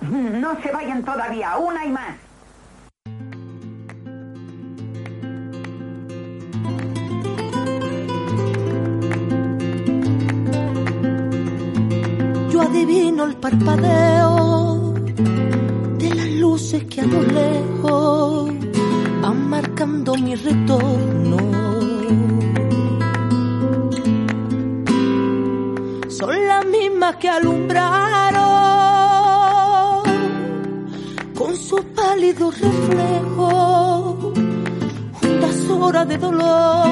No 0.00 0.60
se 0.62 0.70
vayan 0.72 1.02
todavía, 1.04 1.56
una 1.58 1.84
y 1.84 1.90
más. 1.90 2.16
Yo 12.50 12.62
adivino 12.62 13.24
el 13.24 13.36
parpadeo 13.36 14.94
de 15.98 16.14
las 16.14 16.28
luces 16.28 16.84
que 16.84 17.00
a 17.00 17.06
lo 17.06 17.22
lejos 17.22 18.50
van 19.20 19.48
marcando 19.50 20.14
mi 20.14 20.34
retorno. 20.36 21.38
Son 26.08 26.48
las 26.48 26.64
mismas 26.66 27.16
que 27.16 27.28
alumbraron 27.28 28.47
con 31.38 31.56
su 31.56 31.76
pálido 31.94 32.50
reflejo 32.50 34.32
juntas 35.12 35.70
horas 35.70 36.08
de 36.08 36.18
dolor. 36.18 36.88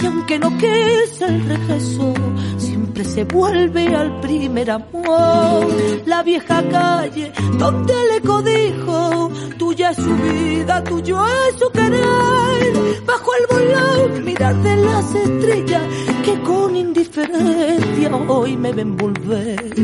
Y 0.00 0.06
aunque 0.06 0.38
no 0.38 0.50
quise 0.58 1.24
el 1.24 1.48
regreso, 1.48 2.12
siempre 2.58 3.04
se 3.04 3.24
vuelve 3.24 3.96
al 3.96 4.20
primer 4.20 4.70
amor. 4.70 5.66
La 6.04 6.22
vieja 6.22 6.62
calle 6.68 7.32
donde 7.58 7.94
el 7.94 8.16
eco 8.18 8.42
dijo, 8.42 9.30
tuya 9.56 9.90
es 9.90 9.96
su 9.96 10.14
vida, 10.14 10.84
tuyo 10.84 11.18
es 11.26 11.58
su 11.58 11.70
querer. 11.70 13.02
Bajo 13.06 13.30
el 13.40 13.46
volón, 13.56 14.24
mirar 14.24 14.54
de 14.62 14.76
las 14.76 15.14
estrellas 15.14 15.82
que 16.24 16.40
con 16.42 16.76
indiferencia 16.76 18.14
hoy 18.28 18.56
me 18.58 18.72
ven 18.72 18.96
volver, 18.98 19.74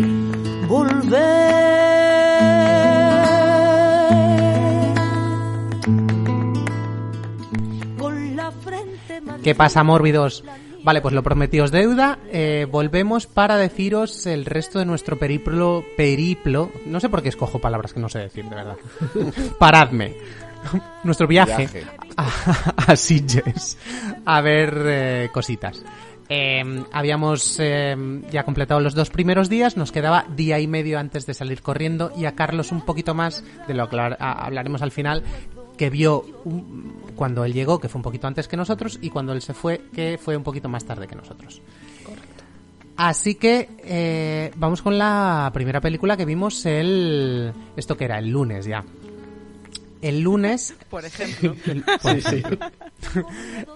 volver. 0.69 1.94
¿Qué 9.43 9.55
pasa, 9.55 9.83
mórbidos? 9.83 10.45
Vale, 10.83 11.01
pues 11.01 11.15
lo 11.15 11.23
prometidos 11.23 11.71
deuda. 11.71 12.19
Eh, 12.31 12.67
volvemos 12.71 13.27
para 13.27 13.57
deciros 13.57 14.27
el 14.27 14.45
resto 14.45 14.79
de 14.79 14.85
nuestro 14.85 15.19
periplo. 15.19 15.85
Periplo. 15.97 16.71
No 16.87 17.01
sé 17.01 17.09
por 17.09 17.23
qué 17.23 17.31
escojo 17.31 17.59
palabras 17.59 17.95
que 17.95 18.01
no 18.01 18.09
sé 18.09 18.19
decir, 18.19 18.45
de 18.45 18.55
verdad. 18.55 18.77
Paradme. 19.59 20.15
Nuestro 21.03 21.27
viaje, 21.27 21.67
Viaje. 21.67 21.85
A, 22.17 22.93
a 22.93 22.97
Sitges. 22.97 23.79
A 24.25 24.41
ver 24.41 24.75
eh, 24.87 25.29
cositas. 25.33 25.83
Eh, 26.29 26.85
habíamos 26.93 27.59
eh, 27.61 27.95
ya 28.31 28.45
completado 28.45 28.81
los 28.81 28.95
dos 28.95 29.11
primeros 29.11 29.49
días, 29.51 29.77
nos 29.77 29.93
quedaba 29.93 30.25
día 30.35 30.59
y 30.59 30.67
medio 30.67 30.99
antes 30.99 31.27
de 31.27 31.35
salir 31.35 31.61
corriendo 31.61 32.12
y 32.17 32.25
a 32.25 32.35
Carlos 32.35 32.73
un 32.73 32.81
poquito 32.81 33.15
más, 33.15 33.45
de 33.69 33.75
lo 33.75 33.89
que 33.89 33.99
hablaremos 34.19 34.81
al 34.81 34.91
final, 34.91 35.23
que 35.77 35.91
vio 35.91 36.25
un- 36.44 36.94
cuando 37.17 37.44
él 37.44 37.53
llegó, 37.53 37.78
que 37.80 37.89
fue 37.89 37.98
un 37.98 38.03
poquito 38.03 38.27
antes 38.27 38.49
que 38.49 38.56
nosotros, 38.56 38.99
y 39.03 39.10
cuando 39.10 39.32
él 39.32 39.43
se 39.43 39.54
fue, 39.54 39.82
que 39.94 40.19
fue 40.22 40.37
un 40.37 40.43
poquito 40.43 40.69
más 40.69 40.84
tarde 40.84 41.06
que 41.06 41.15
nosotros. 41.15 41.60
Así 42.97 43.34
que 43.34 43.69
eh, 43.82 44.53
vamos 44.56 44.81
con 44.81 44.97
la 44.99 45.50
primera 45.53 45.81
película 45.81 46.16
que 46.16 46.25
vimos 46.25 46.65
el... 46.65 47.53
¿Esto 47.76 47.97
que 47.97 48.04
era? 48.04 48.19
El 48.21 48.31
lunes 48.31 48.66
ya. 48.66 48.84
El 50.00 50.21
lunes 50.21 50.75
Por 50.91 51.04
ejemplo. 51.04 51.56
el, 51.66 51.82
por 51.82 52.16
ejemplo. 52.16 52.59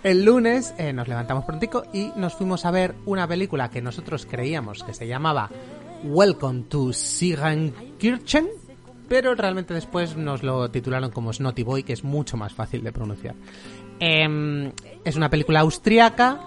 El 0.04 0.24
lunes 0.24 0.72
eh, 0.78 0.92
nos 0.92 1.08
levantamos 1.08 1.44
prontico 1.44 1.84
y 1.92 2.12
nos 2.16 2.34
fuimos 2.34 2.64
a 2.64 2.70
ver 2.70 2.94
una 3.06 3.26
película 3.26 3.70
que 3.70 3.82
nosotros 3.82 4.24
creíamos 4.24 4.84
que 4.84 4.94
se 4.94 5.08
llamaba 5.08 5.50
Welcome 6.04 6.64
to 6.68 6.92
Sigankirchen, 6.92 8.46
pero 9.08 9.34
realmente 9.34 9.74
después 9.74 10.16
nos 10.16 10.42
lo 10.42 10.70
titularon 10.70 11.10
como 11.10 11.32
Snotty 11.32 11.62
Boy, 11.62 11.82
que 11.82 11.92
es 11.92 12.04
mucho 12.04 12.36
más 12.36 12.52
fácil 12.52 12.82
de 12.82 12.92
pronunciar. 12.92 13.34
Em, 14.00 14.70
es 15.04 15.16
una 15.16 15.28
película 15.28 15.60
austriaca 15.60 16.40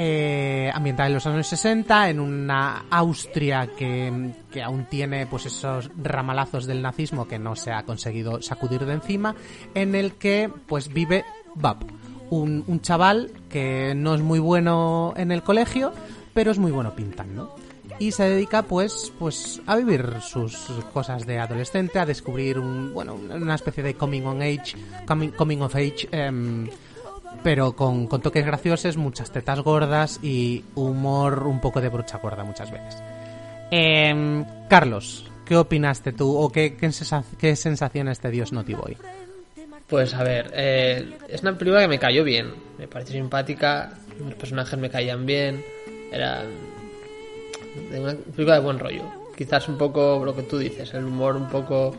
eh, 0.00 0.70
ambientada 0.72 1.08
en 1.08 1.14
los 1.14 1.26
años 1.26 1.48
60 1.48 2.10
en 2.10 2.20
una 2.20 2.84
Austria 2.88 3.68
que, 3.76 4.32
que 4.48 4.62
aún 4.62 4.84
tiene 4.84 5.26
pues 5.26 5.46
esos 5.46 5.90
ramalazos 6.00 6.66
del 6.66 6.82
nazismo 6.82 7.26
que 7.26 7.40
no 7.40 7.56
se 7.56 7.72
ha 7.72 7.82
conseguido 7.82 8.40
sacudir 8.40 8.86
de 8.86 8.92
encima 8.92 9.34
en 9.74 9.96
el 9.96 10.12
que 10.12 10.52
pues 10.68 10.92
vive 10.92 11.24
Bab 11.56 11.78
un, 12.30 12.62
un 12.68 12.80
chaval 12.80 13.32
que 13.48 13.94
no 13.96 14.14
es 14.14 14.20
muy 14.20 14.38
bueno 14.38 15.14
en 15.16 15.32
el 15.32 15.42
colegio 15.42 15.92
pero 16.32 16.52
es 16.52 16.58
muy 16.58 16.70
bueno 16.70 16.94
pintando 16.94 17.56
y 17.98 18.12
se 18.12 18.24
dedica 18.24 18.62
pues 18.62 19.12
pues 19.18 19.60
a 19.66 19.76
vivir 19.76 20.14
sus 20.20 20.56
cosas 20.92 21.26
de 21.26 21.38
adolescente 21.38 21.98
a 21.98 22.06
descubrir 22.06 22.58
un 22.58 22.92
bueno 22.94 23.14
una 23.14 23.54
especie 23.54 23.82
de 23.82 23.94
coming 23.94 24.22
on 24.22 24.42
age 24.42 24.76
coming, 25.06 25.30
coming 25.30 25.60
of 25.60 25.74
age 25.74 26.08
em, 26.12 26.68
pero 27.42 27.72
con, 27.74 28.06
con 28.06 28.20
toques 28.20 28.44
graciosos, 28.44 28.96
muchas 28.96 29.30
tetas 29.30 29.60
gordas 29.60 30.18
y 30.22 30.64
humor 30.74 31.46
un 31.46 31.60
poco 31.60 31.80
de 31.80 31.88
brocha 31.88 32.18
gorda 32.18 32.44
muchas 32.44 32.70
veces. 32.70 32.96
Em, 33.70 34.44
Carlos, 34.68 35.30
¿qué 35.44 35.56
opinaste 35.56 36.12
tú 36.12 36.36
o 36.36 36.50
qué, 36.50 36.76
qué, 36.76 36.90
qué 37.38 37.56
sensaciones 37.56 38.20
te 38.20 38.30
dio 38.30 38.46
Snotty 38.46 38.74
Boy? 38.74 38.96
Pues 39.86 40.14
a 40.14 40.22
ver, 40.22 40.50
eh, 40.54 41.18
es 41.28 41.42
una 41.42 41.56
película 41.56 41.80
que 41.82 41.88
me 41.88 41.98
cayó 41.98 42.22
bien, 42.22 42.52
me 42.78 42.88
pareció 42.88 43.14
simpática, 43.14 43.94
los 44.18 44.34
personajes 44.34 44.78
me 44.78 44.90
caían 44.90 45.24
bien, 45.24 45.64
era 46.12 46.44
de 47.90 48.00
una 48.00 48.14
película 48.14 48.54
de 48.54 48.60
buen 48.60 48.78
rollo. 48.78 49.02
Quizás 49.36 49.68
un 49.68 49.78
poco 49.78 50.22
lo 50.24 50.34
que 50.34 50.42
tú 50.42 50.58
dices, 50.58 50.92
el 50.94 51.04
humor 51.04 51.36
un 51.36 51.48
poco, 51.48 51.94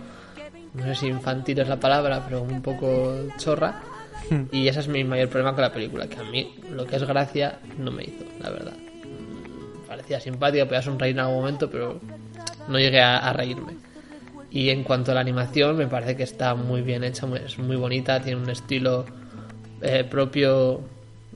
no 0.74 0.84
sé 0.84 0.96
si 0.96 1.08
infantil 1.08 1.60
es 1.60 1.68
la 1.68 1.80
palabra, 1.80 2.24
pero 2.26 2.42
un 2.42 2.62
poco 2.62 3.14
chorra. 3.38 3.82
Y 4.52 4.68
ese 4.68 4.82
es 4.82 4.88
mi 4.88 5.04
mayor 5.04 5.30
problema 5.30 5.54
con 5.54 5.64
la 5.64 5.72
película, 5.72 6.08
que 6.08 6.20
a 6.20 6.24
mí 6.24 6.56
lo 6.72 6.86
que 6.86 6.98
es 6.98 7.04
gracia 7.04 7.60
no 7.78 7.92
me 7.92 8.04
hizo, 8.04 8.26
la 8.40 8.52
verdad. 8.52 8.74
Parecía 9.88 10.20
simpática, 10.20 10.66
podía 10.66 10.82
sonreír 10.84 11.16
en 11.16 11.22
algún 11.22 11.38
momento, 11.38 11.70
pero 11.70 12.00
no 12.68 12.78
llegué 12.78 13.02
a, 13.02 13.18
a 13.18 13.34
reírme. 13.34 13.74
Y 14.52 14.70
en 14.70 14.84
cuanto 14.84 15.12
a 15.12 15.16
la 15.16 15.22
animación, 15.22 15.78
me 15.78 15.88
parece 15.88 16.16
que 16.16 16.24
está 16.24 16.56
muy 16.56 16.82
bien 16.82 17.04
hecha, 17.04 17.28
es 17.44 17.58
muy 17.58 17.76
bonita, 17.76 18.22
tiene 18.22 18.42
un 18.42 18.50
estilo 18.50 19.06
eh, 19.82 20.04
propio 20.04 20.82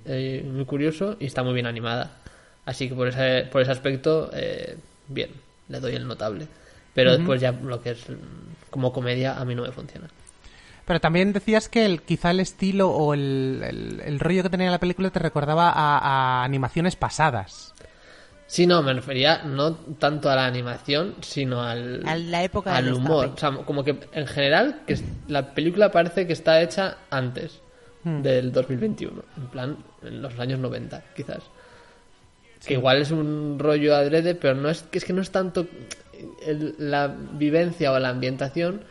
eh, 0.05 0.45
muy 0.51 0.65
curioso 0.65 1.15
y 1.19 1.25
está 1.25 1.43
muy 1.43 1.53
bien 1.53 1.65
animada. 1.65 2.17
Así 2.65 2.87
que 2.89 2.95
por 2.95 3.07
ese, 3.09 3.47
por 3.51 3.61
ese 3.61 3.71
aspecto, 3.71 4.29
eh, 4.33 4.77
bien, 5.07 5.29
le 5.69 5.79
doy 5.79 5.95
el 5.95 6.07
notable. 6.07 6.47
Pero 6.93 7.11
después 7.17 7.41
ya 7.41 7.51
lo 7.51 7.81
que 7.81 7.91
es 7.91 8.09
mm, 8.09 8.13
como 8.69 8.93
comedia 8.93 9.37
a 9.39 9.45
mí 9.45 9.55
no 9.55 9.63
me 9.63 9.71
funciona. 9.71 10.07
Pero 10.85 10.99
también 10.99 11.31
decías 11.33 11.69
que 11.69 11.85
el, 11.85 12.01
quizá 12.01 12.31
el 12.31 12.39
estilo 12.41 12.89
o 12.91 13.13
el, 13.13 13.61
el- 13.65 14.01
el 14.05 14.19
rollo 14.19 14.43
que 14.43 14.49
tenía 14.49 14.69
la 14.69 14.79
película 14.79 15.09
te 15.09 15.19
recordaba 15.19 15.69
a, 15.71 15.97
a 15.97 16.43
animaciones 16.43 16.95
pasadas. 16.95 17.73
Sí, 18.47 18.67
no, 18.67 18.83
me 18.83 18.93
refería 18.93 19.43
no 19.43 19.73
tanto 19.75 20.29
a 20.29 20.35
la 20.35 20.45
animación, 20.45 21.15
sino 21.21 21.63
al, 21.63 22.03
A 22.05 22.15
la 22.17 22.43
época 22.43 22.75
al 22.75 22.93
humor. 22.93 23.31
O 23.33 23.37
sea, 23.37 23.51
como 23.65 23.83
que 23.83 23.97
en 24.11 24.27
general 24.27 24.81
que 24.85 24.99
la 25.27 25.53
película 25.55 25.89
parece 25.91 26.27
que 26.27 26.33
está 26.33 26.61
hecha 26.61 26.97
antes 27.09 27.59
del 28.03 28.51
2021, 28.51 29.23
en 29.37 29.47
plan 29.47 29.77
en 30.03 30.21
los 30.21 30.37
años 30.37 30.59
90, 30.59 31.01
quizás. 31.15 31.39
Que 32.65 32.75
igual 32.75 33.01
es 33.01 33.11
un 33.11 33.57
rollo 33.59 33.95
adrede, 33.95 34.35
pero 34.35 34.55
no 34.55 34.69
es 34.69 34.83
que 34.83 34.97
es 34.97 35.05
que 35.05 35.13
no 35.13 35.21
es 35.21 35.31
tanto 35.31 35.67
el- 36.45 36.75
la 36.77 37.07
vivencia 37.07 37.91
o 37.91 37.99
la 37.99 38.09
ambientación 38.09 38.81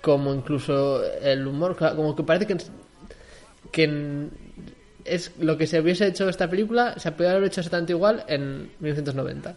como 0.00 0.32
incluso 0.34 1.02
el 1.20 1.46
humor, 1.46 1.76
como 1.76 2.14
que 2.16 2.22
parece 2.22 2.46
que 2.46 2.56
que 3.70 4.28
es 5.04 5.32
lo 5.40 5.56
que 5.56 5.66
se 5.66 5.80
hubiese 5.80 6.06
hecho 6.06 6.28
esta 6.28 6.48
película, 6.48 6.94
se 6.98 7.10
podría 7.12 7.32
haber 7.32 7.44
hecho 7.44 7.60
exactamente 7.60 7.92
igual 7.92 8.24
en 8.28 8.70
1990. 8.80 9.54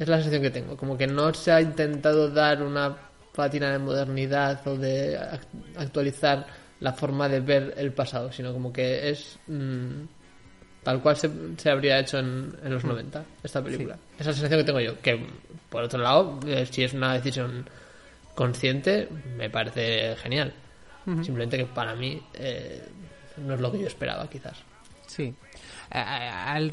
Es 0.00 0.08
la 0.08 0.16
sensación 0.16 0.42
que 0.42 0.50
tengo, 0.50 0.76
como 0.76 0.96
que 0.96 1.06
no 1.08 1.34
se 1.34 1.50
ha 1.50 1.60
intentado 1.60 2.30
dar 2.30 2.62
una 2.62 2.96
patina 3.34 3.72
de 3.72 3.78
modernidad 3.78 4.64
o 4.68 4.76
de 4.76 5.18
ac- 5.18 5.40
actualizar 5.76 6.46
la 6.80 6.92
forma 6.92 7.28
de 7.28 7.40
ver 7.40 7.74
el 7.76 7.92
pasado, 7.92 8.30
sino 8.30 8.52
como 8.52 8.72
que 8.72 9.10
es 9.10 9.36
mm, 9.48 10.02
tal 10.84 11.00
cual 11.00 11.16
se, 11.16 11.30
se 11.56 11.70
habría 11.70 11.98
hecho 11.98 12.18
en, 12.18 12.54
en 12.62 12.72
los 12.72 12.84
90, 12.84 13.24
esta 13.42 13.62
película. 13.62 13.98
Esa 14.18 14.32
sensación 14.32 14.60
que 14.60 14.64
tengo 14.64 14.80
yo, 14.80 15.00
que 15.00 15.18
por 15.68 15.82
otro 15.82 15.98
lado, 16.00 16.38
eh, 16.46 16.66
si 16.70 16.84
es 16.84 16.92
una 16.92 17.14
decisión 17.14 17.68
consciente, 18.34 19.08
me 19.36 19.50
parece 19.50 20.14
genial. 20.16 20.52
Simplemente 21.04 21.58
que 21.58 21.66
para 21.66 21.94
mí 21.94 22.22
eh, 22.32 22.82
no 23.36 23.54
es 23.54 23.60
lo 23.60 23.70
que 23.70 23.80
yo 23.80 23.86
esperaba, 23.86 24.28
quizás. 24.30 24.56
Sí. 25.06 25.34
Al 25.94 26.72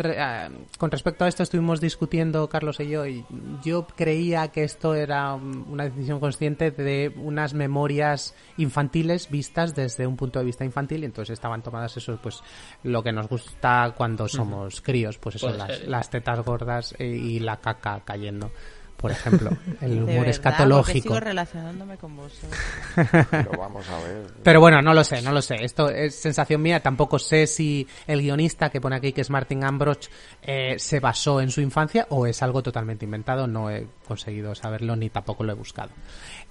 con 0.80 0.90
respecto 0.90 1.26
a 1.26 1.28
esto 1.28 1.44
estuvimos 1.44 1.80
discutiendo 1.80 2.50
Carlos 2.50 2.80
y 2.80 2.88
yo 2.88 3.06
y 3.06 3.24
yo 3.64 3.86
creía 3.86 4.48
que 4.48 4.64
esto 4.64 4.96
era 4.96 5.36
una 5.36 5.84
decisión 5.84 6.20
consciente 6.20 6.72
de 6.72 7.14
unas 7.16 7.54
memorias 7.54 8.34
infantiles 8.58 9.30
vistas 9.30 9.76
desde 9.76 10.08
un 10.08 10.18
punto 10.18 10.40
de 10.40 10.46
vista 10.46 10.66
infantil 10.66 11.04
y 11.04 11.06
entonces 11.06 11.34
estaban 11.34 11.62
tomadas 11.62 11.96
eso 11.98 12.20
pues 12.22 12.42
lo 12.82 13.04
que 13.04 13.12
nos 13.12 13.28
gusta 13.28 13.94
cuando 13.96 14.28
somos 14.28 14.82
críos 14.82 15.20
pues 15.20 15.36
eso 15.36 15.54
las 15.86 16.10
tetas 16.10 16.44
gordas 16.44 16.96
eh, 16.98 17.06
y 17.06 17.40
la 17.40 17.58
caca 17.58 18.02
cayendo 18.04 18.52
por 19.02 19.12
ejemplo 19.12 19.50
el 19.82 19.94
humor 19.94 20.08
verdad, 20.08 20.28
escatológico 20.28 21.04
sigo 21.04 21.20
relacionándome 21.20 21.98
con 21.98 22.16
vosotros. 22.16 22.52
Pero 23.32 23.52
vamos 23.58 23.88
a 23.90 23.98
ver. 24.04 24.28
Pero 24.44 24.60
bueno, 24.60 24.82
no 24.82 24.94
lo 24.94 25.04
sé, 25.04 25.22
no 25.22 25.32
lo 25.32 25.42
sé. 25.42 25.56
Esto 25.64 25.90
es 25.90 26.16
sensación 26.16 26.62
mía. 26.62 26.80
Tampoco 26.80 27.18
sé 27.20 27.48
si 27.48 27.88
el 28.08 28.22
guionista 28.22 28.70
que 28.70 28.80
pone 28.80 28.96
aquí, 28.96 29.12
que 29.12 29.22
es 29.22 29.30
Martin 29.30 29.64
Ambroch, 29.64 30.08
eh, 30.42 30.76
se 30.78 31.00
basó 31.00 31.42
en 31.42 31.50
su 31.50 31.62
infancia 31.62 32.06
o 32.10 32.28
es 32.28 32.42
algo 32.44 32.62
totalmente 32.62 33.06
inventado. 33.06 33.48
No 33.48 33.70
he 33.70 33.88
conseguido 34.08 34.54
saberlo 34.56 34.96
ni 34.96 35.10
tampoco 35.10 35.44
lo 35.44 35.52
he 35.52 35.56
buscado. 35.56 35.90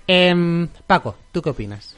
Em, 0.06 0.68
Paco, 0.86 1.14
¿tú 1.30 1.40
qué 1.40 1.50
opinas? 1.50 1.96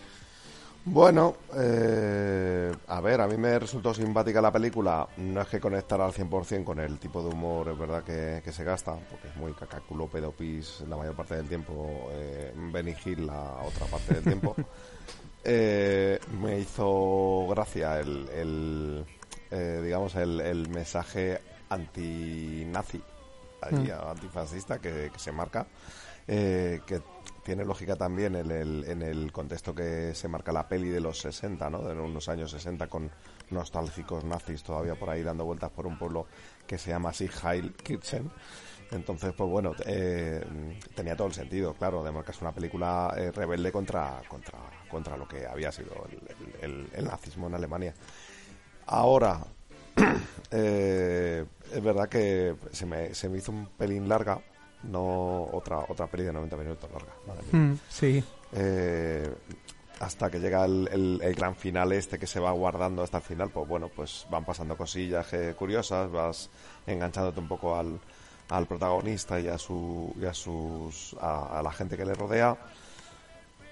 Bueno, 0.84 1.36
eh, 1.54 2.72
a 2.88 3.00
ver, 3.00 3.20
a 3.20 3.28
mí 3.28 3.36
me 3.36 3.56
resultó 3.56 3.94
simpática 3.94 4.40
la 4.40 4.50
película. 4.50 5.06
No 5.18 5.40
es 5.40 5.48
que 5.48 5.60
conectara 5.60 6.04
al 6.04 6.12
100% 6.12 6.64
con 6.64 6.80
el 6.80 6.98
tipo 6.98 7.22
de 7.22 7.28
humor, 7.28 7.68
es 7.68 7.78
verdad, 7.78 8.02
que, 8.02 8.42
que 8.44 8.52
se 8.52 8.64
gasta, 8.64 8.96
porque 9.08 9.28
es 9.28 9.36
muy 9.36 9.52
cacaculo, 9.52 10.08
pedopis 10.08 10.82
la 10.88 10.96
mayor 10.96 11.14
parte 11.14 11.36
del 11.36 11.46
tiempo, 11.46 12.08
eh, 12.10 12.52
Benny 12.72 12.96
Hill 13.04 13.26
la 13.26 13.62
otra 13.64 13.86
parte 13.86 14.14
del 14.14 14.24
tiempo. 14.24 14.56
Eh, 15.44 16.20
me 16.40 16.60
hizo 16.60 17.48
gracia 17.50 17.98
el, 17.98 18.28
el, 18.28 19.04
eh, 19.50 19.80
digamos, 19.82 20.14
el, 20.14 20.40
el 20.40 20.68
mensaje 20.68 21.40
anti-nazi, 21.68 23.02
allí, 23.60 23.90
antifascista 23.90 24.78
que, 24.78 25.10
que 25.12 25.18
se 25.18 25.32
marca, 25.32 25.66
eh, 26.28 26.80
que 26.86 27.00
tiene 27.44 27.64
lógica 27.64 27.96
también 27.96 28.36
en 28.36 28.50
el, 28.50 28.84
en 28.84 29.02
el 29.02 29.32
contexto 29.32 29.74
que 29.74 30.14
se 30.14 30.28
marca 30.28 30.52
la 30.52 30.68
peli 30.68 30.88
de 30.88 31.00
los 31.00 31.18
60, 31.20 31.70
¿no? 31.70 31.82
De 31.82 31.92
unos 31.94 32.28
años 32.28 32.50
60 32.50 32.86
con 32.86 33.10
nostálgicos 33.50 34.24
nazis 34.24 34.62
todavía 34.62 34.94
por 34.94 35.10
ahí 35.10 35.22
dando 35.22 35.44
vueltas 35.44 35.70
por 35.70 35.86
un 35.86 35.98
pueblo 35.98 36.26
que 36.66 36.78
se 36.78 36.90
llama 36.90 37.10
así 37.10 37.28
Heilkirchen. 37.28 38.30
Entonces, 38.90 39.32
pues 39.34 39.48
bueno, 39.48 39.72
eh, 39.86 40.44
tenía 40.94 41.16
todo 41.16 41.28
el 41.28 41.34
sentido, 41.34 41.72
claro, 41.74 42.04
de 42.04 42.12
marcarse 42.12 42.44
una 42.44 42.52
película 42.52 43.14
eh, 43.16 43.32
rebelde 43.32 43.72
contra, 43.72 44.20
contra, 44.28 44.58
contra 44.90 45.16
lo 45.16 45.26
que 45.26 45.46
había 45.46 45.72
sido 45.72 46.06
el 46.60 47.04
nazismo 47.04 47.46
en 47.46 47.54
Alemania. 47.54 47.94
Ahora, 48.86 49.40
eh, 50.50 51.44
es 51.72 51.82
verdad 51.82 52.08
que 52.08 52.54
se 52.72 52.86
me, 52.86 53.14
se 53.14 53.28
me 53.28 53.38
hizo 53.38 53.52
un 53.52 53.66
pelín 53.66 54.08
larga, 54.08 54.40
no 54.84 55.44
otra 55.52 55.78
otra 55.88 56.06
peli 56.06 56.24
de 56.24 56.32
90 56.32 56.56
minutos 56.56 56.90
larga. 56.90 57.12
madre 57.26 57.42
mía. 57.52 57.76
sí. 57.88 58.22
Eh, 58.54 59.32
hasta 60.00 60.28
que 60.30 60.40
llega 60.40 60.64
el, 60.64 60.88
el- 60.92 61.20
el 61.22 61.34
gran 61.34 61.54
final 61.54 61.92
este 61.92 62.18
que 62.18 62.26
se 62.26 62.40
va 62.40 62.50
guardando 62.52 63.02
hasta 63.02 63.18
el 63.18 63.22
final, 63.22 63.50
pues 63.50 63.68
bueno, 63.68 63.88
pues 63.94 64.26
van 64.30 64.44
pasando 64.44 64.76
cosillas 64.76 65.32
eh, 65.32 65.54
curiosas, 65.56 66.10
vas 66.10 66.50
enganchándote 66.86 67.38
un 67.38 67.46
poco 67.48 67.76
al, 67.76 68.00
al 68.48 68.66
protagonista 68.66 69.38
y 69.38 69.46
a 69.48 69.56
su 69.58 70.12
y 70.20 70.24
a 70.24 70.34
sus 70.34 71.14
a, 71.20 71.58
a 71.58 71.62
la 71.62 71.70
gente 71.72 71.96
que 71.96 72.04
le 72.04 72.14
rodea. 72.14 72.56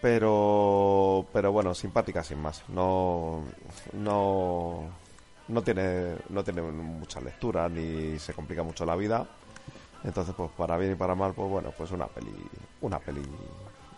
Pero 0.01 1.27
pero 1.33 1.53
bueno, 1.53 1.75
simpática 1.75 2.23
sin 2.25 2.39
más. 2.41 2.63
No 2.69 3.43
no 3.93 4.89
no 5.49 5.63
tiene 5.63 6.15
no 6.31 6.43
tiene 6.45 6.63
mucha 6.63 7.21
lectura 7.21 7.69
ni 7.69 8.19
se 8.19 8.33
complica 8.33 8.63
mucho 8.63 8.87
la 8.87 8.97
vida. 8.97 9.27
Entonces, 10.05 10.35
pues 10.37 10.51
para 10.57 10.77
bien 10.77 10.93
y 10.93 10.95
para 10.95 11.15
mal, 11.15 11.33
pues 11.35 11.49
bueno, 11.49 11.73
pues 11.77 11.91
una 11.91 12.07
peli 12.07 12.33
una 12.81 12.99
peli 12.99 13.23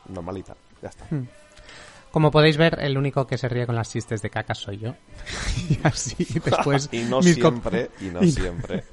normalita, 0.09 0.55
ya 0.83 0.89
está. 0.89 1.07
Como 2.11 2.31
podéis 2.31 2.59
ver, 2.59 2.79
el 2.81 2.99
único 2.99 3.27
que 3.27 3.39
se 3.39 3.49
ríe 3.49 3.65
con 3.65 3.75
las 3.75 3.91
chistes 3.91 4.21
de 4.21 4.29
caca 4.29 4.55
soy 4.55 4.77
yo. 4.79 4.95
y 5.71 5.79
así 5.83 6.27
después... 6.45 6.91
y 6.93 7.05
no 7.05 7.21
mis 7.21 7.37
siempre, 7.37 7.91
y 8.01 8.05
no 8.07 8.23
y 8.23 8.31
siempre. 8.31 8.85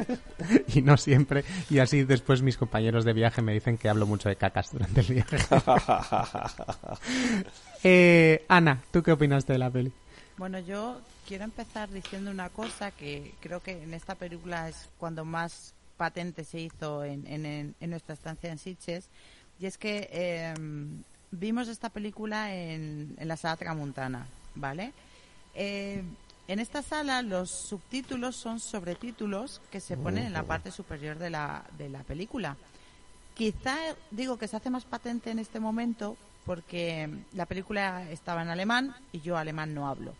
y 0.68 0.82
no 0.82 0.96
siempre. 0.96 1.44
Y 1.70 1.80
así 1.80 2.04
después 2.06 2.42
mis 2.42 2.56
compañeros 2.58 3.04
de 3.04 3.12
viaje 3.12 3.42
me 3.42 3.54
dicen 3.54 3.78
que 3.78 3.90
hablo 3.90 4.06
mucho 4.06 4.30
de 4.30 4.38
cacas 4.38 4.72
durante 4.72 5.02
el 5.02 5.08
viaje. 5.08 5.38
eh, 7.84 8.46
Ana, 8.48 8.82
¿tú 8.92 9.04
qué 9.04 9.12
opinas 9.12 9.46
de 9.46 9.58
la 9.58 9.70
peli? 9.70 9.92
Bueno, 10.38 10.60
yo 10.60 11.02
quiero 11.28 11.44
empezar 11.44 11.90
diciendo 11.90 12.32
una 12.32 12.48
cosa 12.48 12.92
que 12.92 13.34
creo 13.42 13.60
que 13.60 13.84
en 13.84 13.94
esta 13.94 14.16
película 14.16 14.70
es 14.70 14.88
cuando 14.98 15.26
más 15.26 15.74
patente 16.00 16.44
se 16.46 16.60
hizo 16.62 17.04
en, 17.04 17.28
en- 17.28 17.76
en- 17.80 17.90
nuestra 17.90 18.14
estancia 18.16 18.50
en 18.50 18.58
Sitges, 18.58 19.10
y 19.60 19.66
es 19.66 19.78
que 19.78 20.10
eh, 20.12 20.54
vimos 21.32 21.68
esta 21.68 21.90
película 21.90 22.56
en, 22.56 23.16
en 23.20 23.28
la 23.28 23.36
sala 23.38 23.58
Tramuntana, 23.58 24.26
¿vale? 24.56 24.94
Eh, 25.54 26.02
en 26.48 26.60
esta 26.60 26.82
sala 26.82 27.22
los 27.22 27.52
subtítulos 27.52 28.36
son 28.38 28.60
sobretítulos 28.60 29.62
que 29.72 29.80
se 29.82 29.98
ponen 29.98 30.24
en 30.26 30.34
la 30.34 30.44
parte 30.44 30.72
superior 30.72 31.20
de 31.20 31.30
la, 31.30 31.64
de 31.78 31.90
la 31.90 32.02
película. 32.04 32.56
Quizá 33.36 33.76
digo 34.12 34.38
que 34.38 34.48
se 34.48 34.56
hace 34.56 34.70
más 34.70 34.86
patente 34.86 35.30
en 35.32 35.40
este 35.40 35.60
momento 35.60 36.16
porque 36.46 37.10
la 37.34 37.46
película 37.46 38.10
estaba 38.10 38.42
en 38.42 38.50
alemán 38.50 38.96
y 39.12 39.20
yo 39.20 39.38
alemán 39.38 39.74
no 39.76 39.88
hablo. 39.88 40.14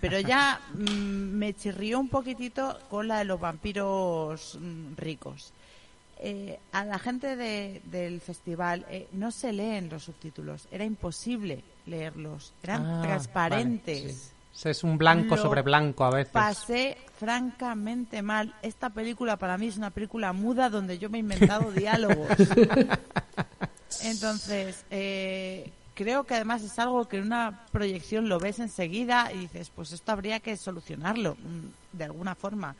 Pero 0.00 0.20
ya 0.20 0.60
mm, 0.74 0.80
me 0.82 1.54
chirrió 1.54 1.98
un 2.00 2.08
poquitito 2.08 2.78
con 2.90 3.08
la 3.08 3.18
de 3.18 3.24
los 3.24 3.40
vampiros 3.40 4.58
mm, 4.60 4.94
ricos. 4.96 5.52
Eh, 6.20 6.58
a 6.72 6.84
la 6.84 6.98
gente 6.98 7.36
de- 7.36 7.80
del 7.84 8.20
festival 8.20 8.84
eh, 8.90 9.06
no 9.12 9.30
se 9.30 9.52
leen 9.52 9.88
los 9.88 10.02
subtítulos, 10.04 10.66
era 10.72 10.84
imposible 10.84 11.62
leerlos, 11.86 12.52
eran 12.62 12.84
Ah, 12.84 13.02
transparentes. 13.02 14.02
vale, 14.02 14.14
sí. 14.52 14.68
Es 14.68 14.82
un 14.82 14.98
blanco 14.98 15.36
Lo 15.36 15.42
sobre 15.42 15.62
blanco 15.62 16.04
a 16.04 16.10
veces. 16.10 16.32
Pasé 16.32 16.96
francamente 17.16 18.22
mal. 18.22 18.52
Esta 18.62 18.90
película 18.90 19.36
para 19.36 19.56
mí 19.56 19.68
es 19.68 19.76
una 19.76 19.90
película 19.90 20.32
muda 20.32 20.68
donde 20.68 20.98
yo 20.98 21.08
me 21.08 21.18
he 21.18 21.20
inventado 21.20 21.70
diálogos. 21.72 22.28
Entonces, 24.02 24.84
eh, 24.90 25.70
creo 25.98 26.22
que 26.22 26.36
además 26.36 26.62
es 26.62 26.78
algo 26.78 27.08
que 27.08 27.16
en 27.16 27.24
una 27.24 27.66
proyección 27.72 28.28
lo 28.28 28.38
ves 28.38 28.60
enseguida 28.60 29.32
y 29.32 29.38
dices, 29.38 29.72
pues 29.74 29.90
esto 29.90 30.12
habría 30.12 30.38
que 30.38 30.56
solucionarlo 30.56 31.34
mm, 31.34 31.96
de 31.96 32.04
alguna 32.04 32.36
forma. 32.36 32.76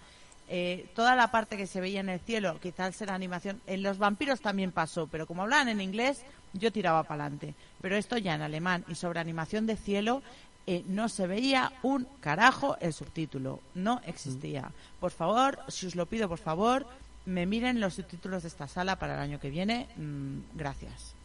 Eh, 0.48 0.86
toda 0.94 1.16
la 1.16 1.32
parte 1.32 1.56
que 1.56 1.66
se 1.66 1.80
veía 1.80 1.98
en 1.98 2.10
el 2.10 2.20
cielo, 2.20 2.60
quizás 2.62 3.02
era 3.02 3.16
animación, 3.16 3.60
en 3.66 3.82
los 3.82 3.98
vampiros 3.98 4.40
también 4.40 4.70
pasó, 4.70 5.08
pero 5.08 5.26
como 5.26 5.42
hablaban 5.42 5.68
en 5.68 5.80
inglés, 5.80 6.22
yo 6.52 6.70
tiraba 6.70 7.02
para 7.02 7.24
adelante. 7.24 7.54
Pero 7.80 7.96
esto 7.96 8.16
ya 8.18 8.36
en 8.36 8.42
alemán 8.42 8.84
y 8.86 8.94
sobre 8.94 9.18
animación 9.18 9.66
de 9.66 9.76
cielo, 9.76 10.22
eh, 10.68 10.84
no 10.86 11.08
se 11.08 11.26
veía 11.26 11.72
un 11.82 12.06
carajo 12.20 12.76
el 12.80 12.92
subtítulo, 12.92 13.58
no 13.74 14.00
existía. 14.06 14.70
Por 15.00 15.10
favor, 15.10 15.58
si 15.66 15.88
os 15.88 15.96
lo 15.96 16.06
pido, 16.06 16.28
por 16.28 16.38
favor, 16.38 16.86
me 17.26 17.46
miren 17.46 17.80
los 17.80 17.94
subtítulos 17.94 18.42
de 18.42 18.48
esta 18.48 18.68
sala 18.68 18.96
para 18.96 19.14
el 19.14 19.20
año 19.20 19.40
que 19.40 19.50
viene. 19.50 19.88
Mm, 19.96 20.56
gracias. 20.56 21.17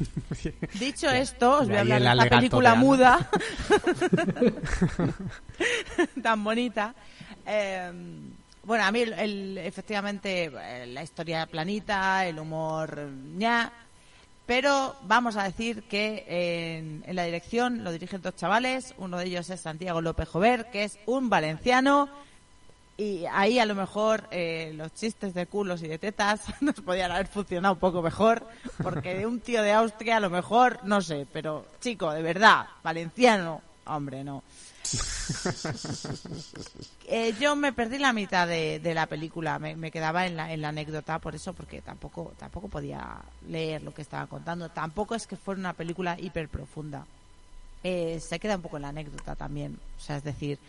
Dicho 0.78 1.10
esto, 1.10 1.60
os 1.60 1.68
voy 1.68 1.76
a 1.76 1.80
hablar 1.80 2.00
de 2.00 2.04
esta 2.24 2.36
película 2.38 2.74
muda, 2.74 3.30
tan 6.22 6.42
bonita. 6.44 6.94
Eh, 7.46 7.90
bueno, 8.64 8.84
a 8.84 8.90
mí 8.92 9.00
el- 9.00 9.12
el- 9.14 9.58
efectivamente 9.58 10.50
eh, 10.54 10.86
la 10.86 11.02
historia 11.02 11.46
planita, 11.46 12.26
el 12.26 12.38
humor 12.38 13.08
ña, 13.36 13.72
pero 14.46 14.96
vamos 15.02 15.36
a 15.36 15.44
decir 15.44 15.82
que 15.84 16.24
en, 16.78 17.02
en 17.06 17.16
la 17.16 17.24
dirección 17.24 17.84
lo 17.84 17.92
dirigen 17.92 18.20
dos 18.22 18.36
chavales, 18.36 18.94
uno 18.98 19.18
de 19.18 19.26
ellos 19.26 19.48
es 19.50 19.60
Santiago 19.60 20.00
López 20.00 20.28
Jover, 20.28 20.66
que 20.70 20.84
es 20.84 20.98
un 21.06 21.28
valenciano, 21.30 22.08
y 23.00 23.24
ahí 23.32 23.58
a 23.58 23.64
lo 23.64 23.74
mejor 23.74 24.28
eh, 24.30 24.72
los 24.76 24.92
chistes 24.92 25.32
de 25.32 25.46
culos 25.46 25.82
y 25.82 25.88
de 25.88 25.98
tetas 25.98 26.42
nos 26.60 26.74
podían 26.82 27.10
haber 27.10 27.28
funcionado 27.28 27.72
un 27.72 27.80
poco 27.80 28.02
mejor, 28.02 28.46
porque 28.82 29.14
de 29.14 29.26
un 29.26 29.40
tío 29.40 29.62
de 29.62 29.72
Austria 29.72 30.18
a 30.18 30.20
lo 30.20 30.28
mejor, 30.28 30.80
no 30.84 31.00
sé, 31.00 31.26
pero 31.32 31.64
chico, 31.80 32.12
de 32.12 32.20
verdad, 32.20 32.66
valenciano, 32.82 33.62
hombre, 33.86 34.22
no. 34.22 34.42
Eh, 37.12 37.34
yo 37.40 37.56
me 37.56 37.72
perdí 37.72 37.98
la 37.98 38.12
mitad 38.12 38.46
de, 38.46 38.78
de 38.78 38.94
la 38.94 39.06
película, 39.06 39.58
me, 39.58 39.74
me 39.74 39.90
quedaba 39.90 40.28
en 40.28 40.36
la, 40.36 40.52
en 40.52 40.60
la 40.60 40.68
anécdota 40.68 41.18
por 41.18 41.34
eso, 41.34 41.52
porque 41.52 41.82
tampoco, 41.82 42.34
tampoco 42.38 42.68
podía 42.68 43.16
leer 43.48 43.82
lo 43.82 43.92
que 43.92 44.02
estaba 44.02 44.28
contando. 44.28 44.68
Tampoco 44.68 45.16
es 45.16 45.26
que 45.26 45.34
fuera 45.34 45.58
una 45.58 45.72
película 45.72 46.16
hiper 46.20 46.48
profunda. 46.48 47.04
Eh, 47.82 48.20
se 48.20 48.38
queda 48.38 48.54
un 48.54 48.62
poco 48.62 48.76
en 48.76 48.82
la 48.82 48.90
anécdota 48.90 49.34
también. 49.34 49.76
O 49.98 50.00
sea, 50.00 50.18
es 50.18 50.22
decir, 50.22 50.60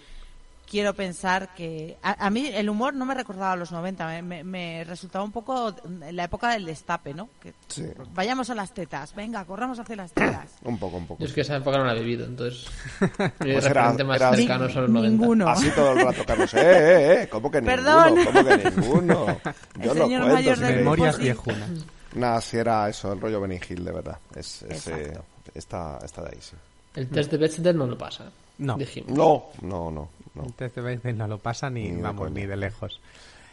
quiero 0.72 0.94
pensar 0.94 1.54
que 1.54 1.98
a, 2.02 2.26
a 2.26 2.30
mí 2.30 2.48
el 2.48 2.70
humor 2.70 2.94
no 2.94 3.06
me 3.06 3.14
recordaba 3.14 3.52
a 3.52 3.56
los 3.58 3.74
90, 3.74 4.08
me, 4.08 4.22
me- 4.22 4.44
me 4.46 4.84
resultaba 4.86 5.26
un 5.26 5.34
poco 5.34 5.76
la 6.12 6.24
época 6.24 6.54
del 6.54 6.64
destape, 6.66 7.14
¿no? 7.14 7.28
Que 7.42 7.54
Sí, 7.68 7.84
vayamos 8.14 8.50
a 8.50 8.56
las 8.56 8.74
tetas, 8.74 9.14
venga, 9.14 9.44
corramos 9.44 9.78
hacia 9.80 9.98
las 9.98 10.14
tetas. 10.14 10.50
un 10.64 10.78
poco, 10.78 10.96
un 10.96 11.08
poco. 11.08 11.20
Yo 11.20 11.26
es 11.28 11.34
que 11.34 11.42
esa 11.42 11.58
época 11.58 11.78
no 11.78 11.84
la 11.84 11.94
he 11.94 12.00
vivido, 12.00 12.26
entonces. 12.26 12.66
Pues 13.38 13.66
era- 13.66 13.92
más 13.92 14.16
era- 14.16 14.34
cercano 14.34 14.70
son 14.70 14.84
los 14.84 14.92
90. 14.92 15.18
Ninguno. 15.18 15.50
Así 15.50 15.70
todo 15.72 15.92
el 15.92 16.06
rato, 16.06 16.24
Carlos. 16.26 16.54
¡Eh, 16.54 16.60
eh, 16.62 17.14
eh! 17.24 17.28
¿Cómo 17.30 17.52
que 17.52 17.62
Perdón. 17.62 18.16
ninguno? 18.16 18.32
¿Cómo 18.32 18.48
que 18.58 18.72
ninguno? 18.72 19.26
El 19.76 19.82
Yo 19.84 19.94
no 19.94 20.04
señor 20.04 20.22
cuento. 20.22 20.34
mayor 20.36 20.56
si 20.58 20.64
del 20.64 20.76
Memorias 20.78 21.18
viejunas. 21.18 21.70
Nada, 22.16 22.40
si 22.42 22.58
era 22.58 22.88
eso, 22.90 23.12
el 23.12 23.20
rollo 23.20 23.42
Benny 23.42 23.60
Hill, 23.70 23.84
de 23.84 23.92
verdad. 23.92 24.18
Es, 24.36 24.62
ese, 24.64 24.94
Exacto. 25.04 25.24
está, 25.54 26.00
está 26.04 26.22
de 26.24 26.30
ahí, 26.30 26.38
sí. 26.42 26.56
El 26.96 27.08
test 27.10 27.32
de 27.32 27.38
Bechdel 27.38 27.78
no 27.78 27.88
lo 27.88 27.98
pasa. 27.98 28.26
No. 28.58 28.76
Dijimos. 28.78 29.12
No, 29.18 29.46
no, 29.62 29.90
no. 29.92 30.10
No. 30.36 30.44
Entonces 30.46 31.16
no 31.16 31.28
lo 31.28 31.38
pasa 31.38 31.70
ni, 31.70 31.84
Ni 31.90 31.96
de 31.98 32.02
vamos, 32.02 32.28
coña. 32.28 32.42
ni 32.42 32.46
de 32.48 32.58
lejos. 32.58 33.00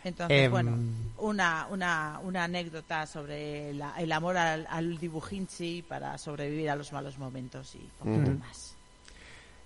Entonces, 0.05 0.45
Em, 0.45 0.51
bueno, 0.51 0.79
una, 1.19 1.67
una, 1.71 2.21
una 2.23 2.45
anécdota 2.45 3.05
sobre 3.07 3.75
la- 3.75 3.95
el 3.99 4.13
amor 4.13 4.37
al, 4.37 4.67
al 4.71 4.97
dibujinchi 4.99 5.83
para 5.83 6.17
sobrevivir 6.19 6.71
a 6.71 6.77
los 6.77 6.93
malos 6.93 7.19
momentos 7.19 7.75
y 7.75 7.79
poquito 7.99 8.31
más. 8.39 8.75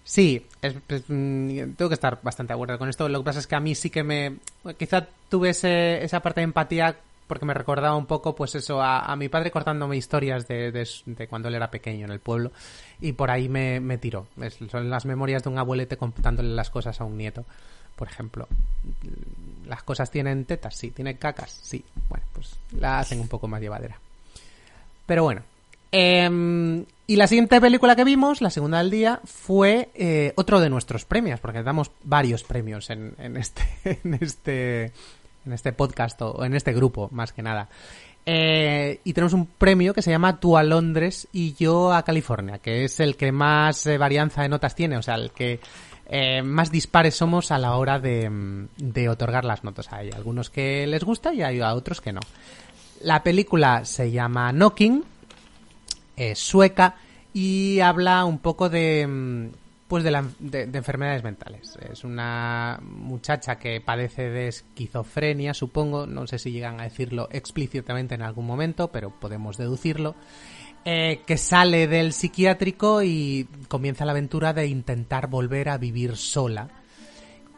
Sí, 0.05 0.45
es- 0.63 0.75
es, 0.89 1.05
mm, 1.09 1.75
tengo 1.77 1.89
que 1.89 1.95
estar 1.95 2.19
bastante 2.23 2.53
de 2.53 2.55
acuerdo 2.55 2.79
con 2.79 2.89
esto. 2.89 3.09
Lo 3.09 3.21
que 3.21 3.25
pasa 3.25 3.39
es 3.39 3.47
que 3.47 3.55
a 3.55 3.61
mí 3.61 3.75
sí 3.75 3.89
que 3.91 4.03
me... 4.03 4.39
Quizá 4.79 5.07
tuve 5.29 5.51
ese- 5.51 6.03
esa 6.03 6.21
parte 6.21 6.41
de 6.41 6.45
empatía 6.45 6.97
porque 7.29 7.47
me 7.47 7.55
recordaba 7.55 7.97
un 7.97 8.07
poco, 8.07 8.35
pues 8.35 8.55
eso, 8.57 8.83
a, 8.83 9.07
a 9.07 9.17
mi 9.17 9.29
padre 9.29 9.51
cortándome 9.51 9.97
historias 9.97 10.49
de, 10.49 10.71
de 10.73 10.87
de 11.07 11.29
cuando 11.29 11.49
él 11.49 11.55
era 11.55 11.71
pequeño 11.71 12.05
en 12.05 12.13
el 12.13 12.21
pueblo 12.21 12.51
y 13.03 13.13
por 13.13 13.31
ahí 13.31 13.49
me, 13.49 13.81
me 13.81 13.99
tiró. 13.99 14.27
Es- 14.41 14.59
son 14.71 14.89
las 14.89 15.05
memorias 15.05 15.43
de 15.43 15.51
un 15.51 15.59
abuelete 15.59 15.97
contándole 15.97 16.51
las 16.55 16.71
cosas 16.71 17.01
a 17.01 17.05
un 17.05 17.19
nieto, 17.19 17.45
por 17.97 18.09
ejemplo. 18.09 18.49
¿Las 19.67 19.83
cosas 19.83 20.11
tienen 20.11 20.45
tetas? 20.45 20.77
Sí. 20.77 20.91
¿Tienen 20.91 21.17
cacas? 21.17 21.59
Sí. 21.63 21.85
Bueno, 22.09 22.25
pues 22.33 22.57
la 22.79 22.99
hacen 23.01 23.21
un 23.21 23.29
poco 23.29 23.49
más 23.49 23.61
llevadera. 23.61 23.99
Pero 25.07 25.25
bueno. 25.25 25.43
Em, 25.95 26.87
y 27.07 27.17
la 27.17 27.27
siguiente 27.27 27.61
película 27.61 27.95
que 27.95 28.05
vimos, 28.05 28.41
la 28.41 28.49
segunda 28.49 28.79
del 28.79 28.91
día, 28.91 29.21
fue 29.25 29.91
eh, 29.95 30.33
otro 30.37 30.59
de 30.61 30.71
nuestros 30.71 31.05
premios, 31.05 31.39
porque 31.41 31.63
damos 31.63 31.91
varios 32.03 32.45
premios 32.45 32.89
en, 32.89 33.15
en 33.19 33.37
este, 33.37 33.63
en 34.05 34.15
este, 34.15 34.85
en 35.45 35.53
este 35.53 35.73
podcast 35.75 36.23
o 36.23 36.45
en 36.45 36.55
este 36.55 36.73
grupo, 36.73 37.09
más 37.13 37.33
que 37.35 37.43
nada. 37.43 37.69
Eh, 38.25 39.01
y 39.03 39.13
tenemos 39.13 39.33
un 39.33 39.47
premio 39.47 39.95
que 39.95 40.03
se 40.03 40.11
llama 40.11 40.39
Tú 40.39 40.57
a 40.57 40.63
Londres 40.63 41.27
y 41.33 41.55
yo 41.55 41.93
a 41.93 42.05
California, 42.05 42.59
que 42.59 42.85
es 42.85 43.01
el 43.01 43.17
que 43.17 43.33
más 43.33 43.87
eh, 43.87 43.99
varianza 43.99 44.43
de 44.43 44.49
notas 44.49 44.77
tiene, 44.77 44.97
o 44.97 45.03
sea, 45.03 45.17
el 45.17 45.33
que 45.33 45.59
eh, 46.07 46.43
más 46.43 46.71
dispares 46.71 47.17
somos 47.17 47.51
a 47.51 47.59
la 47.59 47.75
hora 47.75 47.99
de, 47.99 48.31
mm, 48.31 48.69
de 48.77 49.09
otorgar 49.09 49.45
las 49.45 49.65
notas. 49.65 49.93
Hay 49.93 50.11
algunos 50.11 50.51
que 50.51 50.87
les 50.87 51.03
gusta 51.03 51.35
y 51.35 51.43
hay 51.43 51.61
a 51.61 51.75
otros 51.75 52.01
que 52.01 52.13
no. 52.13 52.21
La 53.01 53.25
película 53.25 53.85
se 53.85 54.13
llama 54.13 54.53
Knocking, 54.53 55.03
es 56.17 56.39
sueca 56.39 56.95
y 57.35 57.81
habla 57.81 58.25
un 58.25 58.39
poco 58.39 58.69
de 58.69 59.51
de, 60.03 60.11
la- 60.11 60.25
de- 60.39 60.67
de 60.67 60.79
enfermedades 60.79 61.23
mentales. 61.23 61.77
Es 61.93 62.05
una 62.05 62.81
muchacha 62.83 63.57
que 63.59 63.81
padece 63.81 64.31
de 64.31 64.49
esquizofrenia, 64.49 65.53
supongo, 65.55 66.07
no 66.07 66.27
sé 66.27 66.39
si 66.39 66.53
llegan 66.53 66.81
a 66.81 66.85
decirlo 66.85 67.29
explícitamente 67.31 68.15
en 68.15 68.23
algún 68.23 68.47
momento, 68.47 68.91
pero 68.91 69.11
podemos 69.11 69.59
deducirlo, 69.59 70.15
eh, 70.85 71.21
que 71.27 71.37
sale 71.37 71.87
del 71.87 72.13
psiquiátrico 72.13 73.03
y 73.03 73.47
comienza 73.69 74.05
la 74.05 74.13
aventura 74.13 74.53
de 74.53 74.67
intentar 74.67 75.29
volver 75.29 75.69
a 75.69 75.77
vivir 75.79 76.17
sola. 76.17 76.69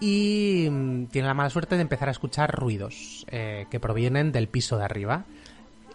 Y 0.01 0.67
mm, 0.71 1.07
tiene 1.07 1.29
la 1.29 1.35
mala 1.35 1.51
suerte 1.51 1.77
de 1.77 1.83
empezar 1.83 2.09
a 2.09 2.13
escuchar 2.13 2.51
ruidos 2.55 3.25
eh, 3.31 3.67
que 3.71 3.81
provienen 3.81 4.33
del 4.33 4.49
piso 4.49 4.77
de 4.77 4.85
arriba 4.85 5.25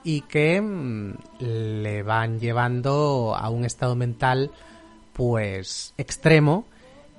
y 0.04 0.22
que 0.22 0.62
mm, 0.62 1.14
le 1.42 2.02
van 2.04 2.40
llevando 2.40 3.36
a 3.38 3.50
un 3.50 3.66
estado 3.66 3.96
mental 3.96 4.52
pues 5.20 5.94
extremo 5.98 6.66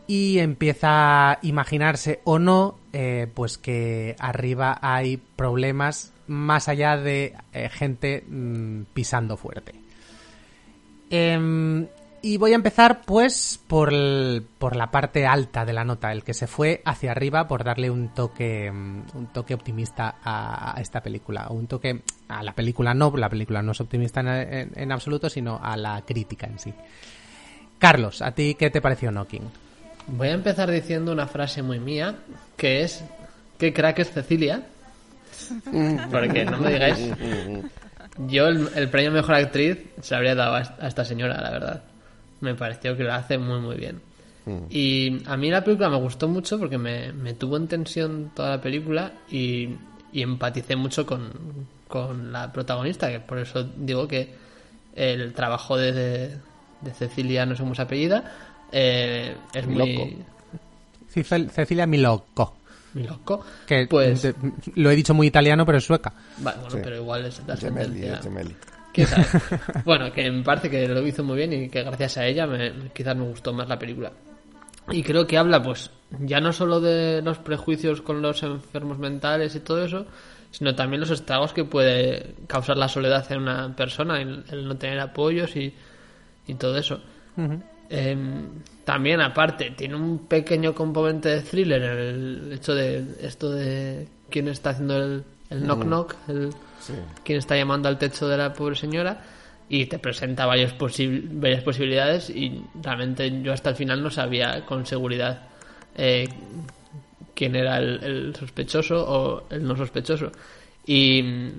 y 0.07 0.39
empieza 0.39 1.33
a 1.33 1.39
imaginarse 1.43 2.23
o 2.25 2.39
no 2.39 2.79
eh, 2.95 3.31
pues 3.35 3.59
que 3.59 4.17
arriba 4.19 4.79
hay 4.81 5.19
problemas 5.19 6.15
más 6.27 6.69
allá 6.69 6.97
de 6.97 7.35
eh, 7.53 7.69
gente 7.69 8.25
mm, 8.27 8.85
pisando 8.95 9.37
fuerte. 9.37 9.75
Em, 11.11 11.89
y 12.23 12.39
voy 12.39 12.53
a 12.53 12.55
empezar 12.55 13.03
pues 13.05 13.61
por, 13.67 13.93
por 14.57 14.77
la 14.77 14.91
parte 14.91 15.27
alta 15.27 15.67
de 15.67 15.75
la 15.75 15.85
nota, 15.85 16.11
el 16.11 16.25
que 16.25 16.33
se 16.33 16.47
fue 16.47 16.81
hacia 16.87 17.11
arriba 17.11 17.47
por 17.47 17.65
darle 17.65 17.91
un 17.91 18.15
toque 18.15 18.73
mm, 18.73 19.03
un 19.13 19.27
toque 19.27 19.53
optimista 19.53 20.17
a, 20.25 20.75
esta 20.81 21.03
película, 21.03 21.49
un 21.51 21.67
toque 21.67 22.01
a 22.29 22.43
la 22.43 22.55
película 22.55 22.95
no, 22.95 23.15
la 23.15 23.29
película 23.29 23.61
no 23.61 23.73
es 23.73 23.81
optimista 23.83 24.23
en 24.23 24.91
absoluto, 24.91 25.29
sino 25.29 25.61
a 25.63 25.77
la 25.77 26.01
crítica 26.01 26.47
en 26.47 26.59
sí. 26.59 26.73
Carlos, 27.81 28.23
¿a 28.23 28.31
ti 28.31 28.55
qué 28.55 28.71
te 28.71 28.81
pareció 28.81 29.11
Knocking? 29.11 29.51
Voy 30.07 30.29
a 30.29 30.33
empezar 30.33 30.71
diciendo 30.71 31.11
una 31.11 31.27
frase 31.27 31.63
muy 31.63 31.81
mía, 31.81 32.15
que 32.57 32.83
es 32.83 33.03
¿Qué 33.61 33.75
crack 33.75 33.99
es 33.99 34.11
Cecilia? 34.11 34.63
Porque 36.11 36.45
no 36.47 36.59
me 36.59 36.73
digáis. 36.73 37.11
Yo 38.27 38.47
el, 38.47 38.69
el 38.75 38.89
premio 38.89 39.13
Mejor 39.13 39.35
Actriz 39.35 39.79
se 40.01 40.15
habría 40.15 40.35
dado 40.35 40.55
a, 40.57 40.77
a 40.81 40.89
esta 40.89 41.05
señora, 41.05 41.41
la 41.43 41.51
verdad. 41.51 41.83
Me 42.41 42.55
pareció 42.55 42.97
que 42.97 43.05
lo 43.05 43.13
hace 43.13 43.37
muy 43.37 43.61
muy 43.61 43.77
bien. 43.77 44.01
Y 44.71 45.23
a 45.27 45.37
mí 45.37 45.51
la 45.51 45.63
película 45.63 45.91
me 45.91 45.99
gustó 45.99 46.27
mucho 46.27 46.59
porque 46.59 46.79
me, 46.79 47.13
me 47.13 47.35
tuvo 47.35 47.57
en 47.59 47.69
tensión 47.69 48.33
toda 48.35 48.57
la 48.57 48.61
película 48.61 49.13
y, 49.31 49.69
y 50.13 50.23
empaticé 50.23 50.75
mucho 50.75 51.05
con, 51.05 51.31
con 51.87 52.33
la 52.33 52.51
protagonista, 52.51 53.11
que 53.11 53.21
por 53.21 53.39
eso 53.39 53.63
digo 53.77 54.09
que 54.09 54.35
el 54.97 55.35
trabajo 55.35 55.77
de, 55.77 56.37
de, 56.81 56.93
Cecilia, 56.93 57.47
no 57.47 57.55
sé 57.57 57.63
cómo 57.63 57.75
se 57.75 57.83
apellida, 57.83 58.25
eh, 58.73 59.37
es 59.55 59.67
muy... 59.67 59.93
Loco. 59.95 60.11
Cicel- 61.13 61.51
Cecilia 61.51 61.87
Milocco, 61.87 62.57
muy 62.95 63.05
loco. 63.05 63.45
que 63.67 63.87
pues, 63.89 64.33
lo 64.77 64.91
he 64.91 64.97
dicho 64.97 65.13
muy 65.15 65.27
italiano, 65.27 65.67
pero 65.67 65.79
es 65.79 65.85
sueca. 65.85 66.13
vale, 66.39 66.59
bueno, 66.59 66.71
Sí. 66.71 66.79
pero 66.83 66.97
igual 66.97 67.25
es 67.27 67.41
bueno, 69.85 70.13
que 70.13 70.31
me 70.31 70.43
parece 70.43 70.69
que 70.71 70.89
lo 70.89 71.07
hizo 71.07 71.23
muy 71.23 71.37
bien 71.37 71.53
y 71.53 71.69
que 71.69 71.83
gracias 71.83 72.19
a 72.19 72.27
ella 72.27 72.47
me, 72.47 72.73
quizás 72.93 73.17
me 73.17 73.25
gustó 73.25 73.53
más 73.53 73.69
la 73.69 73.79
película. 73.79 74.13
Y 74.91 75.03
creo 75.03 75.27
que 75.27 75.39
habla, 75.39 75.63
pues, 75.63 75.91
ya 76.21 76.41
no 76.41 76.53
solo 76.53 76.81
de 76.81 77.23
los 77.23 77.39
prejuicios 77.39 78.03
con 78.03 78.21
los 78.23 78.43
enfermos 78.43 78.99
mentales 78.99 79.55
y 79.55 79.61
todo 79.61 79.85
eso, 79.85 80.07
sino 80.51 80.75
también 80.75 81.01
los 81.01 81.11
estragos 81.11 81.53
que 81.53 81.65
puede 81.65 82.35
causar 82.49 82.77
la 82.77 82.89
soledad 82.89 83.31
en 83.31 83.43
una 83.43 83.75
persona, 83.77 84.21
el, 84.21 84.43
el 84.51 84.67
no 84.67 84.77
tener 84.77 84.99
apoyos 84.99 85.55
y, 85.55 85.73
y 86.47 86.55
todo 86.55 86.77
eso. 86.77 87.01
Em, 87.89 88.49
también, 88.85 89.21
aparte, 89.21 89.71
tiene 89.73 89.97
un 89.97 90.27
pequeño 90.27 90.75
componente 90.75 91.29
de 91.29 91.41
thriller 91.43 91.83
el 91.83 92.53
hecho 92.53 92.75
de 92.75 93.05
esto 93.23 93.51
de 93.51 94.07
quién 94.31 94.47
está 94.49 94.71
haciendo 94.71 94.97
el, 94.97 95.25
el 95.51 95.63
knock 95.65 95.85
knock, 95.85 96.15
el, 96.29 96.51
Sí. 96.81 96.95
quién 97.25 97.39
está 97.39 97.57
llamando 97.57 97.89
al 97.89 97.99
techo 97.99 98.27
de 98.29 98.37
la 98.39 98.53
pobre 98.55 98.75
señora 98.75 99.21
y 99.69 99.85
te 99.87 99.99
presenta 99.99 100.47
varios 100.47 100.73
posi- 100.79 101.29
varias 101.31 101.63
posibilidades 101.63 102.31
y 102.31 102.63
realmente 102.83 103.43
yo 103.43 103.53
hasta 103.53 103.71
el 103.71 103.77
final 103.77 104.03
no 104.03 104.09
sabía 104.11 104.65
con 104.65 104.87
seguridad 104.87 105.43
eh, 105.95 106.27
quién 107.35 107.55
era 107.57 107.77
el, 107.79 108.03
el 108.03 108.35
sospechoso 108.37 109.05
o 109.07 109.45
el 109.51 109.63
no 109.63 109.77
sospechoso 109.77 110.33
y 110.87 111.23
mm, 111.23 111.51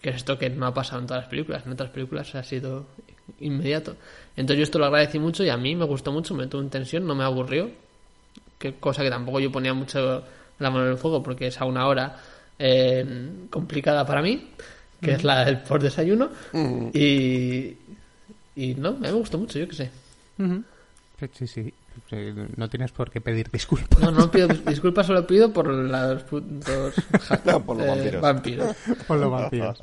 que 0.00 0.10
es 0.10 0.16
esto 0.16 0.36
que 0.38 0.50
no 0.50 0.66
ha 0.66 0.74
pasado 0.74 1.00
en 1.00 1.06
todas 1.06 1.22
las 1.24 1.30
películas 1.30 1.62
en 1.64 1.72
otras 1.72 1.90
películas 1.90 2.34
ha 2.34 2.42
sido 2.42 2.86
inmediato 3.40 3.96
entonces 4.36 4.58
yo 4.58 4.62
esto 4.64 4.78
lo 4.78 4.86
agradecí 4.86 5.18
mucho 5.18 5.42
y 5.44 5.48
a 5.48 5.56
mí 5.56 5.74
me 5.74 5.84
gustó 5.84 6.12
mucho 6.12 6.34
me 6.34 6.46
tuvo 6.46 6.62
en 6.62 6.70
tensión 6.70 7.06
no 7.06 7.14
me 7.14 7.24
aburrió 7.24 7.70
que 8.58 8.74
cosa 8.74 9.02
que 9.02 9.10
tampoco 9.10 9.40
yo 9.40 9.50
ponía 9.52 9.74
mucho 9.74 10.22
la 10.58 10.70
mano 10.70 10.86
en 10.86 10.92
el 10.92 10.98
fuego 10.98 11.22
porque 11.22 11.48
es 11.48 11.60
a 11.60 11.64
una 11.64 11.86
hora 11.86 12.16
eh, 12.58 13.04
complicada 13.50 14.06
para 14.06 14.22
mí, 14.22 14.48
que 15.00 15.12
es 15.12 15.24
la 15.24 15.44
del 15.44 15.60
por 15.60 15.82
desayuno. 15.82 16.30
Y, 16.92 17.76
y 18.56 18.74
no, 18.76 18.94
me 18.94 19.12
gustó 19.12 19.38
mucho, 19.38 19.58
yo 19.58 19.68
qué 19.68 19.74
sé. 19.74 19.90
Ujú. 20.38 20.62
Sí, 21.20 21.28
sí, 21.32 21.46
sí. 21.46 21.74
No 22.56 22.68
tienes 22.68 22.92
por 22.92 23.10
qué 23.10 23.20
pedir 23.20 23.50
disculpas. 23.50 24.00
No, 24.00 24.10
no 24.10 24.30
pido 24.30 24.48
disculpas, 24.48 25.06
solo 25.06 25.26
pido 25.26 25.52
por 25.52 25.66
los, 25.68 26.24
No, 27.44 27.64
por 27.64 27.76
los 27.76 27.86
eh, 27.86 27.90
vampiros. 27.90 28.22
vampiros. 28.22 28.76
Por 29.06 29.18
los 29.18 29.30
vampiros. 29.30 29.78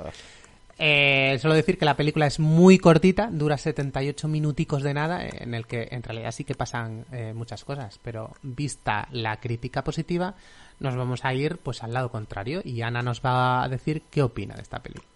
Eh, 0.86 1.40
solo 1.40 1.54
decir 1.54 1.78
que 1.78 1.86
la 1.86 1.96
película 1.96 2.28
es 2.28 2.42
muy 2.42 2.78
cortita, 2.78 3.30
dura 3.32 3.58
78 3.58 4.28
minuticos 4.28 4.84
de 4.84 4.94
nada, 4.94 5.26
en 5.26 5.54
el 5.54 5.66
que 5.66 5.88
en 5.92 6.04
realidad 6.04 6.34
sí 6.34 6.44
que 6.44 6.56
pasan 6.56 7.06
eh, 7.14 7.32
muchas 7.34 7.64
cosas, 7.64 8.02
pero 8.04 8.32
vista 8.42 9.08
la 9.12 9.38
crítica 9.38 9.86
positiva, 9.86 10.36
nos 10.82 10.98
vamos 10.98 11.24
a 11.24 11.34
ir 11.34 11.58
pues 11.60 11.84
al 11.84 11.94
lado 11.94 12.12
contrario 12.12 12.60
y 12.66 12.82
Ana 12.82 13.02
nos 13.02 13.22
va 13.22 13.64
a 13.64 13.70
decir 13.70 14.02
qué 14.12 14.24
opina 14.24 14.56
de 14.56 14.62
esta 14.62 14.80
película. 14.80 15.08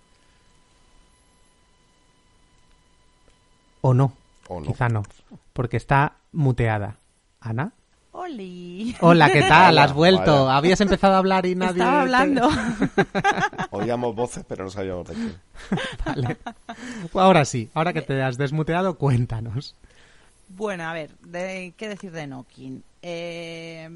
O 3.81 3.93
no, 3.93 4.13
O 4.47 4.61
no. 4.61 4.67
quizá 4.67 4.87
no, 4.87 5.03
porque 5.51 5.75
está 5.75 6.13
muteada. 6.31 6.95
Ana. 7.41 7.73
Oli. 8.19 8.95
Hola, 9.01 9.29
¿qué 9.31 9.43
tal? 9.43 9.73
Hola, 9.73 9.83
Has 9.83 9.93
vuelto. 9.93 10.45
vaya. 10.45 10.57
Habías 10.57 10.81
empezado 10.81 11.13
a 11.13 11.17
hablar 11.19 11.45
y 11.45 11.53
nadie... 11.53 11.81
Estaba 11.83 12.01
hablando. 12.01 12.49
Oíamos 13.71 14.15
voces, 14.15 14.43
pero 14.47 14.63
no 14.63 14.71
sabíamos 14.71 15.07
de 15.07 15.13
qué. 15.13 15.75
Vale. 16.03 16.37
Pues 17.11 17.23
ahora 17.23 17.45
sí, 17.45 17.69
ahora 17.75 17.93
que 17.93 18.01
te 18.01 18.19
has 18.23 18.37
desmuteado, 18.39 18.97
cuéntanos. 18.97 19.75
Bueno, 20.49 20.85
a 20.85 20.93
ver, 20.93 21.15
de- 21.19 21.75
¿qué 21.77 21.89
decir 21.89 22.11
de 22.11 22.25
Nokin? 22.25 22.83
Eh, 23.03 23.87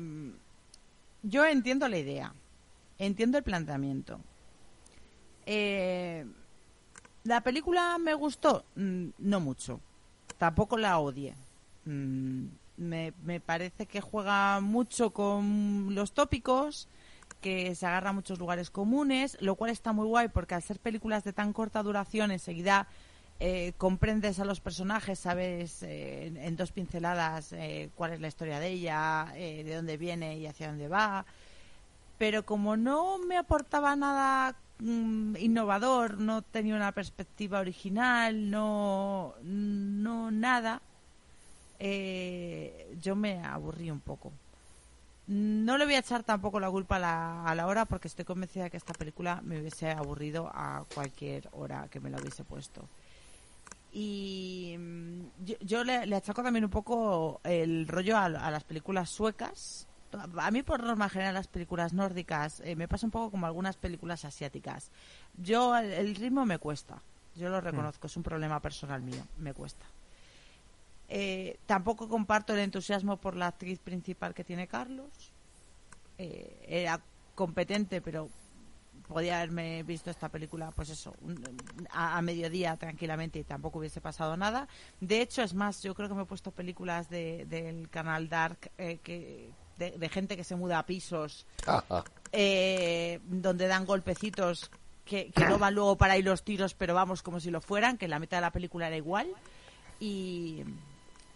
yo 1.23 1.45
entiendo 1.47 1.87
la 1.87 1.97
idea, 1.97 2.31
entiendo 2.99 3.39
el 3.39 3.43
planteamiento. 3.43 4.19
Eh, 5.47 6.25
¿La 7.23 7.41
película 7.41 7.97
me 7.97 8.13
gustó? 8.13 8.65
Mm, 8.75 9.07
No 9.17 9.39
mucho. 9.39 9.79
Tampoco 10.37 10.77
la 10.77 10.99
odié. 10.99 11.33
Me, 12.81 13.13
me 13.23 13.39
parece 13.39 13.85
que 13.85 14.01
juega 14.01 14.59
mucho 14.59 15.11
con 15.11 15.93
los 15.93 16.13
tópicos, 16.13 16.87
que 17.41 17.75
se 17.75 17.85
agarra 17.85 18.09
a 18.09 18.13
muchos 18.13 18.39
lugares 18.39 18.69
comunes, 18.69 19.37
lo 19.39 19.55
cual 19.55 19.71
está 19.71 19.93
muy 19.93 20.07
guay 20.07 20.29
porque 20.29 20.55
al 20.55 20.63
ser 20.63 20.79
películas 20.79 21.23
de 21.23 21.31
tan 21.31 21.53
corta 21.53 21.83
duración, 21.83 22.31
enseguida 22.31 22.87
eh, 23.39 23.73
comprendes 23.77 24.39
a 24.39 24.45
los 24.45 24.61
personajes, 24.61 25.19
sabes 25.19 25.83
eh, 25.83 26.27
en, 26.27 26.37
en 26.37 26.55
dos 26.55 26.71
pinceladas 26.71 27.53
eh, 27.53 27.89
cuál 27.95 28.13
es 28.13 28.21
la 28.21 28.27
historia 28.27 28.59
de 28.59 28.69
ella, 28.69 29.33
eh, 29.35 29.63
de 29.63 29.75
dónde 29.75 29.97
viene 29.97 30.37
y 30.37 30.47
hacia 30.47 30.67
dónde 30.67 30.87
va. 30.87 31.25
Pero 32.17 32.45
como 32.45 32.77
no 32.77 33.17
me 33.17 33.37
aportaba 33.37 33.95
nada 33.95 34.55
mm, 34.79 35.37
innovador, 35.37 36.19
no 36.19 36.43
tenía 36.43 36.75
una 36.75 36.91
perspectiva 36.91 37.59
original, 37.59 38.51
no, 38.51 39.33
no 39.43 40.29
nada, 40.29 40.81
eh, 41.83 42.95
yo 43.01 43.15
me 43.15 43.43
aburrí 43.43 43.89
un 43.89 44.01
poco. 44.01 44.31
No 45.25 45.77
le 45.79 45.85
voy 45.85 45.95
a 45.95 45.99
echar 45.99 46.23
tampoco 46.23 46.59
la 46.59 46.69
culpa 46.69 46.97
a 46.97 46.99
la, 46.99 47.43
a 47.43 47.55
la 47.55 47.65
hora 47.65 47.85
porque 47.85 48.07
estoy 48.07 48.23
convencida 48.23 48.65
de 48.65 48.69
que 48.69 48.77
esta 48.77 48.93
película 48.93 49.41
me 49.43 49.59
hubiese 49.59 49.89
aburrido 49.89 50.51
a 50.53 50.85
cualquier 50.93 51.49
hora 51.53 51.87
que 51.89 51.99
me 51.99 52.11
la 52.11 52.19
hubiese 52.19 52.43
puesto. 52.43 52.87
Y 53.91 54.75
mm, 54.77 55.21
yo, 55.43 55.55
yo 55.61 55.83
le, 55.83 56.05
le 56.05 56.15
achaco 56.15 56.43
también 56.43 56.65
un 56.65 56.69
poco 56.69 57.41
el 57.43 57.87
rollo 57.87 58.15
a, 58.15 58.25
a 58.25 58.51
las 58.51 58.63
películas 58.63 59.09
suecas. 59.09 59.87
A 60.37 60.51
mí, 60.51 60.61
por 60.61 60.83
norma 60.83 61.09
general, 61.09 61.33
las 61.33 61.47
películas 61.47 61.93
nórdicas 61.93 62.59
eh, 62.63 62.75
me 62.75 62.87
pasa 62.87 63.07
un 63.07 63.11
poco 63.11 63.31
como 63.31 63.47
algunas 63.47 63.77
películas 63.77 64.23
asiáticas. 64.23 64.91
Yo, 65.35 65.75
el, 65.75 65.91
el 65.93 66.15
ritmo 66.15 66.45
me 66.45 66.59
cuesta. 66.59 67.01
Yo 67.35 67.49
lo 67.49 67.59
reconozco, 67.59 68.05
es 68.07 68.17
un 68.17 68.23
problema 68.23 68.59
personal 68.59 69.01
mío, 69.01 69.23
me 69.37 69.53
cuesta. 69.53 69.85
Eh, 71.13 71.57
tampoco 71.65 72.07
comparto 72.07 72.53
el 72.53 72.59
entusiasmo 72.59 73.17
por 73.17 73.35
la 73.35 73.47
actriz 73.47 73.79
principal 73.79 74.33
que 74.33 74.45
tiene 74.45 74.65
Carlos. 74.67 75.09
Eh, 76.17 76.63
era 76.69 77.01
competente, 77.35 77.99
pero 78.01 78.29
podía 79.09 79.37
haberme 79.39 79.83
visto 79.83 80.09
esta 80.09 80.29
película, 80.29 80.71
pues 80.71 80.89
eso, 80.89 81.13
un- 81.21 81.43
a, 81.89 82.17
a 82.17 82.21
mediodía 82.21 82.77
tranquilamente 82.77 83.39
y 83.39 83.43
tampoco 83.43 83.79
hubiese 83.79 83.99
pasado 83.99 84.37
nada. 84.37 84.69
De 85.01 85.19
hecho, 85.21 85.41
es 85.43 85.53
más, 85.53 85.83
yo 85.83 85.93
creo 85.95 86.07
que 86.07 86.15
me 86.15 86.21
he 86.21 86.25
puesto 86.25 86.51
películas 86.51 87.09
de- 87.09 87.45
del 87.45 87.89
canal 87.89 88.29
Dark 88.29 88.71
eh, 88.77 88.99
que, 89.03 89.49
de, 89.77 89.91
de 89.91 90.09
gente 90.09 90.37
que 90.37 90.45
se 90.45 90.55
muda 90.55 90.79
a 90.79 90.85
pisos 90.85 91.45
eh, 92.31 93.19
donde 93.25 93.67
dan 93.67 93.85
golpecitos 93.85 94.71
que, 95.03 95.31
que 95.31 95.43
no 95.45 95.59
van 95.59 95.75
luego 95.75 95.97
para 95.97 96.17
ir 96.17 96.23
los 96.23 96.43
tiros, 96.43 96.73
pero 96.73 96.93
vamos 96.93 97.21
como 97.21 97.41
si 97.41 97.51
lo 97.51 97.59
fueran, 97.59 97.97
que 97.97 98.07
la 98.07 98.19
mitad 98.19 98.37
de 98.37 98.41
la 98.41 98.51
película 98.51 98.87
era 98.87 98.95
igual. 98.95 99.27
Y, 99.99 100.63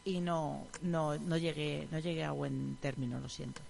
y 0.05 0.21
no, 0.21 0.67
no, 0.83 1.17
no, 1.17 1.37
llegué, 1.37 1.87
no 1.91 1.99
llegué 1.99 2.23
a 2.23 2.31
buen 2.31 2.77
término, 2.79 3.19
lo 3.19 3.27
siento. 3.27 3.61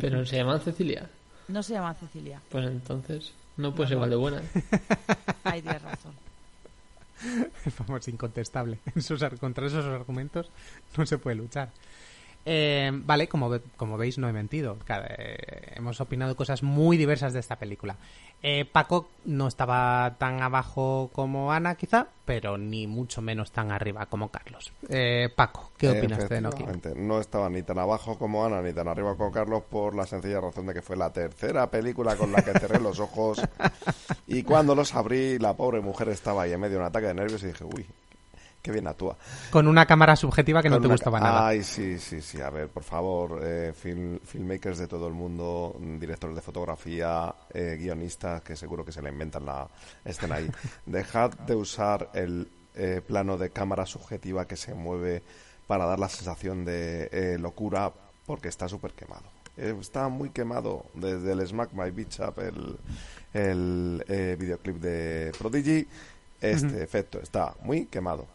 Pero 0.00 0.24
se 0.26 0.36
llaman 0.36 0.60
Cecilia. 0.60 1.08
No 1.48 1.62
se 1.62 1.74
llama 1.74 1.94
Cecilia. 1.94 2.40
Pues 2.50 2.66
entonces 2.66 3.32
no 3.56 3.74
puede 3.74 3.88
ser 3.88 3.96
igual 3.96 4.10
de 4.10 4.16
buena. 4.16 4.42
Ahí 5.44 5.62
tienes 5.62 5.82
razón. 5.82 6.12
Vamos, 7.78 8.08
incontestable. 8.08 8.78
Contra 9.40 9.66
esos 9.66 9.84
argumentos 9.84 10.48
no 10.96 11.06
se 11.06 11.18
puede 11.18 11.36
luchar. 11.36 11.70
Eh, 12.48 12.92
vale, 12.92 13.26
como, 13.28 13.48
ve- 13.50 13.60
como 13.76 13.96
veis, 13.98 14.18
no 14.18 14.28
he 14.28 14.32
mentido. 14.32 14.78
Cada- 14.84 15.06
eh, 15.18 15.72
hemos 15.74 16.00
opinado 16.00 16.36
cosas 16.36 16.62
muy 16.62 16.96
diversas 16.96 17.32
de 17.32 17.40
esta 17.40 17.56
película. 17.56 17.96
Eh, 18.42 18.64
Paco 18.64 19.08
no 19.24 19.48
estaba 19.48 20.14
tan 20.18 20.40
abajo 20.42 21.10
como 21.12 21.50
Ana, 21.52 21.74
quizá, 21.74 22.06
pero 22.24 22.56
ni 22.56 22.86
mucho 22.86 23.20
menos 23.20 23.50
tan 23.50 23.72
arriba 23.72 24.06
como 24.06 24.28
Carlos. 24.30 24.72
Eh, 24.88 25.28
Paco, 25.34 25.72
¿qué 25.76 25.88
opinas 25.98 26.28
de 26.28 26.40
Nokia? 26.40 26.66
No 26.94 27.18
estaba 27.18 27.48
ni 27.50 27.62
tan 27.64 27.78
abajo 27.80 28.16
como 28.16 28.44
Ana, 28.46 28.62
ni 28.62 28.72
tan 28.72 28.86
arriba 28.86 29.16
como 29.16 29.32
Carlos, 29.32 29.62
por 29.68 29.96
la 29.96 30.06
sencilla 30.06 30.40
razón 30.40 30.66
de 30.66 30.74
que 30.74 30.82
fue 30.82 30.96
la 30.96 31.12
tercera 31.12 31.68
película 31.68 32.14
con 32.16 32.30
la 32.30 32.42
que 32.42 32.52
cerré 32.58 32.78
los 32.80 33.00
ojos. 33.00 33.42
Y 34.28 34.42
cuando 34.42 34.74
los 34.74 34.94
abrí, 34.94 35.38
la 35.38 35.54
pobre 35.54 35.80
mujer 35.80 36.08
estaba 36.08 36.42
ahí 36.42 36.52
en 36.52 36.60
medio 36.60 36.74
de 36.74 36.80
un 36.80 36.86
ataque 36.86 37.06
de 37.06 37.14
nervios 37.14 37.42
y 37.44 37.46
dije, 37.48 37.64
uy, 37.64 37.86
qué 38.66 38.72
bien 38.72 38.88
actúa. 38.88 39.16
Con 39.50 39.68
una 39.68 39.86
cámara 39.86 40.16
subjetiva 40.16 40.60
que 40.60 40.68
no 40.68 40.80
te 40.80 40.88
gustaba 40.88 41.20
nada. 41.20 41.46
Ay, 41.46 41.62
sí, 41.62 42.00
sí, 42.00 42.20
sí. 42.20 42.40
A 42.40 42.50
ver, 42.50 42.66
por 42.68 42.82
favor, 42.82 43.40
eh, 43.44 43.72
film- 43.72 44.18
filmmakers 44.24 44.78
de 44.78 44.88
todo 44.88 45.06
el 45.06 45.14
mundo, 45.14 45.76
mm, 45.78 45.98
directores 46.00 46.34
de 46.34 46.42
fotografía, 46.42 47.32
eh, 47.54 47.76
guionistas, 47.78 48.42
que 48.42 48.56
seguro 48.56 48.84
que 48.84 48.90
se 48.90 49.00
la 49.02 49.08
inventan 49.10 49.46
la 49.46 49.68
escena 50.04 50.34
ahí. 50.34 50.50
Dejad 50.86 51.30
de 51.46 51.54
usar 51.54 52.10
el 52.12 52.48
eh, 52.74 53.00
plano 53.06 53.38
de 53.38 53.50
cámara 53.50 53.86
subjetiva 53.86 54.46
que 54.48 54.56
se 54.56 54.74
mueve 54.74 55.22
para 55.68 55.86
dar 55.86 56.00
la 56.00 56.08
sensación 56.08 56.64
de 56.64 57.36
locura, 57.40 57.92
porque 58.26 58.48
está 58.48 58.68
súper 58.68 58.92
quemado. 58.94 59.22
Está 59.56 60.08
muy 60.08 60.30
quemado 60.30 60.84
desde 60.92 61.32
el 61.32 61.46
Smack 61.46 61.72
My 61.72 61.90
Bitch 61.92 62.18
Up, 62.20 62.34
el, 62.40 62.76
el 63.32 64.36
videoclip 64.36 64.76
de 64.76 65.32
Prodigy. 65.38 65.86
Este 66.40 66.82
efecto 66.82 67.20
está 67.20 67.54
muy 67.62 67.86
quemado. 67.86 68.26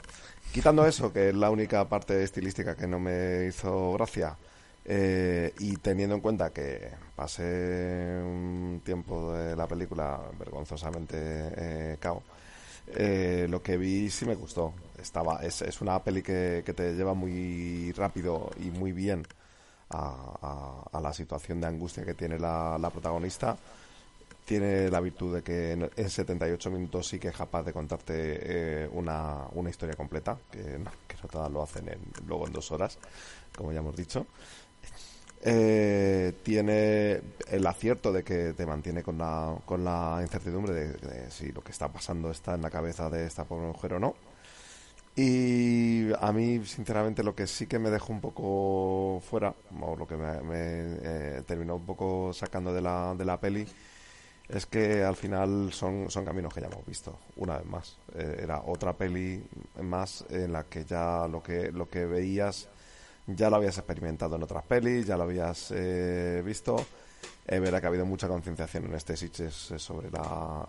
Quitando 0.52 0.86
eso, 0.86 1.14
que 1.14 1.30
es 1.30 1.36
la 1.36 1.50
única 1.50 1.88
parte 1.88 2.22
estilística 2.24 2.76
que 2.76 2.88
no 2.88 3.00
me 3.00 3.46
hizo 3.48 3.94
gracia, 3.94 4.36
eh, 4.84 5.54
y 5.60 5.78
teniendo 5.78 6.16
en 6.16 6.22
cuenta 6.22 6.52
que 6.52 6.90
pasé 7.16 7.44
un 8.24 8.82
tiempo 8.84 9.32
de 9.34 9.56
la 9.56 9.68
película 9.68 10.20
vergonzosamente 10.40 11.16
eh, 11.20 11.98
cao, 12.00 12.22
eh, 12.96 13.46
lo 13.50 13.62
que 13.62 13.78
vi 13.78 14.10
sí 14.10 14.26
me 14.26 14.36
gustó. 14.36 14.74
Estaba, 15.02 15.42
es, 15.44 15.62
es 15.62 15.82
una 15.82 16.04
peli 16.04 16.22
que, 16.22 16.64
que 16.66 16.74
te 16.74 16.94
lleva 16.94 17.14
muy 17.14 17.92
rápido 17.94 18.50
y 18.60 18.70
muy 18.72 18.92
bien 18.92 19.26
a, 19.90 20.84
a- 20.92 20.98
a 20.98 21.02
la 21.02 21.14
situación 21.14 21.62
de 21.62 21.68
angustia 21.68 22.04
que 22.06 22.14
tiene 22.14 22.40
la, 22.40 22.78
la 22.80 22.90
protagonista. 22.90 23.56
Tiene 24.52 24.90
la 24.90 25.00
virtud 25.00 25.36
de 25.36 25.44
que 25.44 25.72
en, 25.72 25.90
en 25.96 26.10
78 26.10 26.70
minutos 26.72 27.08
sí 27.08 27.20
que 27.20 27.30
es 27.30 27.36
capaz 27.38 27.64
de 27.64 27.72
contarte 27.72 28.14
eh, 28.84 28.90
una, 28.92 29.46
una 29.54 29.70
historia 29.70 29.96
completa, 29.96 30.38
que 30.52 30.78
no, 30.78 30.92
que 31.08 31.16
todas 31.32 31.50
lo 31.50 31.64
hacen 31.64 31.88
en- 31.88 32.02
luego 32.28 32.48
en 32.48 32.52
dos 32.54 32.70
horas, 32.72 32.98
como 33.56 33.72
ya 33.72 33.80
hemos 33.80 33.96
dicho. 33.96 34.26
Eh, 35.44 36.34
tiene 36.44 37.20
el 37.50 37.66
acierto 37.66 38.12
de 38.14 38.24
que 38.24 38.54
te 38.54 38.66
mantiene 38.66 39.02
con 39.02 39.18
la, 39.18 39.56
con 39.66 39.84
la 39.84 40.20
incertidumbre 40.22 40.74
de, 40.74 40.88
de 40.94 41.32
si 41.32 41.52
lo 41.52 41.64
que 41.64 41.72
está 41.72 41.88
pasando 41.92 42.30
está 42.30 42.54
en 42.54 42.62
la 42.62 42.70
cabeza 42.70 43.10
de 43.10 43.26
esta 43.26 43.46
pobre 43.46 43.68
mujer 43.68 43.94
o 43.94 44.00
no. 44.00 44.16
Y 45.16 46.08
a 46.22 46.32
mí, 46.32 46.64
sinceramente, 46.66 47.22
lo 47.24 47.36
que 47.36 47.46
sí 47.46 47.68
que 47.68 47.80
me 47.80 47.90
dejó 47.90 48.14
un 48.14 48.22
poco 48.22 49.22
fuera, 49.30 49.54
o 49.82 49.96
lo 49.96 50.08
que 50.08 50.16
me, 50.16 50.42
me, 50.42 50.56
eh, 51.04 51.44
terminó 51.46 51.76
un 51.76 51.86
poco 51.86 52.32
sacando 52.34 52.74
de 52.74 52.82
la, 52.82 53.14
de 53.18 53.26
la 53.26 53.40
peli, 53.40 53.68
es 54.54 54.66
que 54.66 55.04
al 55.04 55.16
final 55.16 55.72
son, 55.72 56.10
son 56.10 56.26
caminos 56.26 56.54
que 56.54 56.62
ya 56.62 56.68
hemos 56.68 56.86
visto, 56.86 57.18
una 57.38 57.58
vez 57.58 57.66
más. 57.66 57.98
Eh, 58.16 58.42
era 58.44 58.62
otra 58.66 58.94
peli 58.94 59.44
más 59.82 60.26
en 60.30 60.52
la 60.52 60.66
que 60.66 60.86
ya 60.86 61.28
lo 61.28 61.42
que, 61.42 61.72
lo 61.72 61.90
que 61.90 62.06
veías 62.06 62.68
ya 63.28 63.50
lo 63.50 63.58
habías 63.58 63.78
experimentado 63.78 64.36
en 64.36 64.44
otras 64.44 64.64
pelis, 64.64 65.06
ya 65.06 65.16
lo 65.16 65.24
habías 65.24 65.72
eh, 65.72 66.42
visto. 66.44 66.86
Es 67.46 67.62
verdad 67.62 67.80
que 67.80 67.86
ha 67.86 67.90
habido 67.90 68.06
mucha 68.06 68.28
concienciación 68.28 68.86
en 68.86 68.96
este 68.96 69.16
Sitges 69.16 69.72
eh, 69.72 69.80
sobre 69.80 70.10
la, 70.10 70.66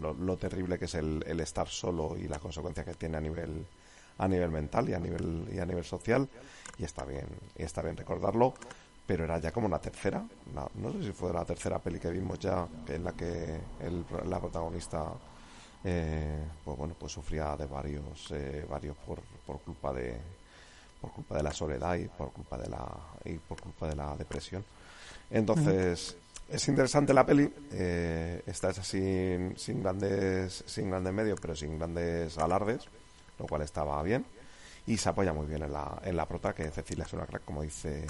lo 0.00 0.36
terrible 0.36 0.78
que 0.78 0.84
es 0.84 0.94
el, 0.94 1.24
el 1.26 1.40
estar 1.40 1.68
solo 1.68 2.16
y 2.16 2.28
las 2.28 2.38
consecuencias 2.38 2.86
que 2.86 2.94
tiene 2.94 3.16
a 3.16 3.20
nivel 3.20 3.66
a 4.18 4.28
nivel 4.28 4.50
mental 4.50 4.88
y 4.88 4.92
a 4.92 4.98
nivel 4.98 5.48
y 5.50 5.58
a 5.58 5.64
nivel 5.64 5.84
social 5.84 6.28
y 6.76 6.84
está 6.84 7.04
bien 7.04 7.26
y 7.56 7.62
está 7.62 7.80
bien 7.80 7.96
recordarlo 7.96 8.52
pero 9.10 9.24
era 9.24 9.38
ya 9.40 9.50
como 9.50 9.68
la 9.68 9.80
tercera 9.80 10.22
la- 10.54 10.68
no 10.74 10.92
sé 10.92 11.02
si 11.02 11.10
fue 11.10 11.32
la 11.32 11.44
tercera 11.44 11.80
peli 11.80 11.98
que 11.98 12.10
vimos 12.10 12.38
ya 12.38 12.64
en 12.86 13.02
la 13.02 13.10
que 13.12 13.58
el- 13.80 14.04
la 14.28 14.38
protagonista 14.38 15.04
eh, 15.82 16.44
pues 16.64 16.76
bueno 16.78 16.94
pues 16.96 17.10
sufría 17.10 17.56
de 17.56 17.66
varios 17.66 18.30
eh, 18.30 18.64
varios 18.70 18.96
por, 18.98 19.18
por 19.44 19.58
culpa 19.62 19.92
de 19.92 20.16
por 21.00 21.10
culpa 21.10 21.36
de 21.38 21.42
la 21.42 21.52
soledad 21.52 21.96
y 21.96 22.06
por 22.06 22.30
culpa 22.32 22.56
de 22.56 22.68
la 22.68 22.86
y 23.24 23.32
por 23.34 23.60
culpa 23.60 23.88
de 23.88 23.96
la 23.96 24.14
depresión. 24.16 24.64
Entonces 25.28 26.16
es 26.48 26.68
interesante 26.68 27.12
la 27.12 27.26
peli 27.26 27.52
eh, 27.72 28.42
está 28.46 28.70
hecha 28.70 28.84
sin, 28.84 29.58
sin 29.58 29.82
grandes 29.82 30.62
sin 30.66 30.88
grandes 30.88 31.12
medios 31.12 31.40
pero 31.40 31.56
sin 31.56 31.78
grandes 31.78 32.38
alardes 32.38 32.84
lo 33.40 33.46
cual 33.48 33.62
estaba 33.62 34.00
bien 34.04 34.24
y 34.86 34.96
se 34.96 35.08
apoya 35.08 35.32
muy 35.32 35.46
bien 35.46 35.62
en 35.64 35.72
la, 35.72 36.00
en 36.04 36.16
la 36.16 36.26
prota, 36.26 36.54
que 36.54 36.70
Cecilia 36.70 37.04
es 37.04 37.12
una 37.12 37.26
crack, 37.26 37.44
como 37.44 37.62
dice 37.62 38.06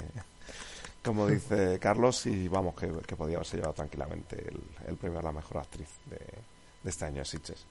como 1.03 1.27
dice 1.27 1.79
Carlos, 1.79 2.25
y 2.25 2.47
vamos, 2.47 2.75
que, 2.75 2.89
que 3.07 3.15
podía 3.15 3.37
haberse 3.37 3.57
llevado 3.57 3.73
tranquilamente 3.73 4.35
el, 4.47 4.61
el 4.87 4.95
premio 4.97 5.19
a 5.19 5.23
la 5.23 5.31
mejor 5.31 5.57
actriz 5.59 5.87
de, 6.09 6.17
de 6.17 6.89
este 6.89 7.05
año 7.05 7.19
de 7.19 7.25
Sitges. 7.25 7.65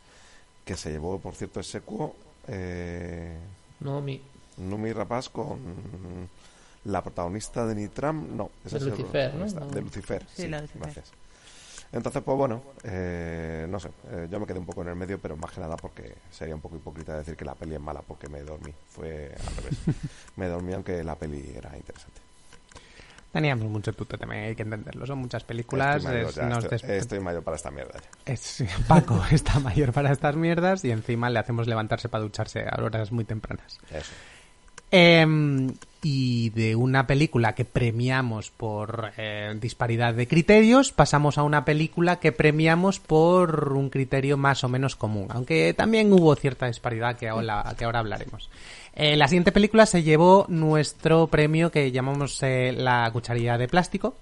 Que 0.65 0.77
se 0.77 0.91
llevó, 0.91 1.19
por 1.19 1.35
cierto, 1.35 1.61
ese 1.61 1.81
cuo 1.81 2.15
eh, 2.49 3.39
No, 3.81 4.01
mi. 4.01 4.21
Numi 4.59 4.93
Rapaz 4.93 5.29
con 5.29 5.59
la 6.85 7.03
protagonista 7.03 7.67
de 7.67 7.75
Nitram, 7.75 8.37
no, 8.37 8.51
esa 8.65 8.79
De 8.79 8.85
es 8.85 8.91
Lucifer, 8.91 9.35
¿no? 9.35 9.47
De 9.67 9.81
Lucifer, 9.83 10.23
Sí, 10.35 10.43
sí, 10.43 10.49
la 10.49 10.61
Lucifer. 10.61 10.81
gracias. 10.83 11.13
Entonces, 11.93 12.23
pues 12.23 12.37
bueno, 12.39 12.63
eh, 12.85 13.67
no 13.69 13.81
sé, 13.81 13.91
eh, 14.11 14.29
yo 14.31 14.39
me 14.39 14.47
quedé 14.47 14.59
un 14.59 14.67
poco 14.67 14.83
en 14.83 14.89
el 14.89 14.97
medio, 14.97 15.19
pero 15.19 15.37
más 15.37 15.51
que 15.51 15.61
nada 15.61 15.77
porque 15.77 16.15
sería 16.31 16.55
un 16.55 16.61
poco 16.61 16.77
hipócrita 16.77 17.17
decir 17.19 17.37
que 17.37 17.45
la 17.45 17.55
peli 17.55 17.75
es 17.75 17.81
mala 17.81 18.01
porque 18.03 18.29
me 18.29 18.43
dormí. 18.43 18.73
Fue 18.91 19.35
al 19.49 19.57
revés. 19.57 19.79
me 20.37 20.47
dormí 20.47 20.73
aunque 20.73 21.03
la 21.03 21.17
peli 21.17 21.53
era 21.57 21.77
interesante. 21.77 22.21
Teníamos 23.33 23.67
mucho 23.67 23.93
tuto 23.93 24.19
también, 24.19 24.45
hay 24.45 24.57
que 24.57 24.63
entenderlo. 24.63 25.07
Son 25.07 25.19
muchas 25.19 25.45
películas. 25.45 25.99
estoy, 25.99 26.13
mayor, 26.13 26.29
es- 26.31 26.35
ya, 26.35 26.43
nos 26.47 26.65
estoy, 26.65 26.79
des- 26.89 27.03
estoy 27.03 27.21
mayor 27.21 27.43
para 27.45 27.57
esta 27.57 27.71
mierda 27.71 28.01
es- 28.27 28.65
Paco 28.89 29.23
está 29.31 29.61
mayor 29.61 29.93
para 29.93 30.11
estas 30.11 30.35
mierdas 30.37 30.85
y 30.85 30.91
encima 30.91 31.31
le 31.31 31.39
hacemos 31.39 31.67
levantarse 31.69 32.09
para 32.09 32.23
ducharse 32.25 32.65
a 32.69 32.83
horas 32.83 33.13
muy 33.13 33.25
tempranas. 33.25 33.79
Eso. 33.93 34.11
Em, 34.93 35.73
y 36.03 36.51
de 36.51 36.75
una 36.75 37.07
película 37.07 37.55
que 37.55 37.65
premiamos 37.65 38.51
por 38.51 39.13
eh, 39.17 39.55
disparidad 39.61 40.15
de 40.15 40.27
criterios, 40.27 40.91
pasamos 40.91 41.39
a 41.39 41.45
una 41.45 41.65
película 41.65 42.19
que 42.19 42.33
premiamos 42.33 42.99
por 42.99 43.73
un 43.75 43.89
criterio 43.91 44.37
más 44.37 44.65
o 44.65 44.69
menos 44.69 44.97
común, 44.97 45.29
aunque 45.31 45.75
también 45.75 46.13
hubo 46.13 46.35
cierta 46.35 46.67
disparidad 46.67 47.15
que 47.17 47.29
ahora, 47.29 47.73
que 47.79 47.85
ahora 47.85 48.01
hablaremos. 48.01 48.51
Eh, 48.95 49.17
la 49.17 49.29
siguiente 49.29 49.53
película 49.53 49.87
se 49.87 50.03
llevó 50.03 50.47
nuestro 50.49 51.27
premio 51.29 51.71
que 51.71 51.93
llamamos 51.93 52.43
eh, 52.43 52.73
La 52.77 53.09
cucharilla 53.13 53.57
de 53.57 53.69
plástico, 53.69 54.17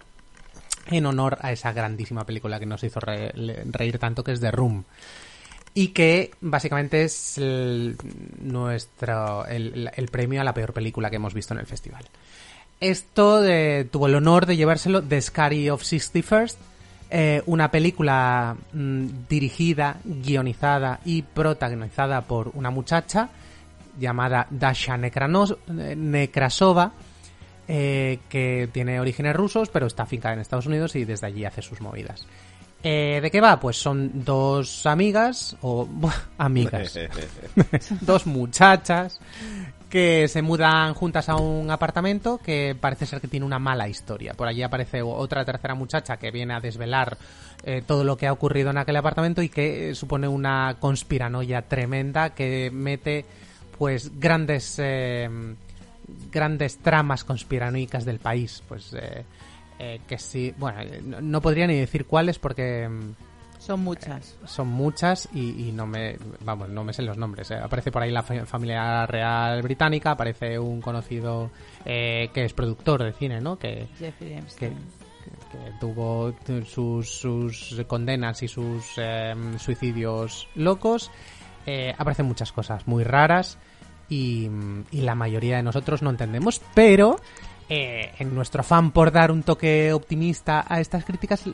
en 0.90 1.06
honor 1.06 1.38
a 1.40 1.52
esa 1.52 1.72
grandísima 1.72 2.24
película 2.24 2.58
que 2.60 2.66
nos 2.66 2.84
hizo 2.84 3.00
reír 3.00 3.98
tanto, 3.98 4.24
que 4.24 4.32
es 4.32 4.40
The 4.40 4.50
Room 4.50 4.84
y 5.74 5.88
que 5.88 6.32
básicamente 6.40 7.04
es 7.04 7.38
el, 7.38 7.96
nuestro 8.40 9.46
el 9.46 10.08
premio 10.10 10.40
a 10.40 10.44
la 10.44 10.54
peor 10.54 10.72
película 10.72 11.10
que 11.10 11.16
hemos 11.16 11.34
visto 11.34 11.54
en 11.54 11.60
el 11.60 11.66
festival. 11.66 12.04
Esto 12.80 13.44
eh, 13.44 13.88
tuvo 13.90 14.06
el 14.06 14.14
honor 14.14 14.46
de 14.46 14.56
llevárselo 14.56 15.02
The 15.02 15.20
Scary 15.20 15.68
of 15.68 15.82
61st, 15.82 16.56
eh, 17.10 17.42
una 17.46 17.72
película 17.72 18.56
mm, 18.72 19.06
dirigida, 19.28 19.96
guionizada 20.04 21.00
y 21.04 21.22
protagonizada 21.22 22.20
por 22.22 22.52
una 22.54 22.70
muchacha 22.70 23.30
llamada 23.98 24.46
Dasha 24.50 24.96
eh, 24.96 25.94
Nekrasova, 25.96 26.92
eh, 27.66 28.20
que 28.28 28.68
tiene 28.72 29.00
orígenes 29.00 29.34
rusos, 29.36 29.68
pero 29.68 29.86
está 29.86 30.04
afincada 30.04 30.34
en 30.34 30.40
Estados 30.40 30.66
Unidos 30.66 30.96
y 30.96 31.04
desde 31.04 31.26
allí 31.26 31.44
hace 31.44 31.62
sus 31.62 31.80
movidas. 31.80 32.26
Eh, 32.82 33.18
¿De 33.20 33.30
qué 33.30 33.40
va? 33.40 33.58
Pues 33.58 33.76
son 33.76 34.24
dos 34.24 34.86
amigas, 34.86 35.56
o 35.62 35.84
buah, 35.84 36.14
amigas, 36.38 36.98
dos 38.00 38.26
muchachas 38.26 39.20
que 39.88 40.28
se 40.28 40.42
mudan 40.42 40.94
juntas 40.94 41.28
a 41.28 41.36
un 41.36 41.70
apartamento 41.70 42.38
que 42.38 42.76
parece 42.78 43.06
ser 43.06 43.20
que 43.20 43.28
tiene 43.28 43.46
una 43.46 43.58
mala 43.58 43.88
historia. 43.88 44.34
Por 44.34 44.46
allí 44.46 44.62
aparece 44.62 45.02
otra 45.02 45.44
tercera 45.44 45.74
muchacha 45.74 46.18
que 46.18 46.30
viene 46.30 46.54
a 46.54 46.60
desvelar 46.60 47.16
eh, 47.64 47.82
todo 47.86 48.04
lo 48.04 48.16
que 48.16 48.26
ha 48.26 48.32
ocurrido 48.32 48.70
en 48.70 48.78
aquel 48.78 48.96
apartamento 48.96 49.42
y 49.42 49.48
que 49.48 49.90
eh, 49.90 49.94
supone 49.94 50.28
una 50.28 50.76
conspiranoia 50.78 51.62
tremenda 51.62 52.30
que 52.30 52.70
mete 52.72 53.24
pues 53.78 54.18
grandes 54.18 54.76
eh, 54.78 55.28
grandes 56.30 56.78
tramas 56.78 57.24
conspiranoicas 57.24 58.04
del 58.04 58.18
país. 58.18 58.62
Pues 58.68 58.92
eh, 58.94 59.24
eh, 59.78 60.00
que 60.06 60.18
sí, 60.18 60.54
bueno, 60.58 60.80
eh, 60.80 61.00
no, 61.04 61.20
no 61.20 61.40
podría 61.40 61.66
ni 61.66 61.76
decir 61.78 62.06
cuáles 62.06 62.38
porque 62.38 62.88
mm, 62.88 63.14
Son 63.60 63.80
muchas. 63.80 64.36
son 64.44 64.68
muchas 64.68 65.28
y, 65.32 65.68
y 65.68 65.72
no 65.72 65.86
me 65.86 66.16
vamos 66.44 66.68
no 66.68 66.82
me 66.84 66.92
sé 66.92 67.02
los 67.02 67.16
nombres 67.18 67.50
eh. 67.50 67.56
aparece 67.56 67.90
por 67.92 68.02
ahí 68.02 68.10
la 68.10 68.22
fa- 68.22 68.46
familia 68.46 69.04
real 69.06 69.62
británica 69.62 70.12
aparece 70.12 70.58
un 70.58 70.80
conocido 70.80 71.50
eh, 71.84 72.30
que 72.32 72.44
es 72.44 72.52
productor 72.54 73.02
de 73.04 73.12
cine 73.12 73.40
no 73.40 73.58
que 73.58 73.86
Jeffrey 73.98 74.30
que, 74.30 74.38
Epstein. 74.38 74.74
que- 74.74 75.08
que 75.52 75.72
tuvo 75.80 76.34
sus, 76.64 77.08
sus 77.10 77.82
condenas 77.86 78.42
y 78.42 78.48
sus 78.48 78.84
eh, 78.96 79.34
suicidios 79.58 80.48
locos 80.54 81.10
eh, 81.66 81.94
aparecen 81.98 82.26
muchas 82.26 82.50
cosas 82.52 82.86
muy 82.86 83.04
raras 83.04 83.58
y, 84.08 84.50
la 84.92 85.14
mayoría 85.14 85.56
de 85.56 85.62
nosotros 85.62 86.02
no 86.02 86.10
entendemos 86.10 86.60
pero 86.74 87.20
eh, 87.68 88.12
en 88.18 88.34
nuestro 88.34 88.60
afán 88.60 88.90
por 88.90 89.12
dar 89.12 89.30
un 89.30 89.42
toque 89.42 89.92
optimista 89.92 90.64
a 90.66 90.80
estas 90.80 91.04
críticas, 91.04 91.44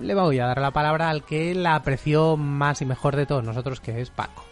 le 0.00 0.14
voy 0.14 0.40
a 0.40 0.46
dar 0.46 0.60
la 0.60 0.72
palabra 0.72 1.08
al 1.08 1.24
que 1.24 1.54
la 1.54 1.76
apreció 1.76 2.36
más 2.36 2.82
y 2.82 2.86
mejor 2.86 3.14
de 3.14 3.26
todos 3.26 3.44
nosotros, 3.44 3.80
que 3.80 4.00
es 4.00 4.10
Paco. 4.10 4.44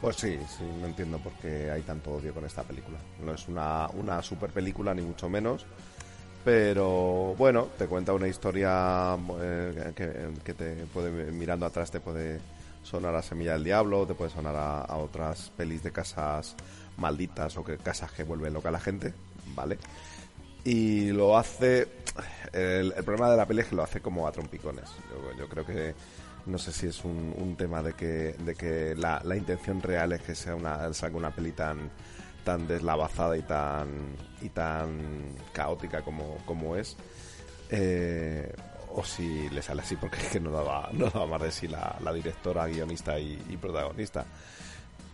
Pues 0.00 0.16
sí, 0.16 0.38
sí, 0.46 0.64
no 0.80 0.86
entiendo 0.86 1.18
por 1.18 1.32
qué 1.34 1.70
hay 1.70 1.82
tanto 1.82 2.12
odio 2.12 2.32
con 2.32 2.44
esta 2.44 2.62
película. 2.62 2.98
No 3.24 3.32
es 3.32 3.48
una, 3.48 3.88
una 3.94 4.22
super 4.22 4.50
película, 4.50 4.94
ni 4.94 5.02
mucho 5.02 5.28
menos. 5.28 5.66
Pero 6.44 7.34
bueno, 7.36 7.68
te 7.76 7.88
cuenta 7.88 8.12
una 8.12 8.28
historia 8.28 9.16
eh, 9.40 9.92
que, 9.96 10.28
que 10.44 10.54
te 10.54 10.86
puede, 10.86 11.32
mirando 11.32 11.66
atrás, 11.66 11.90
te 11.90 11.98
puede 11.98 12.38
sonar 12.86 13.16
a 13.16 13.22
Semilla 13.22 13.54
del 13.54 13.64
Diablo, 13.64 14.06
te 14.06 14.14
puede 14.14 14.30
sonar 14.30 14.54
a, 14.56 14.96
otras 14.96 15.50
pelis 15.56 15.82
de 15.82 15.90
casas 15.90 16.54
malditas 16.96 17.56
o 17.56 17.64
que 17.64 17.78
casas 17.78 18.12
que 18.12 18.22
vuelven 18.22 18.54
loca 18.54 18.68
a 18.68 18.72
la 18.72 18.80
gente, 18.80 19.12
¿vale? 19.54 19.78
Y 20.64 21.10
lo 21.10 21.36
hace. 21.36 21.88
El, 22.52 22.92
problema 23.04 23.30
de 23.30 23.36
la 23.36 23.46
peli 23.46 23.60
es 23.60 23.66
que 23.66 23.76
lo 23.76 23.82
hace 23.82 24.00
como 24.00 24.26
a 24.26 24.32
trompicones. 24.32 24.88
Yo, 25.38 25.48
creo 25.48 25.66
que. 25.66 25.94
No 26.46 26.58
sé 26.58 26.70
si 26.70 26.86
es 26.86 27.04
un, 27.04 27.56
tema 27.58 27.82
de 27.82 27.94
que, 27.94 28.36
de 28.38 28.54
que 28.54 28.94
la, 28.94 29.20
la 29.24 29.36
intención 29.36 29.82
real 29.82 30.12
es 30.12 30.22
que 30.22 30.36
sea 30.36 30.54
una, 30.54 30.92
salga 30.94 31.16
una 31.16 31.34
peli 31.34 31.50
tan, 31.50 31.90
tan 32.44 32.68
deslavazada 32.68 33.36
y 33.36 33.42
tan, 33.42 33.88
y 34.40 34.48
tan 34.50 35.34
caótica 35.52 36.02
como, 36.02 36.38
como 36.46 36.76
es. 36.76 36.96
Eh, 37.68 38.54
o 38.96 39.04
si 39.04 39.48
le 39.50 39.62
sale 39.62 39.82
así 39.82 39.96
porque 39.96 40.18
es 40.18 40.28
que 40.28 40.40
no 40.40 40.50
daba, 40.50 40.88
no 40.92 41.06
daba 41.10 41.26
más 41.26 41.42
de 41.42 41.52
sí 41.52 41.68
la, 41.68 41.96
directora, 42.12 42.66
guionista 42.66 43.18
y, 43.18 43.40
y 43.48 43.56
protagonista. 43.56 44.24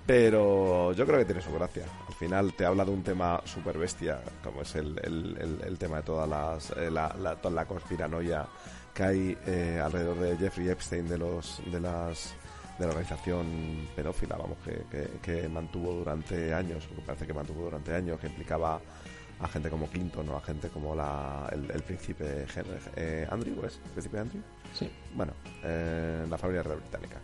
Pero 0.05 0.93
yo 0.93 1.07
creo 1.07 1.19
que 1.21 1.25
tiene 1.27 1.41
su 1.41 1.53
gracia. 1.53 1.85
Al 2.09 2.15
final 2.15 2.53
te 2.55 2.65
habla 2.67 2.85
de 2.85 2.91
un 2.91 3.03
tema 3.05 3.41
super 3.45 3.79
bestia, 3.79 4.21
como 4.43 4.63
es 4.63 4.75
el, 4.75 4.99
el, 5.03 5.37
el- 5.41 5.61
el 5.65 5.79
tema 5.79 5.99
de 5.99 6.03
todas 6.03 6.29
las, 6.29 6.71
eh, 6.77 6.91
la, 6.91 7.15
la- 7.21 7.37
toda 7.37 7.55
la 7.55 7.67
conspiranoia 7.67 8.47
que 8.93 9.03
hay 9.05 9.39
eh, 9.47 9.81
alrededor 9.83 10.19
de 10.19 10.37
Jeffrey 10.37 10.69
Epstein, 10.69 11.09
de 11.09 11.19
los 11.19 11.63
de 11.71 11.81
las 11.81 12.35
de 12.79 12.87
la 12.87 12.91
organización 12.93 13.89
pedófila, 13.95 14.37
vamos, 14.37 14.57
que, 14.65 14.83
que, 14.91 15.11
que 15.23 15.49
mantuvo 15.49 15.93
durante 15.93 16.53
años, 16.53 16.87
que 16.89 17.01
parece 17.03 17.27
que 17.27 17.35
mantuvo 17.35 17.65
durante 17.65 17.95
años, 17.95 18.19
que 18.19 18.27
implicaba 18.27 18.81
a 19.43 19.49
gente 19.49 19.69
como 19.71 19.87
Clinton 19.89 20.29
o 20.29 20.37
a 20.37 20.41
gente 20.41 20.69
como 20.69 20.95
la, 20.95 21.49
el, 21.53 21.71
el 21.71 21.83
príncipe 21.83 22.47
Hen- 22.47 22.65
eh, 22.97 23.27
Andrew, 23.31 23.65
¿es? 23.67 23.77
¿El 23.85 23.91
príncipe 23.91 24.19
Andrew? 24.21 24.43
Sí. 24.73 24.91
Bueno, 25.15 25.33
eh, 25.65 26.25
la 26.31 26.39
familia 26.39 26.63
real 26.63 26.79
británica 26.79 27.17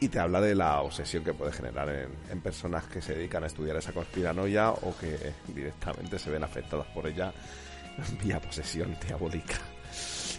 y 0.00 0.08
te 0.08 0.18
habla 0.18 0.40
de 0.40 0.54
la 0.56 0.80
obsesión 0.82 1.22
que 1.24 1.32
puede 1.32 1.52
generar 1.52 1.88
en, 1.88 2.08
en 2.30 2.40
personas 2.40 2.84
que 2.88 3.00
se 3.00 3.14
dedican 3.14 3.44
a 3.44 3.46
estudiar 3.46 3.76
esa 3.76 3.92
conspiranoia 3.92 4.70
o 4.70 4.94
que 4.98 5.32
directamente 5.54 6.18
se 6.18 6.30
ven 6.30 6.42
afectadas 6.44 6.86
por 6.88 7.06
ella 7.06 7.32
vía 8.22 8.40
posesión 8.40 8.96
diabólica. 9.06 9.54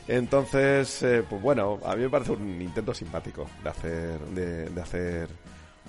Entonces, 0.08 1.02
eh, 1.04 1.24
pues 1.28 1.42
bueno, 1.42 1.80
a 1.86 1.96
mí 1.96 2.04
me 2.04 2.10
parece 2.10 2.34
un 2.34 2.62
intento 2.62 2.94
simpático 2.94 3.48
de 3.64 3.70
hacer, 3.70 4.20
de, 4.20 4.70
de 4.70 4.82
hacer 4.82 5.30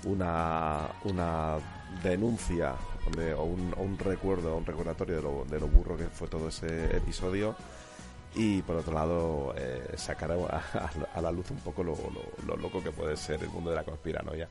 una, 0.05 0.87
una 1.03 1.57
denuncia 2.03 2.73
o, 3.37 3.43
un, 3.43 3.73
o 3.77 3.81
un 3.83 3.97
recuerdo, 3.97 4.55
un 4.57 4.65
recordatorio 4.65 5.15
de 5.17 5.21
lo, 5.21 5.45
de 5.45 5.59
lo 5.59 5.67
burro 5.67 5.97
que 5.97 6.05
fue 6.05 6.27
todo 6.27 6.47
ese 6.49 6.95
episodio 6.95 7.55
y 8.35 8.61
por 8.63 8.75
otro 8.77 8.93
lado 8.93 9.53
eh, 9.57 9.93
sacar 9.97 10.31
a, 10.31 11.21
la 11.21 11.31
luz 11.31 11.51
un 11.51 11.57
poco 11.59 11.83
lo, 11.83 11.95
lo- 11.95 12.45
lo 12.47 12.57
loco 12.57 12.83
que 12.83 12.91
puede 12.91 13.15
ser 13.15 13.41
el 13.43 13.49
mundo 13.49 13.69
de 13.69 13.77
la 13.77 13.83
conspiranoia. 13.83 14.49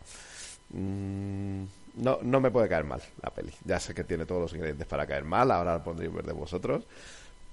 Mm, 0.70 1.64
no, 1.96 2.40
me 2.40 2.50
puede 2.50 2.68
caer 2.68 2.84
mal 2.84 3.02
la 3.22 3.30
peli. 3.30 3.52
Ya 3.64 3.78
sé 3.78 3.94
que 3.94 4.04
tiene 4.04 4.24
todos 4.26 4.40
los 4.42 4.52
ingredientes 4.54 4.86
para 4.86 5.06
caer 5.06 5.24
mal, 5.24 5.50
ahora 5.50 5.74
lo 5.74 5.84
pondréis 5.84 6.12
ver 6.12 6.24
de 6.24 6.32
vosotros. 6.32 6.84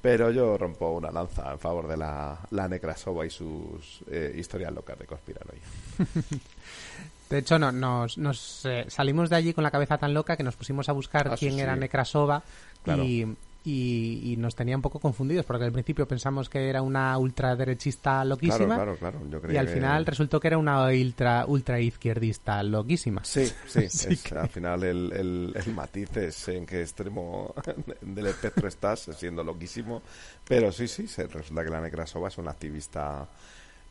Pero 0.02 0.32
yo 0.32 0.58
rompo 0.58 0.90
una 0.92 1.12
lanza 1.12 1.52
en 1.52 1.60
favor 1.60 1.88
de 1.88 1.96
la, 1.98 2.40
la 2.50 2.68
Necrasova 2.68 3.24
y 3.26 3.30
sus 3.30 4.02
eh, 4.10 4.34
historias 4.36 4.72
locas 4.74 4.98
de 4.98 5.06
conspiranoia. 5.06 5.62
De 7.32 7.40
hecho, 7.40 7.58
no, 7.58 7.72
nos, 7.72 8.18
nos, 8.18 8.66
eh, 8.66 8.86
salimos 8.90 9.30
de 9.30 9.36
allí 9.38 9.54
con 9.54 9.64
la 9.64 9.72
cabeza 9.72 9.98
tan 9.98 10.14
loca 10.14 10.38
que 10.38 10.44
nos 10.44 10.56
pusimos 10.56 10.88
a 10.90 10.92
buscar 10.92 11.28
Ah, 11.30 11.38
sí, 11.38 11.46
quién 11.46 11.56
sí. 11.56 11.62
era 11.62 11.76
Nekrasova 11.76 12.44
Claro. 12.84 13.04
y, 13.04 13.26
y, 13.64 14.32
y 14.34 14.38
nos 14.38 14.56
tenía 14.56 14.76
un 14.76 14.82
poco 14.82 15.00
confundidos 15.00 15.46
porque 15.46 15.66
al 15.66 15.72
principio 15.72 16.08
pensamos 16.08 16.50
que 16.50 16.68
era 16.68 16.82
una 16.82 17.16
ultraderechista 17.20 18.26
loquísima 18.26 18.76
Claro, 18.76 18.96
claro, 18.98 19.20
claro. 19.20 19.30
Yo 19.30 19.38
y 19.38 19.42
creía 19.42 19.60
al 19.62 19.68
que- 19.68 19.74
final 19.74 20.06
resultó 20.06 20.40
que 20.40 20.48
era 20.48 20.58
una 20.58 20.84
ultra, 20.88 21.46
ultra 21.48 21.80
izquierdista 21.80 22.64
loquísima. 22.64 23.24
Sí, 23.24 23.46
sí, 23.68 23.88
Sí 23.90 24.08
es- 24.14 24.32
al 24.34 24.50
final 24.50 24.84
el, 24.84 25.12
el, 25.14 25.54
el 25.56 25.74
matiz 25.76 26.18
es 26.18 26.48
en 26.48 26.66
qué 26.66 26.82
extremo 26.82 27.54
del 28.02 28.26
espectro 28.28 28.68
estás, 28.68 29.10
siendo 29.18 29.44
loquísimo. 29.44 30.02
Pero 30.48 30.72
sí, 30.72 30.88
sí, 30.88 31.08
se, 31.08 31.28
resulta 31.28 31.64
que 31.64 31.70
la 31.70 31.82
Nekrasova 31.82 32.30
es 32.30 32.38
una 32.40 32.52
activista 32.52 33.28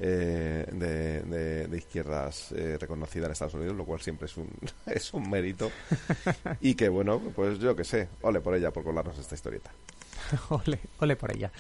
eh, 0.01 0.67
de, 0.73 1.23
de- 1.23 1.67
de 1.67 1.77
izquierdas 1.79 2.53
eh, 2.53 2.79
reconocida 2.81 3.27
en 3.27 3.33
Estados 3.33 3.55
Unidos, 3.55 3.77
lo 3.77 3.85
cual 3.85 4.01
siempre 4.01 4.27
es 4.27 4.37
un, 4.37 4.49
es 4.87 5.13
un 5.13 5.29
mérito. 5.31 5.71
Y 6.61 6.75
que 6.75 6.89
bueno, 6.89 7.21
pues 7.37 7.59
yo 7.59 7.77
que 7.77 7.85
sé, 7.85 8.09
ole 8.23 8.41
por 8.41 8.55
ella 8.55 8.71
por 8.71 8.83
colarnos 8.85 9.19
esta 9.19 9.35
historieta. 9.35 9.71
ole, 10.49 10.79
ole 10.99 11.17
por 11.17 11.35
ella. 11.37 11.51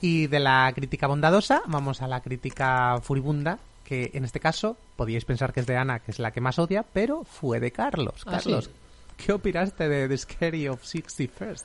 Y 0.00 0.28
de 0.28 0.40
la 0.40 0.72
crítica 0.74 1.06
bondadosa, 1.06 1.62
vamos 1.66 2.00
a 2.00 2.08
la 2.08 2.20
crítica 2.22 3.00
furibunda, 3.02 3.58
que 3.84 4.10
en 4.14 4.24
este 4.24 4.40
caso 4.40 4.76
podíais 4.96 5.24
pensar 5.24 5.52
que 5.52 5.60
es 5.60 5.66
de 5.66 5.76
Ana, 5.76 5.98
que 5.98 6.10
es 6.12 6.18
la 6.18 6.30
que 6.30 6.40
más 6.40 6.58
odia, 6.58 6.84
pero 6.92 7.24
fue 7.24 7.60
de 7.60 7.70
Carlos. 7.72 8.22
Ah, 8.24 8.30
Carlos, 8.32 8.66
sí. 8.66 8.70
¿qué 9.26 9.32
opinaste 9.32 9.88
de 9.88 10.08
The 10.08 10.16
Scary 10.16 10.68
of 10.68 10.82
61st? 10.84 11.64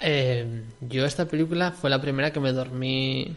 Eh, 0.00 0.62
yo 0.80 1.04
esta 1.06 1.26
película 1.26 1.72
fue 1.72 1.90
la 1.90 2.00
primera 2.00 2.32
que 2.32 2.40
me 2.40 2.52
dormí 2.52 3.36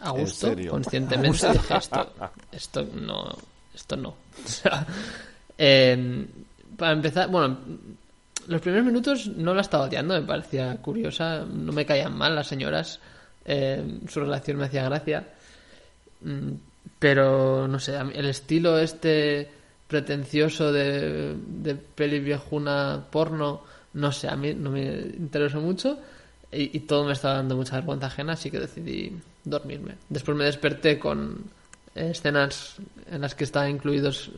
a 0.00 0.10
¿En 0.10 0.20
gusto, 0.20 0.54
conscientemente. 0.70 1.48
Dije, 1.52 1.76
esto, 1.76 2.12
esto 2.52 2.88
no, 2.94 3.36
esto 3.74 3.96
no. 3.96 4.08
O 4.44 4.48
sea, 4.48 4.86
eh, 5.56 6.26
para 6.76 6.92
empezar, 6.92 7.28
bueno, 7.28 7.58
los 8.46 8.60
primeros 8.60 8.86
minutos 8.86 9.26
no 9.26 9.54
la 9.54 9.62
estaba 9.62 9.84
odiando, 9.84 10.14
me 10.14 10.26
parecía 10.26 10.76
curiosa, 10.76 11.44
no 11.44 11.72
me 11.72 11.84
caían 11.84 12.16
mal 12.16 12.34
las 12.34 12.46
señoras, 12.46 13.00
eh, 13.44 14.00
su 14.08 14.20
relación 14.20 14.56
me 14.58 14.66
hacía 14.66 14.84
gracia. 14.84 15.28
Mm, 16.22 16.52
Pero, 16.98 17.68
no 17.68 17.78
sé, 17.78 17.96
a 17.96 18.02
el 18.02 18.26
estilo 18.26 18.78
este 18.78 19.50
pretencioso 19.86 20.72
de, 20.72 21.34
de 21.36 21.74
peli 21.74 22.20
viejuna 22.20 23.04
porno, 23.10 23.62
no 23.94 24.12
sé, 24.12 24.28
a 24.28 24.36
mí 24.36 24.54
no 24.54 24.70
me 24.70 24.84
interesó 24.84 25.60
mucho 25.60 25.98
y, 26.52 26.76
y 26.76 26.80
todo 26.80 27.04
me 27.04 27.12
estaba 27.12 27.34
dando 27.34 27.56
mucha 27.56 27.76
vergüenza 27.76 28.06
ajena, 28.06 28.34
así 28.34 28.50
que 28.50 28.58
decidí 28.60 29.16
dormirme. 29.50 29.94
Después 30.08 30.36
me 30.36 30.44
desperté 30.44 30.98
con 30.98 31.44
eh, 31.94 32.10
escenas 32.10 32.76
en 33.10 33.20
las 33.20 33.34
que 33.34 33.44
estaban 33.44 33.70
incluidos 33.70 34.30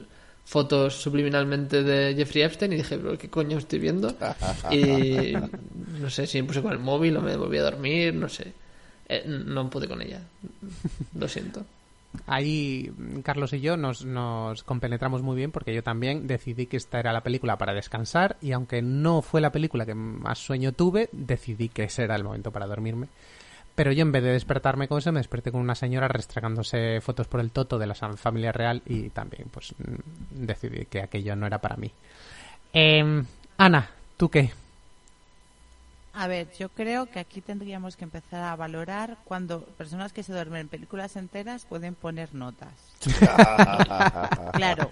fotos 0.44 0.94
subliminalmente 0.94 1.82
de 1.82 2.14
Jeffrey 2.14 2.42
Epstein 2.42 2.72
y 2.72 2.76
dije, 2.76 2.98
pero 2.98 3.16
¿qué 3.16 3.28
coño 3.28 3.58
estoy 3.58 3.78
viendo? 3.78 4.14
Y 4.70 5.34
no 6.00 6.10
sé 6.10 6.26
si 6.26 6.40
me 6.40 6.48
puse 6.48 6.62
con 6.62 6.72
el 6.72 6.78
móvil 6.78 7.16
o 7.16 7.20
me 7.20 7.36
volví 7.36 7.58
a 7.58 7.62
dormir, 7.62 8.14
no 8.14 8.28
sé. 8.28 8.52
Eh, 9.08 9.24
no 9.26 9.68
pude 9.68 9.86
con 9.86 10.00
ella. 10.02 10.22
Lo 11.14 11.28
siento. 11.28 11.64
Ahí 12.26 12.90
Carlos 13.22 13.52
y 13.52 13.60
yo 13.60 13.76
nos, 13.76 14.04
nos 14.04 14.64
compenetramos 14.64 15.22
muy 15.22 15.36
bien 15.36 15.52
porque 15.52 15.74
yo 15.74 15.82
también 15.82 16.26
decidí 16.26 16.66
que 16.66 16.76
esta 16.76 16.98
era 16.98 17.12
la 17.12 17.22
película 17.22 17.56
para 17.56 17.72
descansar 17.72 18.36
y 18.40 18.52
aunque 18.52 18.82
no 18.82 19.22
fue 19.22 19.40
la 19.40 19.52
película 19.52 19.86
que 19.86 19.94
más 19.94 20.38
sueño 20.38 20.72
tuve, 20.72 21.08
decidí 21.12 21.68
que 21.68 21.84
ese 21.84 22.02
era 22.02 22.16
el 22.16 22.24
momento 22.24 22.50
para 22.50 22.66
dormirme. 22.66 23.06
Pero 23.74 23.92
yo 23.92 24.02
en 24.02 24.12
vez 24.12 24.22
de 24.22 24.32
despertarme 24.32 24.88
con 24.88 24.98
eso, 24.98 25.12
me 25.12 25.20
desperté 25.20 25.52
con 25.52 25.60
una 25.60 25.74
señora 25.74 26.08
restregándose 26.08 27.00
fotos 27.00 27.28
por 27.28 27.40
el 27.40 27.50
toto 27.50 27.78
de 27.78 27.86
la 27.86 27.94
familia 27.94 28.52
real 28.52 28.82
y 28.86 29.10
también 29.10 29.48
pues 29.50 29.74
mm, 29.78 30.44
decidí 30.44 30.86
que 30.86 31.02
aquello 31.02 31.36
no 31.36 31.46
era 31.46 31.58
para 31.58 31.76
mí. 31.76 31.90
Em, 32.72 33.24
Ana, 33.56 33.90
¿tú 34.16 34.28
qué? 34.28 34.50
A 36.12 36.26
ver, 36.26 36.48
yo 36.58 36.68
creo 36.68 37.06
que 37.06 37.20
aquí 37.20 37.40
tendríamos 37.40 37.96
que 37.96 38.04
empezar 38.04 38.42
a 38.42 38.56
valorar 38.56 39.18
cuando 39.24 39.62
personas 39.62 40.12
que 40.12 40.22
se 40.22 40.32
duermen 40.32 40.62
en 40.62 40.68
películas 40.68 41.16
enteras 41.16 41.64
pueden 41.64 41.94
poner 41.94 42.34
notas. 42.34 42.72
Claro. 44.52 44.90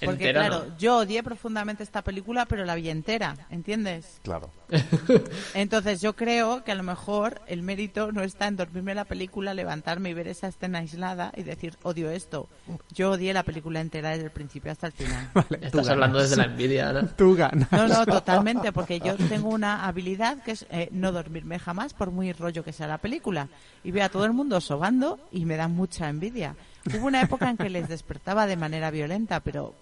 Porque 0.00 0.28
Entera 0.28 0.48
claro, 0.48 0.66
no. 0.68 0.78
yo 0.78 0.98
odié 0.98 1.22
profundamente 1.22 1.82
esta 1.82 2.02
película, 2.02 2.44
pero 2.46 2.64
la 2.64 2.74
vi 2.74 2.90
entera, 2.90 3.34
¿entiendes? 3.50 4.20
Claro. 4.22 4.50
Entonces 5.54 6.00
yo 6.02 6.14
creo 6.14 6.64
que 6.64 6.72
a 6.72 6.74
lo 6.74 6.82
mejor 6.82 7.40
el 7.46 7.62
mérito 7.62 8.12
no 8.12 8.22
está 8.22 8.46
en 8.46 8.56
dormirme 8.56 8.94
la 8.94 9.04
película, 9.04 9.54
levantarme 9.54 10.10
y 10.10 10.14
ver 10.14 10.28
esa 10.28 10.48
escena 10.48 10.80
aislada 10.80 11.32
y 11.36 11.44
decir, 11.44 11.76
odio 11.82 12.10
esto. 12.10 12.48
Yo 12.92 13.12
odié 13.12 13.32
la 13.32 13.42
película 13.42 13.80
entera 13.80 14.10
desde 14.10 14.24
el 14.24 14.30
principio 14.30 14.72
hasta 14.72 14.88
el 14.88 14.92
final. 14.92 15.30
Vale, 15.34 15.60
Estás 15.62 15.88
hablando 15.88 16.18
desde 16.18 16.36
la 16.36 16.44
envidia, 16.44 16.90
Ana. 16.90 17.06
Tú 17.16 17.34
ganas. 17.34 17.70
No, 17.72 17.88
no, 17.88 18.04
totalmente, 18.04 18.72
porque 18.72 19.00
yo 19.00 19.16
tengo 19.16 19.48
una 19.48 19.86
habilidad 19.86 20.42
que 20.42 20.52
es 20.52 20.66
eh, 20.70 20.88
no 20.92 21.12
dormirme 21.12 21.58
jamás 21.58 21.94
por 21.94 22.10
muy 22.10 22.32
rollo 22.32 22.64
que 22.64 22.72
sea 22.72 22.86
la 22.86 22.98
película. 22.98 23.48
Y 23.82 23.92
veo 23.92 24.04
a 24.04 24.08
todo 24.08 24.24
el 24.24 24.32
mundo 24.32 24.60
sobando 24.60 25.18
y 25.30 25.44
me 25.46 25.56
da 25.56 25.68
mucha 25.68 26.08
envidia. 26.08 26.56
Hubo 26.94 27.06
una 27.06 27.20
época 27.22 27.48
en 27.50 27.56
que 27.56 27.70
les 27.70 27.88
despertaba 27.88 28.46
de 28.46 28.56
manera 28.56 28.90
violenta, 28.90 29.40
pero 29.40 29.74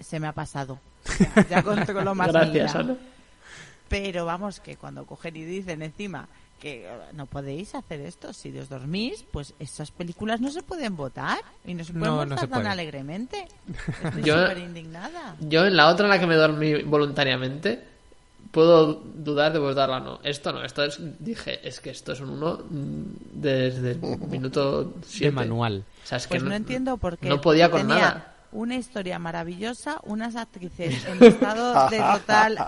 se 0.00 0.18
me 0.20 0.26
ha 0.26 0.32
pasado. 0.32 0.78
Ya, 1.18 1.48
ya 1.48 1.62
controlo 1.62 2.14
más 2.16 2.28
Gracias. 2.32 2.74
Ana. 2.74 2.96
Pero 3.88 4.24
vamos, 4.24 4.60
que 4.60 4.76
cuando 4.76 5.04
cogen 5.04 5.36
y 5.36 5.44
dicen 5.44 5.82
encima 5.82 6.26
que 6.60 6.86
eh, 6.86 6.90
no 7.14 7.26
podéis 7.26 7.74
hacer 7.74 8.00
esto, 8.00 8.32
si 8.32 8.56
os 8.56 8.68
dormís, 8.68 9.24
pues 9.32 9.52
estas 9.58 9.90
películas 9.90 10.40
no 10.40 10.50
se 10.50 10.62
pueden 10.62 10.96
votar 10.96 11.38
y 11.64 11.74
no 11.74 11.82
se 11.84 11.92
pueden 11.92 12.08
No, 12.08 12.16
no 12.16 12.22
votar 12.22 12.38
se 12.38 12.46
tan 12.46 12.60
puede. 12.60 12.68
alegremente. 12.72 13.48
Estoy 14.04 14.22
Yo- 14.22 14.40
súper 14.42 14.58
indignada. 14.58 15.36
Yo 15.40 15.66
en 15.66 15.76
la 15.76 15.88
otra 15.88 16.06
en 16.06 16.10
la 16.10 16.20
que 16.20 16.26
me 16.26 16.36
dormí 16.36 16.82
voluntariamente, 16.84 17.82
puedo 18.52 18.94
dudar 18.94 19.52
de 19.52 19.58
votarla 19.58 19.96
o 19.96 20.00
no. 20.00 20.20
Esto 20.22 20.52
no, 20.52 20.64
esto 20.64 20.84
es, 20.84 20.98
dije, 21.18 21.66
es 21.66 21.80
que 21.80 21.90
esto 21.90 22.12
es 22.12 22.20
un 22.20 22.30
uno 22.30 22.60
desde 22.70 23.92
el 23.92 23.98
minuto 23.98 24.94
7. 25.04 25.26
De 25.26 25.32
manual. 25.32 25.84
O 26.02 26.06
sea, 26.06 26.18
es 26.18 26.26
que 26.26 26.30
Pues 26.36 26.42
no, 26.42 26.54
entiendo 26.54 26.96
por 26.96 27.18
qué. 27.18 27.28
No 27.28 27.40
podía 27.40 27.70
porque 27.70 27.82
con 27.84 27.90
tenía 27.90 28.04
nada. 28.08 28.28
Una 28.54 28.76
historia 28.76 29.18
maravillosa, 29.18 29.98
unas 30.02 30.36
actrices 30.36 31.06
en 31.06 31.22
estado 31.24 31.88
de 31.88 31.98
total, 31.98 32.58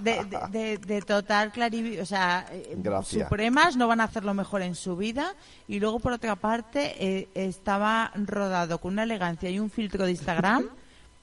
de, 0.00 0.24
de, 0.24 0.38
de- 0.50 0.78
de 0.78 1.02
total 1.02 1.52
clarivi- 1.52 2.00
o 2.00 2.06
sea, 2.06 2.44
eh, 2.50 2.74
Gracias. 2.78 3.22
supremas, 3.28 3.76
no 3.76 3.86
van 3.86 4.00
a 4.00 4.04
hacerlo 4.04 4.34
mejor 4.34 4.62
en 4.62 4.74
su 4.74 4.96
vida. 4.96 5.34
Y 5.68 5.78
luego, 5.78 6.00
por 6.00 6.12
otra 6.12 6.34
parte, 6.34 6.96
eh, 6.98 7.28
estaba 7.36 8.10
rodado 8.16 8.78
con 8.78 8.94
una 8.94 9.04
elegancia 9.04 9.48
y 9.48 9.60
un 9.60 9.70
filtro 9.70 10.06
de 10.06 10.10
Instagram 10.10 10.68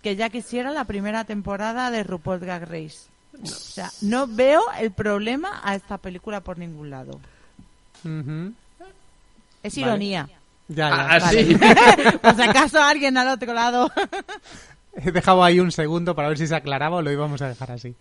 que 0.02 0.16
ya 0.16 0.30
quisiera 0.30 0.72
la 0.72 0.86
primera 0.86 1.26
temporada 1.26 1.92
de 1.92 2.04
RuPaul 2.04 2.40
Drag 2.40 2.70
Race. 2.70 3.00
O 3.44 3.46
sea, 3.46 3.92
no 4.02 4.28
veo 4.28 4.62
el 4.80 4.92
problema 4.92 5.60
a 5.62 5.76
esta 5.76 5.98
película 5.98 6.40
por 6.40 6.58
ningún 6.58 6.90
lado. 6.90 7.20
Ujú. 8.06 8.54
Es 9.62 9.76
Vale. 9.82 10.39
Ya, 10.70 10.90
ya. 10.90 10.96
Ah, 10.96 11.08
ah, 11.16 11.20
sí. 11.30 11.56
Por 12.22 12.36
si 12.36 12.42
acaso 12.42 12.82
alguien 12.82 13.18
al 13.18 13.28
otro 13.28 13.54
lado. 13.54 13.92
He 14.96 15.12
dejado 15.12 15.44
ahí 15.44 15.60
un 15.60 15.72
segundo 15.72 16.16
para 16.16 16.30
ver 16.30 16.38
si 16.38 16.48
se 16.48 16.56
aclaraba 16.56 16.98
o 16.98 17.02
lo 17.02 17.12
íbamos 17.12 17.42
a 17.42 17.48
dejar 17.50 17.72
así. 17.72 17.96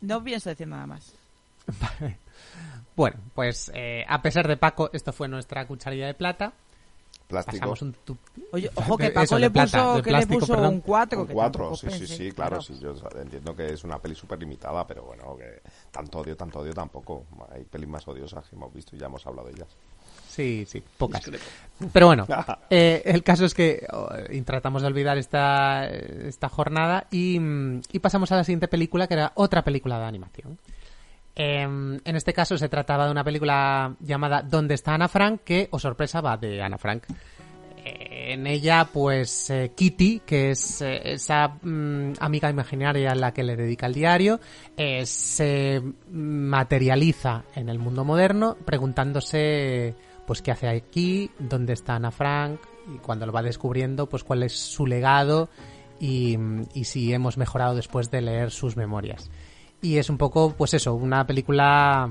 No 0.00 0.22
pienso 0.22 0.48
decir 0.50 0.68
nada 0.68 0.86
más. 0.86 1.12
Bueno, 2.94 3.16
pues 3.34 3.70
eh, 3.74 4.04
a 4.06 4.20
pesar 4.20 4.46
de 4.46 4.58
Paco, 4.58 4.90
esto 4.92 5.14
fue 5.14 5.26
nuestra 5.26 5.66
cucharilla 5.66 6.06
de 6.06 6.12
plata. 6.12 6.52
Plástico. 7.26 7.56
Pasamos 7.60 7.80
un 7.80 7.92
tu- 8.04 8.18
Oye, 8.52 8.70
ojo 8.74 8.98
que 8.98 9.06
Eso, 9.06 9.14
Paco 9.14 9.34
de 9.36 9.40
le 9.40 9.50
plata, 9.50 9.82
puso, 9.92 10.02
que 10.02 10.10
plástico, 10.10 10.34
le 10.34 10.40
puso 10.40 10.52
perdón. 10.52 10.74
un 10.74 10.80
4. 10.82 11.20
Un 11.22 11.26
que 11.26 11.32
cuatro, 11.32 11.64
tampoco 11.70 11.76
sí, 11.76 12.06
sí, 12.06 12.06
sí, 12.06 12.32
claro, 12.32 12.60
sí, 12.60 12.78
yo 12.78 12.94
entiendo 13.18 13.56
que 13.56 13.72
es 13.72 13.82
una 13.84 13.98
peli 13.98 14.14
súper 14.14 14.38
limitada, 14.40 14.86
pero 14.86 15.04
bueno, 15.04 15.34
que 15.38 15.62
tanto 15.90 16.18
odio, 16.18 16.36
tanto 16.36 16.58
odio 16.58 16.74
tampoco. 16.74 17.24
Hay 17.54 17.64
pelis 17.64 17.88
más 17.88 18.06
odiosas 18.06 18.46
que 18.46 18.56
hemos 18.56 18.70
visto 18.74 18.94
y 18.94 18.98
ya 18.98 19.06
hemos 19.06 19.26
hablado 19.26 19.48
de 19.48 19.54
ellas. 19.54 19.68
Sí, 20.32 20.64
sí, 20.66 20.82
pocas. 20.96 21.30
Pero 21.92 22.06
bueno, 22.06 22.26
eh, 22.70 23.02
el 23.04 23.22
caso 23.22 23.44
es 23.44 23.52
que 23.52 23.86
oh, 23.92 24.08
tratamos 24.46 24.80
de 24.80 24.88
olvidar 24.88 25.18
esta, 25.18 25.86
esta 25.86 26.48
jornada 26.48 27.06
y, 27.10 27.38
mm, 27.38 27.82
y 27.92 27.98
pasamos 27.98 28.32
a 28.32 28.36
la 28.36 28.44
siguiente 28.44 28.66
película, 28.66 29.06
que 29.06 29.14
era 29.14 29.32
otra 29.34 29.62
película 29.62 29.98
de 29.98 30.04
animación. 30.06 30.58
Em, 31.34 32.00
en 32.02 32.16
este 32.16 32.32
caso 32.32 32.56
se 32.56 32.70
trataba 32.70 33.04
de 33.06 33.10
una 33.10 33.24
película 33.24 33.94
llamada 34.00 34.42
¿Dónde 34.42 34.74
está 34.74 34.94
Ana 34.94 35.08
Frank? 35.08 35.42
que, 35.44 35.68
o 35.70 35.78
sorpresa, 35.78 36.22
va 36.22 36.38
de 36.38 36.62
Ana 36.62 36.78
Frank. 36.78 37.04
Eh, 37.84 38.32
En 38.32 38.46
ella, 38.46 38.88
pues, 38.90 39.50
eh, 39.50 39.72
Kitty, 39.74 40.20
que 40.24 40.52
es 40.52 40.80
esa 40.80 41.48
mm, 41.48 42.12
amiga 42.20 42.48
imaginaria 42.48 43.10
a 43.10 43.14
la 43.14 43.34
que 43.34 43.42
le 43.42 43.56
dedica 43.56 43.86
el 43.86 43.92
diario, 43.94 44.40
se 45.04 45.82
materializa 46.10 47.42
en 47.54 47.68
el 47.68 47.78
mundo 47.78 48.04
moderno 48.04 48.56
preguntándose, 48.64 49.94
pues, 50.26 50.42
qué 50.42 50.50
hace 50.50 50.68
aquí, 50.68 51.30
dónde 51.38 51.72
está 51.72 51.96
Ana 51.96 52.10
Frank, 52.10 52.60
y 52.94 52.98
cuando 52.98 53.26
lo 53.26 53.32
va 53.32 53.42
descubriendo, 53.42 54.08
pues, 54.08 54.24
cuál 54.24 54.42
es 54.42 54.52
su 54.52 54.86
legado 54.86 55.48
y, 56.00 56.36
y 56.74 56.84
si 56.84 57.12
hemos 57.12 57.38
mejorado 57.38 57.74
después 57.74 58.10
de 58.10 58.22
leer 58.22 58.50
sus 58.50 58.76
memorias. 58.76 59.30
Y 59.80 59.98
es 59.98 60.10
un 60.10 60.18
poco, 60.18 60.54
pues 60.56 60.74
eso, 60.74 60.94
una 60.94 61.26
película 61.26 62.10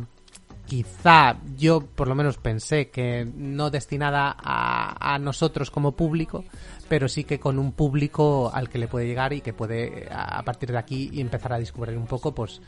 quizá 0.71 1.35
yo 1.57 1.81
por 1.81 2.07
lo 2.07 2.15
menos 2.15 2.37
pensé 2.37 2.89
que 2.89 3.25
no 3.35 3.69
destinada 3.69 4.33
a, 4.37 5.15
a 5.15 5.19
nosotros 5.19 5.69
como 5.69 5.93
público, 5.93 6.45
pero 6.87 7.09
sí 7.09 7.25
que 7.25 7.41
con 7.41 7.59
un 7.59 7.73
público 7.73 8.49
al 8.53 8.69
que 8.69 8.77
le 8.77 8.87
puede 8.87 9.05
llegar 9.05 9.33
y 9.33 9.41
que 9.41 9.51
puede 9.51 10.07
a 10.09 10.41
partir 10.43 10.71
de 10.71 10.77
aquí 10.77 11.11
empezar 11.19 11.51
a 11.51 11.59
descubrir 11.59 11.97
un 11.97 12.07
poco 12.07 12.33
pues 12.33 12.61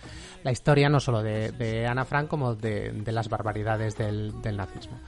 la 0.43 0.51
historia 0.51 0.89
no 0.89 0.99
solo 0.99 1.23
de, 1.23 1.87
Ana 1.87 2.03
Frank 2.03 2.27
como 2.27 2.55
de, 2.55 2.91
de 2.91 3.11
las 3.13 3.29
barbaridades 3.29 3.97
del, 3.97 4.41
del 4.41 4.57
nazismo. 4.57 4.99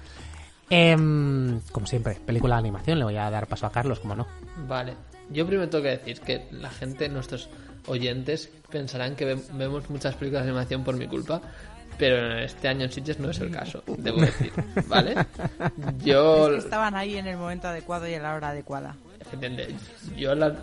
Em, 0.69 1.59
como 1.71 1.85
siempre, 1.85 2.15
película 2.25 2.55
de 2.55 2.59
animación, 2.59 2.97
le 2.99 3.05
voy 3.05 3.17
a 3.17 3.29
dar 3.29 3.47
paso 3.47 3.65
a 3.67 3.71
Carlos, 3.71 3.99
como 3.99 4.15
no. 4.15 4.27
Vale. 4.67 4.93
Yo 5.29 5.45
primero 5.45 5.69
tengo 5.69 5.83
que 5.83 5.91
decir 5.91 6.19
que 6.21 6.47
la 6.51 6.69
gente, 6.69 7.07
nuestros 7.09 7.49
oyentes, 7.87 8.49
pensarán 8.71 9.15
que 9.15 9.25
ve- 9.25 9.41
vemos 9.53 9.89
muchas 9.89 10.15
películas 10.15 10.43
de 10.43 10.49
animación 10.51 10.83
por 10.83 10.95
mi 10.95 11.07
culpa, 11.07 11.41
pero 11.97 12.37
este 12.39 12.67
año 12.67 12.85
en 12.85 12.91
Sitges 12.91 13.19
no 13.19 13.29
es 13.29 13.39
el 13.39 13.51
caso, 13.51 13.83
debo 13.97 14.21
decir, 14.21 14.51
¿vale? 14.87 15.15
Yo, 16.03 16.47
Es 16.47 16.51
que 16.53 16.57
estaban 16.59 16.95
ahí 16.95 17.15
en 17.17 17.27
el 17.27 17.37
momento 17.37 17.67
adecuado 17.67 18.07
y 18.07 18.13
en 18.13 18.23
la 18.23 18.33
hora 18.35 18.49
adecuada. 18.49 18.95
yo 20.17 20.35
la... 20.35 20.55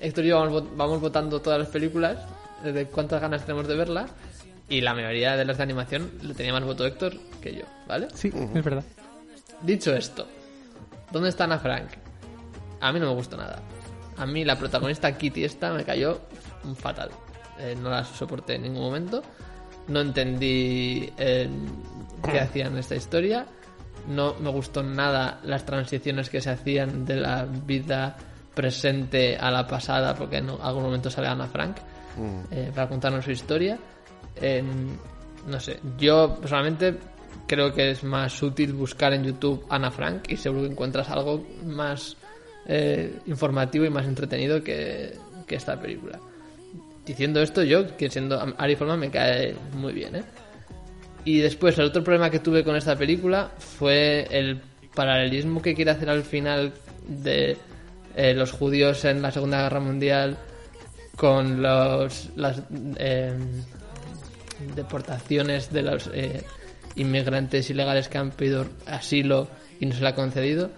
Héctor 0.00 0.24
y 0.24 0.28
yo 0.28 0.38
vamos, 0.40 0.62
vot- 0.62 0.76
vamos 0.76 1.00
votando 1.00 1.40
todas 1.42 1.58
las 1.58 1.68
películas, 1.68 2.16
de 2.64 2.86
cuántas 2.86 3.20
ganas 3.20 3.44
tenemos 3.44 3.68
de 3.68 3.74
verlas, 3.76 4.10
y 4.68 4.80
la 4.80 4.94
mayoría 4.94 5.36
de 5.36 5.44
las 5.44 5.58
de 5.58 5.62
animación 5.62 6.10
le 6.22 6.32
tenía 6.34 6.52
más 6.52 6.64
voto 6.64 6.86
Héctor 6.86 7.14
que 7.42 7.54
yo, 7.54 7.64
¿vale? 7.86 8.08
Sí, 8.14 8.32
es 8.54 8.64
verdad. 8.64 8.84
Dicho 9.62 9.94
esto, 9.94 10.26
¿dónde 11.10 11.28
está 11.28 11.44
Ana 11.44 11.58
Frank? 11.58 11.90
A 12.80 12.92
mí 12.92 13.00
no 13.00 13.06
me 13.06 13.14
gustó 13.14 13.36
nada. 13.36 13.60
A 14.16 14.26
mí 14.26 14.44
la 14.44 14.56
protagonista 14.56 15.16
Kitty 15.16 15.44
esta 15.44 15.72
me 15.72 15.84
cayó 15.84 16.20
fatal. 16.76 17.10
Eh, 17.58 17.76
no 17.80 17.90
la 17.90 18.04
soporté 18.04 18.54
en 18.54 18.62
ningún 18.62 18.82
momento. 18.82 19.22
No 19.88 20.00
entendí 20.00 21.12
eh, 21.18 21.48
qué 22.24 22.40
hacían 22.40 22.72
en 22.72 22.78
esta 22.78 22.96
historia. 22.96 23.46
No 24.08 24.34
me 24.40 24.50
gustó 24.50 24.82
nada 24.82 25.40
las 25.44 25.66
transiciones 25.66 26.30
que 26.30 26.40
se 26.40 26.50
hacían 26.50 27.04
de 27.04 27.16
la 27.16 27.44
vida 27.44 28.16
presente 28.54 29.36
a 29.36 29.50
la 29.50 29.66
pasada, 29.66 30.14
porque 30.14 30.38
en 30.38 30.48
algún 30.48 30.82
momento 30.82 31.10
sale 31.10 31.28
Ana 31.28 31.46
Frank 31.46 31.76
eh, 32.50 32.72
para 32.74 32.88
contarnos 32.88 33.24
su 33.24 33.30
historia. 33.30 33.78
No 35.46 35.58
sé, 35.60 35.80
yo 35.98 36.36
personalmente 36.36 36.98
creo 37.50 37.72
que 37.72 37.90
es 37.90 38.04
más 38.04 38.40
útil 38.44 38.74
buscar 38.74 39.12
en 39.12 39.24
YouTube 39.24 39.66
Ana 39.68 39.90
Frank 39.90 40.30
y 40.30 40.36
seguro 40.36 40.62
que 40.62 40.68
encuentras 40.68 41.10
algo 41.10 41.44
más 41.64 42.16
eh, 42.66 43.12
informativo 43.26 43.84
y 43.84 43.90
más 43.90 44.06
entretenido 44.06 44.62
que, 44.62 45.18
esta 45.48 45.80
película. 45.80 46.20
Diciendo 47.04 47.42
esto, 47.42 47.64
yo, 47.64 47.96
que 47.96 48.08
siendo 48.08 48.40
Ari 48.56 48.76
Folman, 48.76 49.00
me 49.00 49.10
cae 49.10 49.56
muy 49.74 49.92
bien, 49.92 50.14
¿eh? 50.14 50.22
Y 51.24 51.40
después, 51.40 51.76
el 51.76 51.86
otro 51.86 52.04
problema 52.04 52.30
que 52.30 52.38
tuve 52.38 52.62
con 52.62 52.76
esta 52.76 52.94
película 52.94 53.50
fue 53.58 54.28
el 54.30 54.60
paralelismo 54.94 55.60
que 55.60 55.74
quiere 55.74 55.90
hacer 55.90 56.08
al 56.08 56.22
final 56.22 56.72
de 57.08 57.56
eh, 58.14 58.32
los 58.32 58.52
judíos 58.52 59.04
en 59.04 59.22
la 59.22 59.32
Segunda 59.32 59.62
Guerra 59.62 59.80
Mundial 59.80 60.38
con 61.16 61.60
los, 61.60 62.30
las 62.36 62.62
eh, 62.96 63.36
deportaciones 64.76 65.72
de 65.72 65.82
los 65.82 66.08
eh, 66.14 66.44
inmigrantes 66.96 67.70
ilegales 67.70 68.08
que 68.08 68.18
han 68.18 68.30
pedido 68.30 68.66
asilo 68.86 69.48
y 69.78 69.86
no 69.86 69.94
se 69.94 70.02
le 70.02 70.08
ha 70.08 70.14
concedido. 70.14 70.70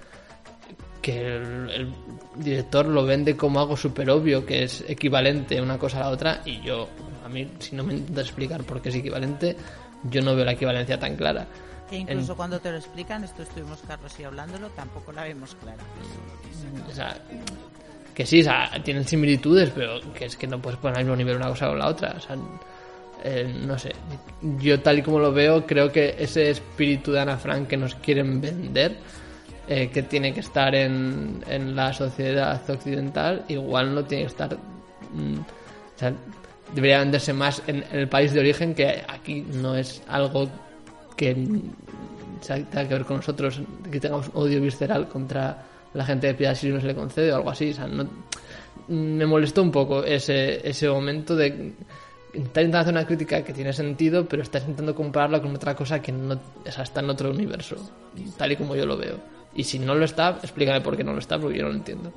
Que 1.01 1.37
el, 1.37 1.71
el 1.71 1.93
director 2.37 2.87
lo 2.87 3.05
vende 3.05 3.37
como 3.37 3.59
algo 3.59 3.77
súper 3.77 4.09
obvio, 4.11 4.47
que 4.47 4.63
es 4.63 4.85
equivalente 4.87 5.61
una 5.61 5.77
cosa 5.77 5.99
a 5.99 6.01
la 6.03 6.09
otra, 6.11 6.43
y 6.45 6.61
yo, 6.61 6.89
a 7.25 7.29
mí, 7.29 7.51
si 7.59 7.75
no 7.75 7.83
me 7.83 7.95
intentas 7.95 8.27
explicar 8.27 8.63
por 8.63 8.81
qué 8.81 8.91
es 8.91 8.95
equivalente, 8.95 9.57
yo 10.05 10.23
no 10.23 10.37
veo 10.37 10.45
la 10.45 10.53
equivalencia 10.53 10.99
tan 11.01 11.17
clara. 11.17 11.47
Que 11.91 11.97
incluso 11.97 12.37
cuando 12.37 12.61
te 12.61 12.71
lo 12.71 12.79
explican, 12.79 13.25
esto 13.25 13.43
estuvimos 13.43 13.81
Carlos 13.87 14.19
y 14.19 14.25
hablándolo, 14.25 14.69
tampoco 14.71 15.13
la 15.13 15.25
vemos 15.25 15.57
clara. 15.57 15.83
O 16.89 16.95
sea, 16.95 17.21
que 18.15 18.25
sí, 18.25 18.41
o 18.41 18.45
sea, 18.45 18.71
tienen 18.85 19.07
similitudes, 19.07 19.71
pero 19.75 20.01
que 20.15 20.27
es 20.27 20.37
que 20.37 20.47
no 20.47 20.63
puedes 20.63 20.79
poner 20.79 20.99
al 20.99 21.05
mismo 21.05 21.17
nivel 21.17 21.37
una 21.37 21.49
cosa 21.49 21.69
con 21.69 21.79
la 21.79 21.89
otra. 21.89 22.15
O 22.17 22.21
sea, 22.21 22.37
eh, 23.25 23.53
no 23.67 23.79
sé. 23.79 23.93
Yo, 24.59 24.81
tal 24.81 24.99
y 24.99 25.03
como 25.03 25.19
lo 25.19 25.33
veo, 25.33 25.65
creo 25.67 25.93
que 25.93 26.17
ese 26.19 26.51
espíritu 26.51 27.13
de 27.13 27.21
Ana 27.21 27.37
Frank 27.37 27.69
que 27.69 27.77
nos 27.77 27.95
quieren 27.95 28.41
vender, 28.41 28.97
eh, 29.69 29.91
que 29.91 30.03
tiene 30.03 30.35
que 30.35 30.41
estar 30.41 30.75
en, 30.75 31.43
en 31.49 31.77
la 31.77 31.93
sociedad 31.93 32.61
occidental, 32.69 33.45
igual 33.49 33.95
no 33.95 34.05
tiene 34.05 34.25
que 34.25 34.31
estar. 34.31 34.57
mm, 34.57 35.39
o 35.39 35.99
sea, 35.99 36.13
debería 36.75 36.99
venderse 36.99 37.33
más 37.33 37.63
en, 37.67 37.85
el 37.93 38.09
país 38.09 38.33
de 38.33 38.41
origen, 38.41 38.75
que 38.75 39.05
aquí 39.07 39.43
no 39.43 39.77
es 39.77 40.03
algo 40.09 40.49
que 41.17 41.37
sea, 42.41 42.57
tenga 42.57 42.89
que 42.89 42.95
ver 42.95 43.05
con 43.05 43.17
nosotros, 43.19 43.61
que 43.91 44.01
tengamos 44.01 44.31
odio 44.35 44.61
visceral 44.61 45.07
contra 45.09 45.65
la 45.95 46.05
gente 46.05 46.27
de 46.27 46.35
piedad 46.35 46.55
si 46.55 46.69
no 46.71 46.81
se 46.81 46.87
le 46.87 46.95
concede 46.95 47.33
o 47.33 47.37
algo 47.37 47.51
así. 47.51 47.71
O 47.71 47.75
sea, 47.75 47.87
no, 47.87 48.09
me 48.89 49.27
molestó 49.27 49.63
un 49.63 49.71
poco 49.71 50.03
ese, 50.03 50.67
ese 50.69 50.89
momento 50.89 51.37
de 51.37 51.75
intentar 52.35 52.63
intentando 52.63 52.79
hacer 52.79 52.93
una 52.95 53.07
crítica 53.07 53.45
que 53.45 53.53
tiene 53.53 53.73
sentido, 53.73 54.27
pero 54.27 54.43
estás 54.43 54.63
intentando 54.63 54.95
compararla 54.95 55.41
con 55.41 55.55
otra 55.55 55.75
cosa 55.75 56.01
que 56.01 56.13
no 56.13 56.35
o 56.35 56.71
sea, 56.71 56.85
está 56.85 57.01
en 57.01 57.11
otro 57.11 57.31
universo, 57.31 57.77
tal 58.37 58.53
y 58.53 58.57
como 58.57 58.75
yo 58.75 58.87
lo 58.87 58.97
veo. 58.97 59.19
Y 59.55 59.65
si 59.65 59.79
no 59.79 59.95
lo 59.95 60.05
está, 60.05 60.39
explícame 60.43 60.81
por 60.81 60.97
qué 60.97 61.05
no 61.05 61.13
lo 61.13 61.19
está, 61.19 61.39
porque 61.39 61.59
yo 61.59 61.65
no 61.65 61.71
lo 61.71 61.77
entiendo. 61.77 62.13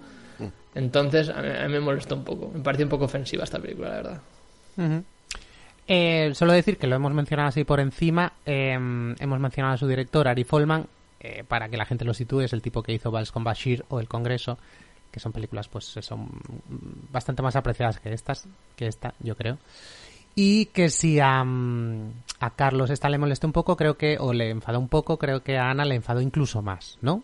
Entonces, 0.73 1.30
a 1.30 1.41
mí, 1.41 1.49
a 1.49 1.67
mí 1.67 1.73
me 1.73 1.80
molestó 1.80 2.15
un 2.15 2.23
poco. 2.23 2.51
Me 2.54 2.60
pareció 2.62 2.86
un 2.86 2.89
poco 2.89 3.06
ofensiva 3.06 3.43
esta 3.43 3.60
película, 3.60 3.89
la 3.89 3.95
verdad. 3.95 4.21
Eh, 5.88 6.32
solo 6.34 6.54
decir 6.54 6.78
que 6.78 6.88
lo 6.88 6.95
hemos 6.95 7.13
mencionado 7.13 7.49
así 7.49 7.63
por 7.63 7.80
encima. 7.80 8.34
eh, 8.45 8.73
hemos 8.73 9.39
mencionado 9.39 9.75
a 9.75 9.78
su 9.78 9.88
director, 9.88 10.28
Ari 10.28 10.43
Folman, 10.43 10.88
eh, 11.19 11.43
para 11.47 11.69
que 11.69 11.78
la 11.78 11.86
gente 11.86 12.06
lo 12.06 12.13
sitúe. 12.13 12.41
Es 12.41 12.54
el 12.54 12.62
tipo 12.62 12.84
que 12.84 12.93
hizo 12.93 13.12
Vals 13.12 13.32
con 13.32 13.43
Bashir 13.43 13.86
o 13.89 13.99
El 13.99 14.08
Congreso, 14.08 14.58
que 15.12 15.19
son 15.19 15.32
películas, 15.32 15.69
pues, 15.69 15.86
son 15.86 16.30
bastante 17.12 17.41
más 17.41 17.56
apreciadas 17.56 17.99
que 17.99 18.13
estas, 18.13 18.47
que 18.75 18.88
esta, 18.88 19.13
yo 19.19 19.36
creo. 19.36 19.58
Y 20.35 20.65
que 20.67 20.89
si 20.89 21.19
a, 21.19 21.43
mm, 21.43 22.11
a 22.41 22.49
Carlos 22.51 22.89
esta 22.89 23.09
le 23.09 23.17
molestó 23.17 23.47
un 23.47 23.53
poco, 23.53 23.77
creo 23.77 23.97
que, 23.97 24.17
o 24.19 24.33
le 24.33 24.49
enfadó 24.49 24.79
un 24.79 24.89
poco, 24.89 25.17
creo 25.17 25.41
que 25.41 25.57
a 25.57 25.69
Ana 25.69 25.85
le 25.85 25.95
enfadó 25.95 26.19
incluso 26.19 26.61
más, 26.61 26.97
¿no? 27.01 27.23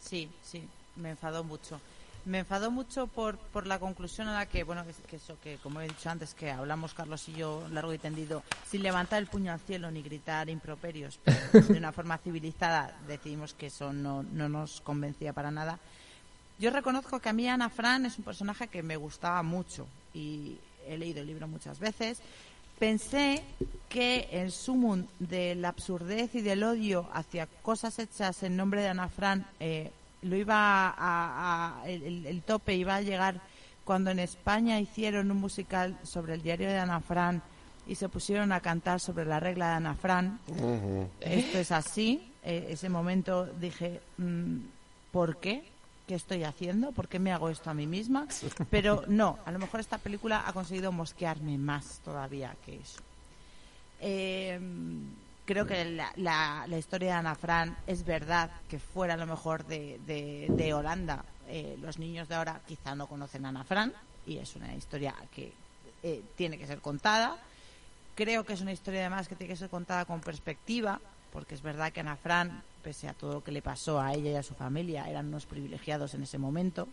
Sí, 0.00 0.30
sí, 0.42 0.66
me 0.96 1.10
enfadó 1.10 1.44
mucho. 1.44 1.80
Me 2.24 2.40
enfadó 2.40 2.72
mucho 2.72 3.06
por, 3.06 3.36
por 3.36 3.66
la 3.66 3.78
conclusión 3.78 4.26
a 4.26 4.34
la 4.34 4.46
que, 4.46 4.64
bueno, 4.64 4.84
que, 4.84 4.92
que 5.08 5.16
eso, 5.16 5.36
que 5.44 5.58
como 5.58 5.80
he 5.80 5.86
dicho 5.86 6.10
antes, 6.10 6.34
que 6.34 6.50
hablamos 6.50 6.92
Carlos 6.92 7.28
y 7.28 7.34
yo 7.34 7.62
largo 7.70 7.92
y 7.92 7.98
tendido, 7.98 8.42
sin 8.68 8.82
levantar 8.82 9.20
el 9.20 9.28
puño 9.28 9.52
al 9.52 9.60
cielo 9.60 9.90
ni 9.90 10.02
gritar 10.02 10.48
improperios, 10.48 11.20
pero 11.22 11.66
de 11.68 11.78
una 11.78 11.92
forma 11.92 12.18
civilizada, 12.18 12.96
decidimos 13.06 13.54
que 13.54 13.66
eso 13.66 13.92
no, 13.92 14.24
no 14.24 14.48
nos 14.48 14.80
convencía 14.80 15.32
para 15.32 15.50
nada. 15.50 15.78
Yo 16.58 16.70
reconozco 16.70 17.20
que 17.20 17.28
a 17.28 17.32
mí 17.34 17.46
Ana 17.48 17.68
Fran 17.68 18.06
es 18.06 18.18
un 18.18 18.24
personaje 18.24 18.66
que 18.68 18.82
me 18.82 18.96
gustaba 18.96 19.42
mucho 19.42 19.86
y 20.14 20.56
he 20.88 20.96
leído 20.96 21.20
el 21.20 21.26
libro 21.26 21.46
muchas 21.48 21.78
veces. 21.78 22.20
Pensé 22.78 23.42
que 23.88 24.28
el 24.32 24.52
sumum 24.52 25.06
de 25.18 25.54
la 25.54 25.68
absurdez 25.68 26.34
y 26.34 26.42
del 26.42 26.62
odio 26.62 27.08
hacia 27.12 27.46
cosas 27.46 27.98
hechas 27.98 28.42
en 28.42 28.56
nombre 28.56 28.82
de 28.82 28.88
Ana 28.88 29.08
Fran 29.08 29.46
eh, 29.60 29.90
lo 30.22 30.36
iba 30.36 30.94
a, 30.98 31.82
el, 31.86 32.26
el 32.26 32.42
tope 32.42 32.74
iba 32.74 32.96
a 32.96 33.00
llegar 33.00 33.40
cuando 33.84 34.10
en 34.10 34.18
España 34.18 34.80
hicieron 34.80 35.30
un 35.30 35.38
musical 35.38 35.96
sobre 36.02 36.34
el 36.34 36.42
diario 36.42 36.68
de 36.68 36.78
Ana 36.78 37.00
Fran 37.00 37.42
y 37.86 37.94
se 37.94 38.08
pusieron 38.08 38.52
a 38.52 38.60
cantar 38.60 39.00
sobre 39.00 39.24
la 39.24 39.40
regla 39.40 39.68
de 39.68 39.74
Ana 39.74 39.94
Fran. 39.94 40.40
Esto 41.20 41.58
es 41.58 41.70
así. 41.70 42.32
Eh, 42.42 42.66
ese 42.70 42.88
momento 42.88 43.46
dije, 43.46 44.00
mm, 44.18 44.58
¿por 45.12 45.38
qué? 45.38 45.64
¿Qué 46.06 46.14
estoy 46.14 46.44
haciendo? 46.44 46.92
¿Por 46.92 47.08
qué 47.08 47.18
me 47.18 47.32
hago 47.32 47.48
esto 47.48 47.68
a 47.70 47.74
mí 47.74 47.86
misma? 47.86 48.26
Pero 48.70 49.02
no, 49.08 49.38
a 49.44 49.50
lo 49.50 49.58
mejor 49.58 49.80
esta 49.80 49.98
película 49.98 50.44
ha 50.46 50.52
conseguido 50.52 50.92
mosquearme 50.92 51.58
más 51.58 52.00
todavía 52.04 52.54
que 52.64 52.76
eso. 52.76 53.00
Eh, 54.00 54.60
creo 55.44 55.66
que 55.66 55.84
la, 56.16 56.66
historia 56.78 57.08
de 57.08 57.18
Ana 57.18 57.34
Fran 57.34 57.76
es 57.86 58.04
verdad 58.04 58.50
que 58.68 58.78
fuera 58.78 59.14
a 59.14 59.16
lo 59.16 59.26
mejor 59.26 59.64
de, 59.66 59.98
de- 60.06 60.52
de 60.56 60.74
Holanda. 60.74 61.24
eh, 61.48 61.76
los 61.80 61.98
niños 61.98 62.28
de 62.28 62.34
ahora 62.34 62.60
quizá 62.66 62.94
no 62.94 63.06
conocen 63.06 63.44
a 63.46 63.48
Ana 63.50 63.64
Fran 63.64 63.92
y 64.26 64.38
es 64.38 64.54
una 64.56 64.74
historia 64.74 65.14
que 65.34 65.52
eh, 66.02 66.22
tiene 66.36 66.58
que 66.58 66.66
ser 66.66 66.80
contada. 66.80 67.36
Creo 68.14 68.44
que 68.44 68.52
es 68.54 68.60
una 68.60 68.72
historia 68.72 69.00
además 69.00 69.28
que 69.28 69.36
tiene 69.36 69.52
que 69.52 69.58
ser 69.58 69.70
contada 69.70 70.04
con 70.04 70.20
perspectiva, 70.20 71.00
porque 71.32 71.54
es 71.54 71.62
verdad 71.62 71.92
que 71.92 72.00
Ana 72.00 72.16
Fran, 72.16 72.62
pese 72.86 73.08
a 73.08 73.14
todo 73.14 73.32
lo 73.34 73.42
que 73.44 73.50
le 73.50 73.62
pasó 73.62 74.00
a 74.00 74.14
ella 74.14 74.30
y 74.30 74.34
a 74.36 74.44
su 74.44 74.54
familia, 74.54 75.10
eran 75.10 75.26
unos 75.26 75.44
privilegiados 75.44 76.14
en 76.14 76.22
ese 76.22 76.38
momento. 76.38 76.86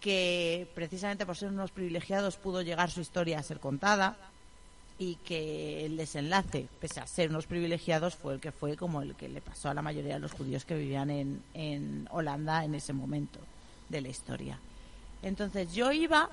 Que 0.00 0.66
precisamente 0.74 1.24
por 1.24 1.36
ser 1.36 1.50
unos 1.50 1.70
privilegiados 1.70 2.34
pudo 2.36 2.60
llegar 2.60 2.90
su 2.90 3.00
historia 3.00 3.38
a 3.38 3.42
ser 3.44 3.60
contada 3.60 4.16
y 4.98 5.14
que 5.24 5.86
el 5.86 5.96
desenlace, 5.96 6.66
pese 6.80 6.98
a 7.00 7.06
ser 7.06 7.30
unos 7.30 7.46
privilegiados, 7.46 8.16
fue 8.16 8.34
el 8.34 8.40
que 8.40 8.50
fue 8.50 8.76
como 8.76 9.00
el 9.00 9.14
que 9.14 9.28
le 9.28 9.40
pasó 9.40 9.70
a 9.70 9.74
la 9.74 9.82
mayoría 9.82 10.14
de 10.14 10.20
los 10.20 10.32
judíos 10.32 10.64
que 10.64 10.74
vivían 10.76 11.10
en, 11.10 11.42
en 11.54 12.08
Holanda 12.10 12.64
en 12.64 12.74
ese 12.74 12.92
momento 12.92 13.38
de 13.88 14.00
la 14.00 14.08
historia. 14.08 14.58
Entonces 15.22 15.72
yo 15.72 15.92
iba 15.92 16.28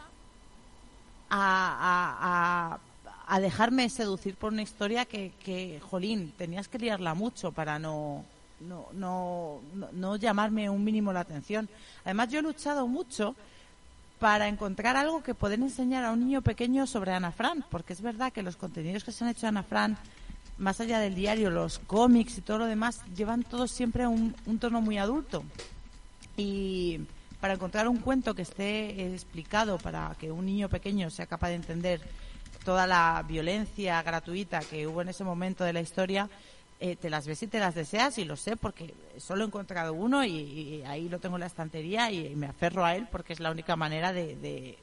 a, 1.29 1.37
a- 1.39 2.73
a- 2.73 2.79
a 3.31 3.39
dejarme 3.39 3.87
seducir 3.87 4.35
por 4.35 4.51
una 4.51 4.61
historia 4.61 5.05
que, 5.05 5.31
que, 5.41 5.79
jolín, 5.89 6.33
tenías 6.37 6.67
que 6.67 6.77
liarla 6.77 7.13
mucho 7.13 7.53
para 7.53 7.79
no, 7.79 8.25
no, 8.59 8.87
no, 8.91 9.61
no 9.93 10.15
llamarme 10.17 10.69
un 10.69 10.83
mínimo 10.83 11.13
la 11.13 11.21
atención. 11.21 11.69
Además, 12.03 12.27
yo 12.27 12.39
he 12.39 12.41
luchado 12.41 12.87
mucho 12.87 13.33
para 14.19 14.49
encontrar 14.49 14.97
algo 14.97 15.23
que 15.23 15.33
poder 15.33 15.61
enseñar 15.61 16.03
a 16.03 16.11
un 16.11 16.19
niño 16.19 16.41
pequeño 16.41 16.85
sobre 16.85 17.13
Ana 17.13 17.31
Fran, 17.31 17.63
porque 17.71 17.93
es 17.93 18.01
verdad 18.01 18.33
que 18.33 18.43
los 18.43 18.57
contenidos 18.57 19.05
que 19.05 19.13
se 19.13 19.23
han 19.23 19.29
hecho 19.29 19.47
Ana 19.47 19.63
Fran, 19.63 19.97
más 20.57 20.81
allá 20.81 20.99
del 20.99 21.15
diario, 21.15 21.49
los 21.49 21.79
cómics 21.79 22.37
y 22.37 22.41
todo 22.41 22.57
lo 22.57 22.65
demás, 22.65 22.99
llevan 23.15 23.43
todos 23.43 23.71
siempre 23.71 24.07
un, 24.07 24.35
un 24.45 24.59
tono 24.59 24.81
muy 24.81 24.97
adulto. 24.97 25.45
Y 26.35 26.99
para 27.39 27.53
encontrar 27.53 27.87
un 27.87 27.99
cuento 27.99 28.35
que 28.35 28.41
esté 28.41 29.13
explicado 29.13 29.77
para 29.77 30.17
que 30.19 30.33
un 30.33 30.45
niño 30.45 30.67
pequeño 30.67 31.09
sea 31.09 31.27
capaz 31.27 31.47
de 31.47 31.55
entender 31.55 32.01
toda 32.63 32.87
la 32.87 33.23
violencia 33.27 34.01
gratuita 34.03 34.59
que 34.59 34.87
hubo 34.87 35.01
en 35.01 35.09
ese 35.09 35.23
momento 35.23 35.63
de 35.63 35.73
la 35.73 35.81
historia, 35.81 36.29
eh, 36.79 36.95
te 36.95 37.09
las 37.09 37.27
ves 37.27 37.43
y 37.43 37.47
te 37.47 37.59
las 37.59 37.75
deseas 37.75 38.17
y 38.17 38.25
lo 38.25 38.35
sé 38.35 38.57
porque 38.57 38.93
solo 39.17 39.43
he 39.43 39.47
encontrado 39.47 39.93
uno 39.93 40.25
y, 40.25 40.83
ahí 40.87 41.09
lo 41.09 41.19
tengo 41.19 41.35
en 41.35 41.41
la 41.41 41.45
estantería 41.45 42.11
y, 42.11 42.35
me 42.35 42.47
aferro 42.47 42.83
a 42.83 42.95
él 42.95 43.07
porque 43.11 43.33
es 43.33 43.39
la 43.39 43.51
única 43.51 43.75
manera 43.75 44.11
de, 44.13 44.77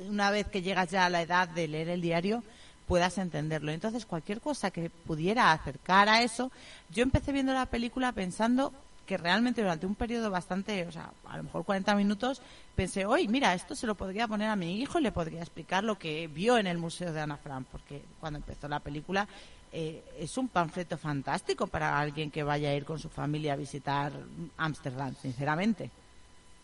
una 0.00 0.30
vez 0.30 0.46
que 0.48 0.62
llegas 0.62 0.90
ya 0.90 1.06
a 1.06 1.10
la 1.10 1.22
edad 1.22 1.48
de 1.48 1.68
leer 1.68 1.88
el 1.88 2.00
diario, 2.00 2.42
puedas 2.86 3.18
entenderlo. 3.18 3.70
Entonces, 3.72 4.06
cualquier 4.06 4.40
cosa 4.40 4.70
que 4.70 4.90
pudiera 4.90 5.52
acercar 5.52 6.08
a 6.08 6.22
eso, 6.22 6.50
yo 6.90 7.02
empecé 7.02 7.32
viendo 7.32 7.54
la 7.54 7.66
película 7.66 8.12
pensando 8.12 8.72
que 9.06 9.16
realmente 9.16 9.62
durante 9.62 9.86
un 9.86 9.94
periodo 9.94 10.30
bastante, 10.30 10.86
o 10.86 10.92
sea, 10.92 11.10
a 11.24 11.36
lo 11.36 11.44
mejor 11.44 11.64
40 11.64 11.94
minutos, 11.94 12.42
pensé, 12.74 13.06
hoy, 13.06 13.28
mira, 13.28 13.54
esto 13.54 13.74
se 13.74 13.86
lo 13.86 13.94
podría 13.94 14.28
poner 14.28 14.48
a 14.48 14.56
mi 14.56 14.80
hijo 14.80 14.98
y 14.98 15.02
le 15.02 15.12
podría 15.12 15.40
explicar 15.40 15.84
lo 15.84 15.98
que 15.98 16.26
vio 16.26 16.58
en 16.58 16.66
el 16.66 16.78
Museo 16.78 17.12
de 17.12 17.20
Ana 17.20 17.36
Frank, 17.36 17.66
porque 17.70 18.02
cuando 18.20 18.38
empezó 18.38 18.68
la 18.68 18.80
película 18.80 19.26
eh, 19.72 20.02
es 20.18 20.36
un 20.38 20.48
panfleto 20.48 20.96
fantástico 20.96 21.66
para 21.66 21.98
alguien 21.98 22.30
que 22.30 22.42
vaya 22.42 22.70
a 22.70 22.74
ir 22.74 22.84
con 22.84 22.98
su 22.98 23.08
familia 23.08 23.52
a 23.52 23.56
visitar 23.56 24.12
Ámsterdam, 24.56 25.14
sinceramente. 25.20 25.90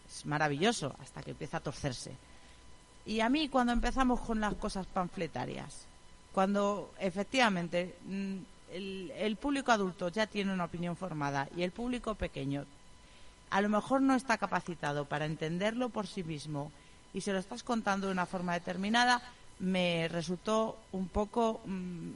Es 0.08 0.26
maravilloso 0.26 0.94
hasta 1.00 1.22
que 1.22 1.32
empieza 1.32 1.58
a 1.58 1.60
torcerse. 1.60 2.12
Y 3.04 3.20
a 3.20 3.28
mí 3.28 3.48
cuando 3.48 3.72
empezamos 3.72 4.20
con 4.20 4.40
las 4.40 4.54
cosas 4.54 4.86
panfletarias, 4.86 5.86
cuando 6.32 6.92
efectivamente 6.98 7.96
mm, 8.06 8.36
el, 8.72 9.12
el, 9.16 9.36
público 9.36 9.72
adulto 9.72 10.08
ya 10.08 10.26
tiene 10.26 10.52
una 10.52 10.64
opinión 10.64 10.96
formada 10.96 11.48
y 11.56 11.62
el 11.62 11.72
público 11.72 12.14
pequeño 12.14 12.64
a 13.52 13.60
lo 13.60 13.68
mejor 13.68 14.00
no 14.00 14.14
está 14.14 14.38
capacitado 14.38 15.04
para 15.04 15.26
entenderlo 15.26 15.90
por 15.90 16.06
sí 16.06 16.24
mismo 16.24 16.72
y 17.12 17.20
se 17.20 17.32
lo 17.32 17.38
estás 17.38 17.62
contando 17.62 18.06
de 18.06 18.12
una 18.12 18.24
forma 18.24 18.54
determinada, 18.54 19.20
me 19.58 20.08
resultó 20.08 20.78
un 20.92 21.08
poco 21.08 21.60
mm, 21.66 22.10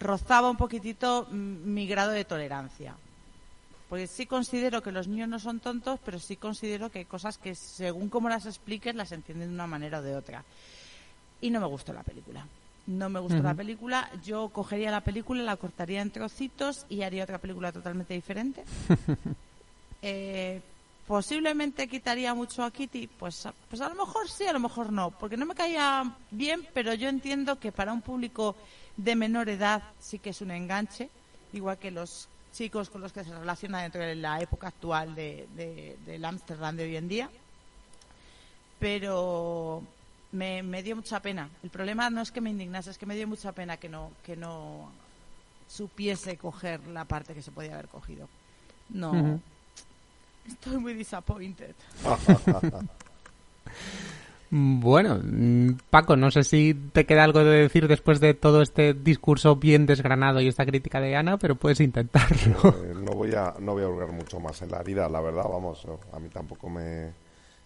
rozaba 0.00 0.50
un 0.50 0.56
poquitito 0.56 1.26
mi 1.30 1.86
grado 1.86 2.10
de 2.10 2.24
tolerancia. 2.24 2.96
Porque 3.88 4.08
sí 4.08 4.26
considero 4.26 4.82
que 4.82 4.90
los 4.90 5.06
niños 5.06 5.28
no 5.28 5.38
son 5.38 5.60
tontos, 5.60 6.00
pero 6.04 6.18
sí 6.18 6.36
considero 6.36 6.90
que 6.90 7.00
hay 7.00 7.04
cosas 7.04 7.38
que 7.38 7.54
según 7.54 8.08
cómo 8.08 8.28
las 8.28 8.44
expliques 8.44 8.96
las 8.96 9.12
entienden 9.12 9.50
de 9.50 9.54
una 9.54 9.68
manera 9.68 10.00
o 10.00 10.02
de 10.02 10.16
otra. 10.16 10.44
Y 11.40 11.50
no 11.50 11.60
me 11.60 11.66
gustó 11.66 11.92
la 11.92 12.02
película. 12.02 12.44
No 12.86 13.08
me 13.08 13.18
gustó 13.18 13.42
la 13.42 13.54
película. 13.54 14.08
Yo 14.24 14.48
cogería 14.50 14.90
la 14.90 15.00
película, 15.00 15.42
la 15.42 15.56
cortaría 15.56 16.02
en 16.02 16.10
trocitos 16.10 16.86
y 16.88 17.02
haría 17.02 17.24
otra 17.24 17.38
película 17.38 17.72
totalmente 17.72 18.14
diferente. 18.14 18.64
eh, 20.02 20.60
posiblemente 21.06 21.88
quitaría 21.88 22.32
mucho 22.34 22.62
a 22.62 22.70
Kitty, 22.70 23.08
pues, 23.08 23.48
pues 23.68 23.80
a 23.80 23.88
lo 23.88 23.94
mejor 23.94 24.28
sí, 24.28 24.46
a 24.46 24.52
lo 24.52 24.60
mejor 24.60 24.92
no, 24.92 25.10
porque 25.10 25.36
no 25.36 25.46
me 25.46 25.54
caía 25.54 26.12
bien, 26.30 26.66
pero 26.74 26.94
yo 26.94 27.08
entiendo 27.08 27.58
que 27.58 27.72
para 27.72 27.92
un 27.92 28.02
público 28.02 28.56
de 28.96 29.16
menor 29.16 29.48
edad 29.48 29.82
sí 30.00 30.18
que 30.18 30.30
es 30.30 30.40
un 30.40 30.50
enganche, 30.50 31.10
igual 31.52 31.78
que 31.78 31.90
los 31.90 32.28
chicos 32.52 32.88
con 32.88 33.02
los 33.02 33.12
que 33.12 33.24
se 33.24 33.36
relaciona 33.36 33.82
dentro 33.82 34.00
de 34.00 34.14
la 34.14 34.40
época 34.40 34.68
actual 34.68 35.14
de, 35.14 35.46
del 36.06 36.24
Ámsterdam 36.24 36.76
de 36.76 36.84
hoy 36.84 36.96
en 36.96 37.08
día. 37.08 37.30
Pero 38.78 39.82
me, 40.36 40.82
dio 40.82 40.96
mucha 40.96 41.20
pena. 41.20 41.48
El 41.62 41.70
problema 41.70 42.10
no 42.10 42.20
es 42.20 42.30
que 42.30 42.40
me 42.40 42.50
indignase, 42.50 42.90
es 42.90 42.98
que 42.98 43.06
me 43.06 43.16
dio 43.16 43.26
mucha 43.26 43.52
pena 43.52 43.76
que 43.76 43.88
no, 43.88 44.10
que 44.24 44.36
no 44.36 44.90
supiese 45.68 46.36
coger 46.36 46.86
la 46.88 47.04
parte 47.04 47.34
que 47.34 47.42
se 47.42 47.50
podía 47.50 47.74
haber 47.74 47.88
cogido. 47.88 48.28
No. 48.90 49.40
Estoy 50.46 50.78
muy 50.78 50.94
disappointed. 50.94 51.74
Bueno, 54.48 55.18
mm, 55.22 55.72
Paco, 55.90 56.16
no 56.16 56.30
sé 56.30 56.44
si 56.44 56.72
te 56.74 57.04
queda 57.04 57.24
algo 57.24 57.40
de 57.40 57.62
decir 57.62 57.88
después 57.88 58.20
de 58.20 58.32
todo 58.32 58.62
este 58.62 58.94
discurso 58.94 59.56
bien 59.56 59.86
desgranado 59.86 60.40
y 60.40 60.46
esta 60.46 60.64
crítica 60.64 61.00
de 61.00 61.16
Ana, 61.16 61.36
pero 61.36 61.56
puedes 61.56 61.80
intentarlo. 61.80 62.36
Eh, 62.86 62.94
no 62.94 63.12
voy 63.12 63.34
a 63.34 63.54
no 63.58 63.72
voy 63.72 63.82
a 63.82 63.88
hurgar 63.88 64.12
mucho 64.12 64.38
más 64.38 64.62
en 64.62 64.70
la 64.70 64.78
herida, 64.80 65.08
la 65.08 65.20
verdad, 65.20 65.44
vamos, 65.50 65.84
a 66.12 66.18
mí 66.20 66.28
tampoco 66.28 66.68
me, 66.68 67.12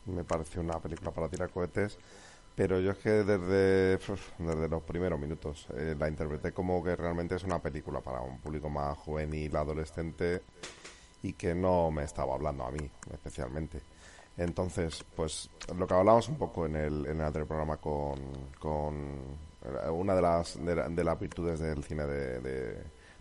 me 0.07 0.25
pareció 0.25 0.61
una 0.63 0.79
película 0.79 1.11
para 1.11 1.29
tirar 1.29 1.51
cohetes, 1.51 1.99
pero 2.61 2.79
yo 2.79 2.91
es 2.91 2.99
que 2.99 3.09
desde, 3.09 3.97
desde 3.97 4.69
los 4.69 4.83
primeros 4.83 5.19
minutos 5.19 5.67
eh, 5.79 5.97
la 5.99 6.11
interpreté 6.11 6.53
como 6.53 6.85
que 6.85 6.95
realmente 6.95 7.35
es 7.35 7.43
una 7.45 7.59
película 7.59 8.03
para 8.03 8.21
un 8.21 8.39
público 8.39 8.69
más 8.69 8.99
juvenil, 8.99 9.57
adolescente 9.57 10.43
y 11.23 11.33
que 11.33 11.55
no 11.55 11.91
me 11.91 12.05
estaba 12.05 12.35
hablando 12.35 12.65
a 12.65 12.71
mí 12.71 12.91
especialmente. 13.15 13.81
Entonces, 14.37 15.03
pues 15.17 15.49
lo 15.75 15.87
que 15.87 15.95
hablábamos 15.95 16.29
un 16.29 16.37
poco 16.37 16.67
en 16.67 16.77
el, 16.77 17.07
en 17.07 17.17
el 17.17 17.23
anterior 17.23 17.49
programa 17.49 17.79
con, 17.79 18.19
con 18.59 18.95
eh, 19.65 19.89
una 19.89 20.15
de 20.15 20.21
las, 20.21 20.63
de, 20.63 21.03
las 21.03 21.19
virtudes 21.19 21.61
del 21.61 21.83
cine 21.83 22.05
de, 22.05 22.41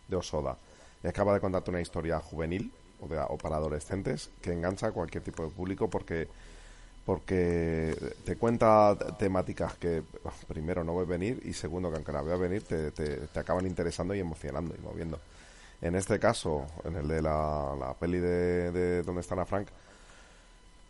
de, 0.05 0.15
Osoda, 0.17 0.57
es 1.01 1.13
capaz 1.13 1.35
de 1.35 1.39
contarte 1.39 1.69
una 1.69 1.79
historia 1.79 2.19
juvenil 2.19 2.73
o, 2.99 3.05
o 3.05 3.37
para 3.37 3.55
adolescentes 3.55 4.31
que 4.41 4.51
engancha 4.51 4.87
a 4.87 4.91
cualquier 4.91 5.23
tipo 5.23 5.45
de 5.45 5.49
público 5.49 5.89
porque 5.89 6.27
porque 7.09 7.95
te 8.23 8.35
cuenta 8.35 8.95
temáticas 9.17 9.73
que 9.77 10.03
primero 10.47 10.83
no 10.83 10.95
ves 10.95 11.07
venir 11.07 11.41
y 11.43 11.53
segundo 11.53 11.89
que 11.89 11.95
aunque 11.95 12.11
la 12.11 12.21
veas 12.21 12.39
venir 12.39 12.61
te, 12.61 12.91
te, 12.91 13.39
acaban 13.39 13.65
interesando 13.65 14.13
y 14.13 14.19
emocionando 14.19 14.75
y 14.77 14.81
moviendo. 14.83 15.19
En 15.81 15.95
este 15.95 16.19
caso, 16.19 16.67
en 16.83 16.97
el 16.97 17.07
de 17.07 17.23
la, 17.23 17.75
la 17.79 17.95
peli 17.95 18.19
de, 18.19 18.71
de 18.71 19.01
Donde 19.01 19.21
está 19.21 19.33
Ana 19.33 19.45
Frank, 19.47 19.69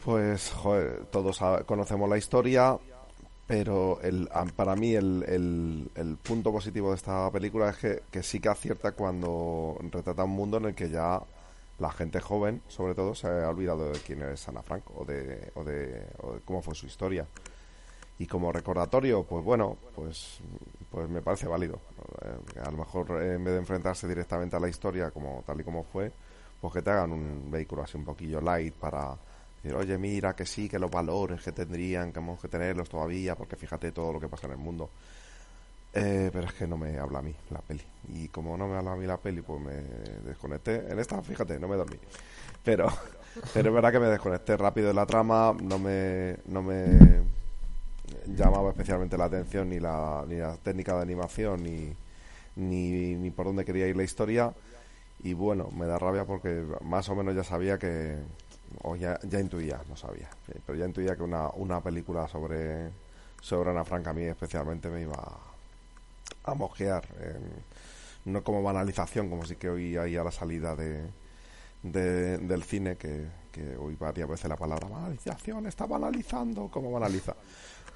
pues, 0.04 0.52
joder, 0.52 1.06
todos 1.06 1.40
conocemos 1.66 2.10
la 2.10 2.18
historia, 2.18 2.78
pero 3.48 4.02
el, 4.02 4.28
para 4.58 4.76
mí 4.76 4.96
el, 4.96 5.90
el, 5.96 6.18
punto 6.18 6.52
positivo 6.52 6.90
de 6.90 6.98
esta 6.98 7.32
película 7.32 7.70
es 7.70 7.78
que, 7.78 8.04
que, 8.12 8.24
sí 8.24 8.42
que 8.42 8.50
acierta 8.50 8.92
cuando 8.92 9.78
retrata 9.90 10.26
un 10.26 10.32
mundo 10.32 10.58
en 10.58 10.66
el 10.66 10.76
que 10.76 10.90
ya 10.90 11.22
la 11.80 11.92
gente 11.92 12.20
joven, 12.20 12.62
sobre 12.68 12.96
todo, 12.96 13.16
se 13.16 13.28
ha 13.28 13.50
olvidado 13.50 13.92
de 13.92 14.00
quién 14.00 14.22
es 14.24 14.48
Ana 14.48 14.62
Frank 14.62 14.84
o 14.96 15.06
de, 15.06 15.52
o 15.56 15.64
de, 15.64 16.06
cómo 16.46 16.62
fue 16.62 16.76
su 16.76 16.86
historia. 16.86 17.26
Y 18.18 18.28
como 18.28 18.52
recordatorio, 18.52 19.24
pues 19.24 19.44
bueno, 19.44 19.78
pues, 19.96 20.40
pues 20.92 21.10
me 21.10 21.22
parece 21.22 21.48
válido. 21.48 21.80
Eh, 22.22 22.60
a 22.60 22.70
lo 22.70 22.78
mejor 22.78 23.22
en 23.24 23.44
vez 23.44 23.54
de 23.54 23.60
enfrentarse 23.60 24.08
directamente 24.08 24.56
a 24.56 24.60
la 24.60 24.68
historia 24.68 25.12
como 25.12 25.42
tal 25.46 25.62
y 25.62 25.64
como 25.64 25.84
fue, 25.84 26.12
pues 26.60 26.74
que 26.74 26.82
te 26.82 26.90
hagan 26.90 27.14
un 27.14 27.50
vehículo 27.50 27.84
así 27.84 27.98
un 27.98 28.04
poquillo 28.04 28.42
light 28.42 28.74
para 28.74 29.18
Decir, 29.62 29.76
oye, 29.76 29.98
mira, 29.98 30.36
que 30.36 30.46
sí, 30.46 30.70
que 30.70 30.80
los 30.80 30.90
valores 30.90 31.44
que 31.44 31.52
tendrían, 31.52 32.14
que 32.14 32.20
hemos 32.20 32.40
que 32.40 32.48
tenerlos 32.48 32.88
todavía, 32.88 33.36
porque 33.36 33.58
fíjate 33.58 33.92
todo 33.92 34.14
lo 34.14 34.20
que 34.20 34.30
pasa 34.30 34.48
en 34.48 34.54
el 34.54 34.58
mundo. 34.58 34.90
Eh, 35.94 36.30
pero 36.32 36.46
es 36.48 36.54
que 36.54 36.68
no 36.68 36.78
me 36.78 37.00
habla 37.00 37.20
a 37.20 37.22
mí 37.22 37.36
la 37.50 37.60
peli. 37.60 37.84
Y 38.10 38.28
como 38.30 38.58
no 38.58 38.68
me 38.68 38.78
habla 38.78 38.94
a 38.94 38.96
mí 38.96 39.06
la 39.06 39.18
peli, 39.18 39.42
pues 39.42 39.62
me 39.62 39.74
desconecté. 40.24 40.92
En 40.92 41.00
esta, 41.00 41.22
fíjate, 41.22 41.60
no 41.60 41.68
me 41.68 41.76
dormí. 41.76 41.98
Pero, 42.64 42.88
pero 43.54 43.70
es 43.70 43.74
verdad 43.74 43.92
que 43.92 44.00
me 44.00 44.08
desconecté 44.08 44.56
rápido 44.58 44.88
de 44.90 44.94
la 44.94 45.06
trama, 45.06 45.56
no 45.62 45.80
me, 45.80 46.38
no 46.46 46.62
me 46.62 47.22
llamaba 48.28 48.70
especialmente 48.70 49.18
la 49.18 49.26
atención 49.26 49.70
ni 49.70 49.80
la, 49.80 50.26
ni 50.28 50.36
la 50.36 50.56
técnica 50.58 50.96
de 50.96 51.02
animación, 51.02 51.64
ni, 51.64 51.96
ni, 52.56 53.16
ni 53.16 53.32
por 53.32 53.48
dónde 53.48 53.66
quería 53.66 53.88
ir 53.88 53.98
la 53.98 54.04
historia. 54.04 54.54
Y 55.24 55.34
bueno, 55.34 55.70
me 55.72 55.86
da 55.86 55.98
rabia 56.00 56.26
porque 56.26 56.64
más 56.82 57.10
o 57.10 57.16
menos 57.16 57.36
ya 57.36 57.44
sabía 57.44 57.78
que, 57.78 58.18
o 58.84 58.96
ya, 58.96 59.20
ya 59.24 59.40
intuía, 59.40 59.82
no 59.90 59.98
sabía, 59.98 60.30
pero 60.66 60.78
ya 60.78 60.86
intuía 60.86 61.16
que 61.16 61.24
una, 61.24 61.50
una 61.50 61.82
película 61.82 62.28
sobre, 62.28 62.90
sobre 63.42 63.72
Ana 63.72 63.84
Frank 63.84 64.08
a 64.08 64.14
mí 64.14 64.24
especialmente 64.24 64.90
me 64.90 65.02
iba 65.02 65.16
a, 65.16 65.38
mosquear, 66.56 67.06
no 68.26 68.44
como 68.44 68.64
banalización, 68.64 69.30
como 69.30 69.46
sí 69.46 69.56
que 69.56 69.70
oí 69.70 69.98
ahí 69.98 70.18
a 70.18 70.24
la 70.24 70.32
salida 70.32 70.76
de, 70.76 71.10
del 71.84 72.64
cine, 72.64 72.98
que, 72.98 73.28
que 73.52 73.78
oí 73.78 73.96
varias 73.96 74.28
veces 74.28 74.50
la 74.50 74.58
palabra 74.58 74.88
banalización, 74.88 75.68
está 75.68 75.86
banalizando, 75.86 76.70
como 76.70 76.92
banaliza. 76.92 77.36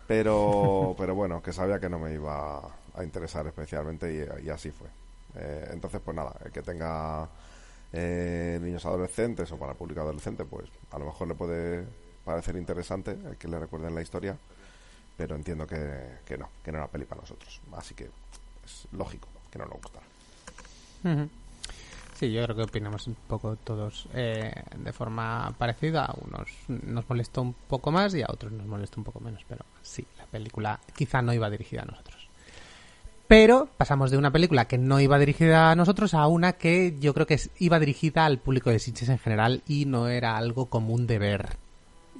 Pero, 0.08 0.96
pero 0.98 1.16
bueno, 1.16 1.42
que 1.42 1.54
sabía 1.54 1.80
que 1.80 1.90
no 1.90 2.00
me 2.00 2.14
iba 2.14 2.62
a 2.96 3.04
interesar 3.04 3.48
especialmente 3.48 4.30
y, 4.44 4.50
así 4.50 4.72
fue. 4.72 4.88
Eh, 5.36 5.70
entonces, 5.72 6.02
pues 6.04 6.16
nada, 6.16 6.36
el 6.46 6.52
que 6.52 6.62
tenga 6.62 7.28
eh, 7.92 8.60
niños 8.62 8.86
adolescentes 8.86 9.52
o 9.52 9.58
para 9.58 9.74
público 9.74 10.02
adolescente, 10.02 10.46
pues 10.46 10.70
a 10.92 11.00
lo 11.00 11.06
mejor 11.06 11.28
le 11.28 11.36
puede 11.36 11.86
parecer 12.24 12.56
interesante 12.56 13.12
el 13.12 13.38
que 13.38 13.48
le 13.48 13.60
recuerden 13.60 13.96
la 13.96 14.02
historia, 14.02 14.38
pero 15.18 15.36
entiendo 15.36 15.68
que, 15.68 16.20
que 16.26 16.38
no, 16.38 16.50
que 16.64 16.72
no 16.72 16.80
era 16.80 16.88
peli 16.88 17.06
para 17.06 17.22
nosotros. 17.22 17.62
Así 17.76 17.94
que 17.94 18.10
es 18.66 18.88
lógico 18.92 19.28
que 19.52 19.60
no 19.60 19.66
nos 19.66 19.82
gustara. 19.82 20.06
Sí, 22.16 22.32
yo 22.32 22.44
creo 22.44 22.56
que 22.56 22.64
opinamos 22.64 23.08
un 23.08 23.16
poco 23.28 23.56
todos 23.56 24.08
eh, 24.14 24.54
de 24.78 24.94
forma 24.94 25.54
parecida. 25.58 26.06
A 26.06 26.16
unos 26.22 26.48
nos 26.68 27.10
molestó 27.10 27.42
un 27.42 27.54
poco 27.54 27.92
más 27.92 28.14
y 28.16 28.22
a 28.22 28.28
otros 28.30 28.52
nos 28.52 28.66
molestó 28.66 29.00
un 29.00 29.04
poco 29.04 29.20
menos. 29.20 29.42
Pero 29.48 29.66
sí, 29.82 30.06
la 30.18 30.26
película 30.26 30.80
quizá 30.96 31.22
no 31.22 31.34
iba 31.34 31.50
dirigida 31.50 31.82
a 31.82 31.86
nosotros. 31.86 32.28
Pero 33.28 33.68
pasamos 33.78 34.12
de 34.12 34.18
una 34.18 34.32
película 34.32 34.66
que 34.66 34.78
no 34.78 35.00
iba 35.00 35.18
dirigida 35.18 35.72
a 35.72 35.76
nosotros 35.76 36.14
a 36.14 36.28
una 36.28 36.54
que 36.54 36.98
yo 37.00 37.14
creo 37.14 37.26
que 37.26 37.40
iba 37.58 37.80
dirigida 37.80 38.26
al 38.26 38.38
público 38.38 38.70
de 38.70 38.80
Sitges 38.80 39.10
en 39.10 39.18
general 39.18 39.64
y 39.68 39.86
no 39.86 40.08
era 40.08 40.38
algo 40.38 40.68
común 40.68 41.08
de 41.08 41.20
ver. 41.20 41.58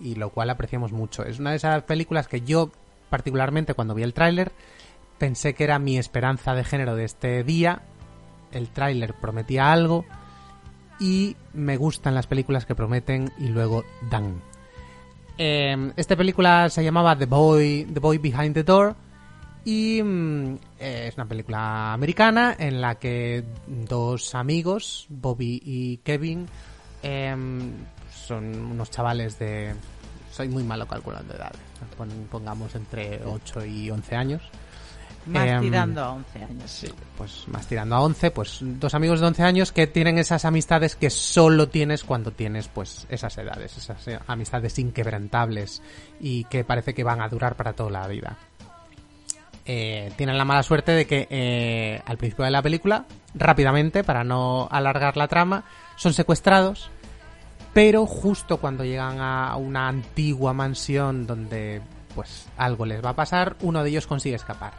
Y 0.02 0.16
lo 0.16 0.32
cual 0.32 0.50
apreciamos 0.50 0.92
mucho. 0.92 1.24
Es 1.24 1.40
una 1.40 1.52
de 1.52 1.58
esas 1.58 1.84
películas 1.84 2.28
que 2.28 2.42
yo, 2.42 2.72
particularmente 3.14 3.76
cuando 3.76 3.94
vi 3.94 4.02
el 4.02 4.16
tráiler, 4.16 4.52
pensé 5.20 5.54
que 5.54 5.66
era 5.66 5.78
mi 5.78 6.00
esperanza 6.00 6.56
de 6.56 6.64
género 6.64 6.96
de 6.96 7.04
este 7.04 7.44
día. 7.44 7.84
El 8.52 8.70
tráiler 8.70 9.14
prometía 9.14 9.72
algo 9.72 10.04
y 11.00 11.36
me 11.54 11.78
gustan 11.78 12.16
las 12.16 12.26
películas 12.26 12.66
que 12.66 12.74
prometen 12.74 13.32
y 13.38 13.50
luego 13.50 13.84
dan. 14.10 14.42
Eh, 15.38 15.92
esta 15.96 16.16
película 16.16 16.72
se 16.72 16.84
llamaba 16.84 17.16
The 17.16 17.28
Boy, 17.28 17.88
The 17.94 18.00
Boy 18.00 18.18
Behind 18.18 18.56
the 18.56 18.64
Door 18.64 18.96
y 19.64 20.02
mm, 20.02 20.56
eh, 20.80 21.06
es 21.10 21.16
una 21.16 21.28
película 21.28 21.94
americana 21.94 22.56
en 22.58 22.82
la 22.82 22.96
que 22.96 23.44
dos 23.68 24.34
amigos, 24.34 25.06
Bobby 25.10 25.62
y 25.64 25.98
Kevin, 25.98 26.48
em, 27.04 27.74
son 28.12 28.72
unos 28.72 28.90
chavales 28.90 29.38
de... 29.38 29.76
Soy 30.34 30.50
muy 30.50 30.64
malo 30.64 30.88
calculando 30.88 31.34
edades. 31.34 31.60
Pon- 31.98 32.28
Pongamos 32.30 32.74
entre 32.76 33.22
8 33.24 33.66
y 33.66 33.90
11 33.92 34.16
años. 34.16 34.42
Más 35.26 35.48
Em, 35.48 35.62
tirando 35.62 36.04
a 36.04 36.12
11 36.12 36.44
años. 36.44 36.70
Sí, 36.70 36.88
pues 37.18 37.46
más 37.48 37.66
tirando 37.68 37.96
a 37.96 38.02
11, 38.02 38.32
pues 38.32 38.58
dos 38.62 38.94
amigos 38.94 39.22
de 39.22 39.28
11 39.28 39.44
años 39.44 39.72
que 39.72 39.88
tienen 39.88 40.18
esas 40.18 40.44
amistades 40.44 40.98
que 40.98 41.10
solo 41.10 41.70
tienes 41.70 42.04
cuando 42.04 42.32
tienes 42.32 42.68
pues 42.68 43.06
esas 43.10 43.38
edades, 43.38 43.78
esas 43.78 44.06
eh, 44.10 44.20
amistades 44.28 44.78
inquebrantables 44.80 45.82
y 46.20 46.44
que 46.46 46.66
parece 46.66 46.94
que 46.94 47.06
van 47.06 47.22
a 47.22 47.30
durar 47.30 47.56
para 47.56 47.72
toda 47.74 47.92
la 47.92 48.08
vida. 48.08 48.36
Eh, 49.66 50.12
tienen 50.18 50.38
la 50.38 50.44
mala 50.44 50.62
suerte 50.62 50.92
de 50.92 51.08
que 51.08 51.26
eh, 51.30 52.02
al 52.06 52.18
principio 52.18 52.44
de 52.44 52.52
la 52.52 52.62
película, 52.62 53.06
rápidamente, 53.34 54.04
para 54.04 54.26
no 54.26 54.68
alargar 54.70 55.16
la 55.16 55.30
trama, 55.30 55.64
son 55.96 56.14
secuestrados, 56.14 56.90
pero 57.74 58.06
justo 58.06 58.58
cuando 58.58 58.84
llegan 58.84 59.20
a 59.20 59.56
una 59.58 59.88
antigua 59.88 60.54
mansión 60.54 61.26
donde 61.26 61.82
pues 62.16 62.46
algo 62.58 62.86
les 62.86 63.04
va 63.04 63.10
a 63.10 63.16
pasar, 63.16 63.56
uno 63.62 63.84
de 63.84 63.90
ellos 63.90 64.06
consigue 64.08 64.36
escapar. 64.36 64.74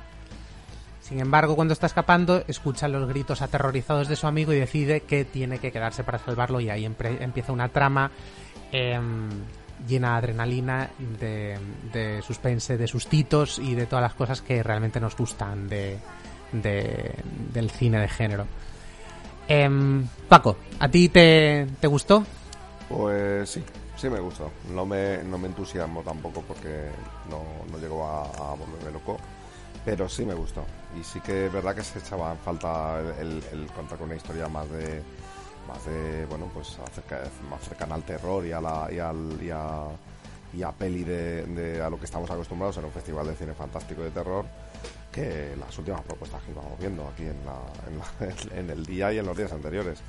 Sin 1.00 1.20
embargo, 1.20 1.54
cuando 1.56 1.74
está 1.74 1.86
escapando, 1.86 2.44
escucha 2.48 2.88
los 2.88 3.06
gritos 3.08 3.42
aterrorizados 3.42 4.08
de 4.08 4.16
su 4.16 4.26
amigo 4.26 4.52
y 4.52 4.58
decide 4.60 5.00
que 5.00 5.24
tiene 5.24 5.58
que 5.58 5.70
quedarse 5.72 6.02
para 6.04 6.18
salvarlo 6.18 6.60
y 6.60 6.70
ahí 6.70 6.84
empieza 6.86 7.52
una 7.52 7.68
trama 7.68 8.10
em, 8.72 9.28
llena 9.86 10.12
de 10.12 10.16
adrenalina, 10.16 10.90
de, 11.20 11.58
de 11.92 12.22
suspense, 12.22 12.78
de 12.78 12.86
sustitos 12.86 13.58
y 13.58 13.74
de 13.74 13.84
todas 13.86 14.02
las 14.02 14.14
cosas 14.14 14.40
que 14.40 14.62
realmente 14.62 14.98
nos 15.00 15.14
gustan 15.16 15.68
de, 15.68 15.98
de- 16.52 17.14
del 17.52 17.70
cine 17.70 17.98
de 17.98 18.08
género. 18.08 18.46
Em, 19.48 20.06
Paco, 20.28 20.56
¿a 20.78 20.88
ti 20.88 21.08
te, 21.10 21.66
te 21.80 21.86
gustó? 21.86 22.24
Pues 22.88 23.48
sí, 23.50 23.64
sí 23.96 24.08
me 24.08 24.20
gustó. 24.20 24.50
No 24.72 24.84
me, 24.86 25.22
no 25.24 25.38
me 25.38 25.48
entusiasmo 25.48 26.02
tampoco 26.02 26.42
porque 26.42 26.88
no, 27.30 27.42
no 27.70 27.78
llegó 27.78 28.04
a, 28.06 28.24
a 28.24 28.54
volverme 28.54 28.92
loco, 28.92 29.16
pero 29.84 30.08
sí 30.08 30.24
me 30.24 30.34
gustó. 30.34 30.64
Y 30.98 31.02
sí 31.04 31.20
que 31.20 31.46
es 31.46 31.52
verdad 31.52 31.74
que 31.74 31.82
se 31.82 31.98
echaba 31.98 32.32
en 32.32 32.38
falta 32.38 33.00
el, 33.20 33.42
el- 33.52 33.66
contar 33.72 33.98
con 33.98 34.06
una 34.08 34.16
historia 34.16 34.48
más 34.48 34.70
de, 34.70 35.02
más 35.66 35.84
de 35.86 36.26
bueno, 36.26 36.50
pues 36.52 36.78
acerca, 36.86 37.20
más 37.50 37.60
cercana 37.62 37.94
al 37.94 38.02
terror 38.04 38.44
y 38.46 38.52
a 38.52 38.60
la 38.60 38.88
y 38.92 38.98
al, 38.98 39.38
y 39.42 39.50
a, 39.50 39.84
y 40.52 40.62
a 40.62 40.70
peli 40.72 41.02
de, 41.04 41.44
de- 41.46 41.82
a 41.82 41.88
lo 41.90 41.98
que 41.98 42.04
estamos 42.04 42.30
acostumbrados 42.30 42.76
en 42.76 42.84
un 42.84 42.92
festival 42.92 43.26
de 43.26 43.34
cine 43.34 43.54
fantástico 43.54 44.02
de 44.02 44.10
terror 44.10 44.44
que 45.10 45.54
las 45.58 45.76
últimas 45.78 46.02
propuesas 46.02 46.42
que 46.42 46.50
íbamos 46.50 46.78
viendo 46.78 47.06
aquí 47.08 47.22
en, 47.24 47.38
la- 47.46 47.88
en, 47.88 47.98
la- 47.98 48.56
en 48.60 48.70
el 48.70 48.84
día 48.84 49.12
y 49.12 49.18
en 49.18 49.26
los 49.26 49.36
días 49.36 49.52
anteriores. 49.52 50.00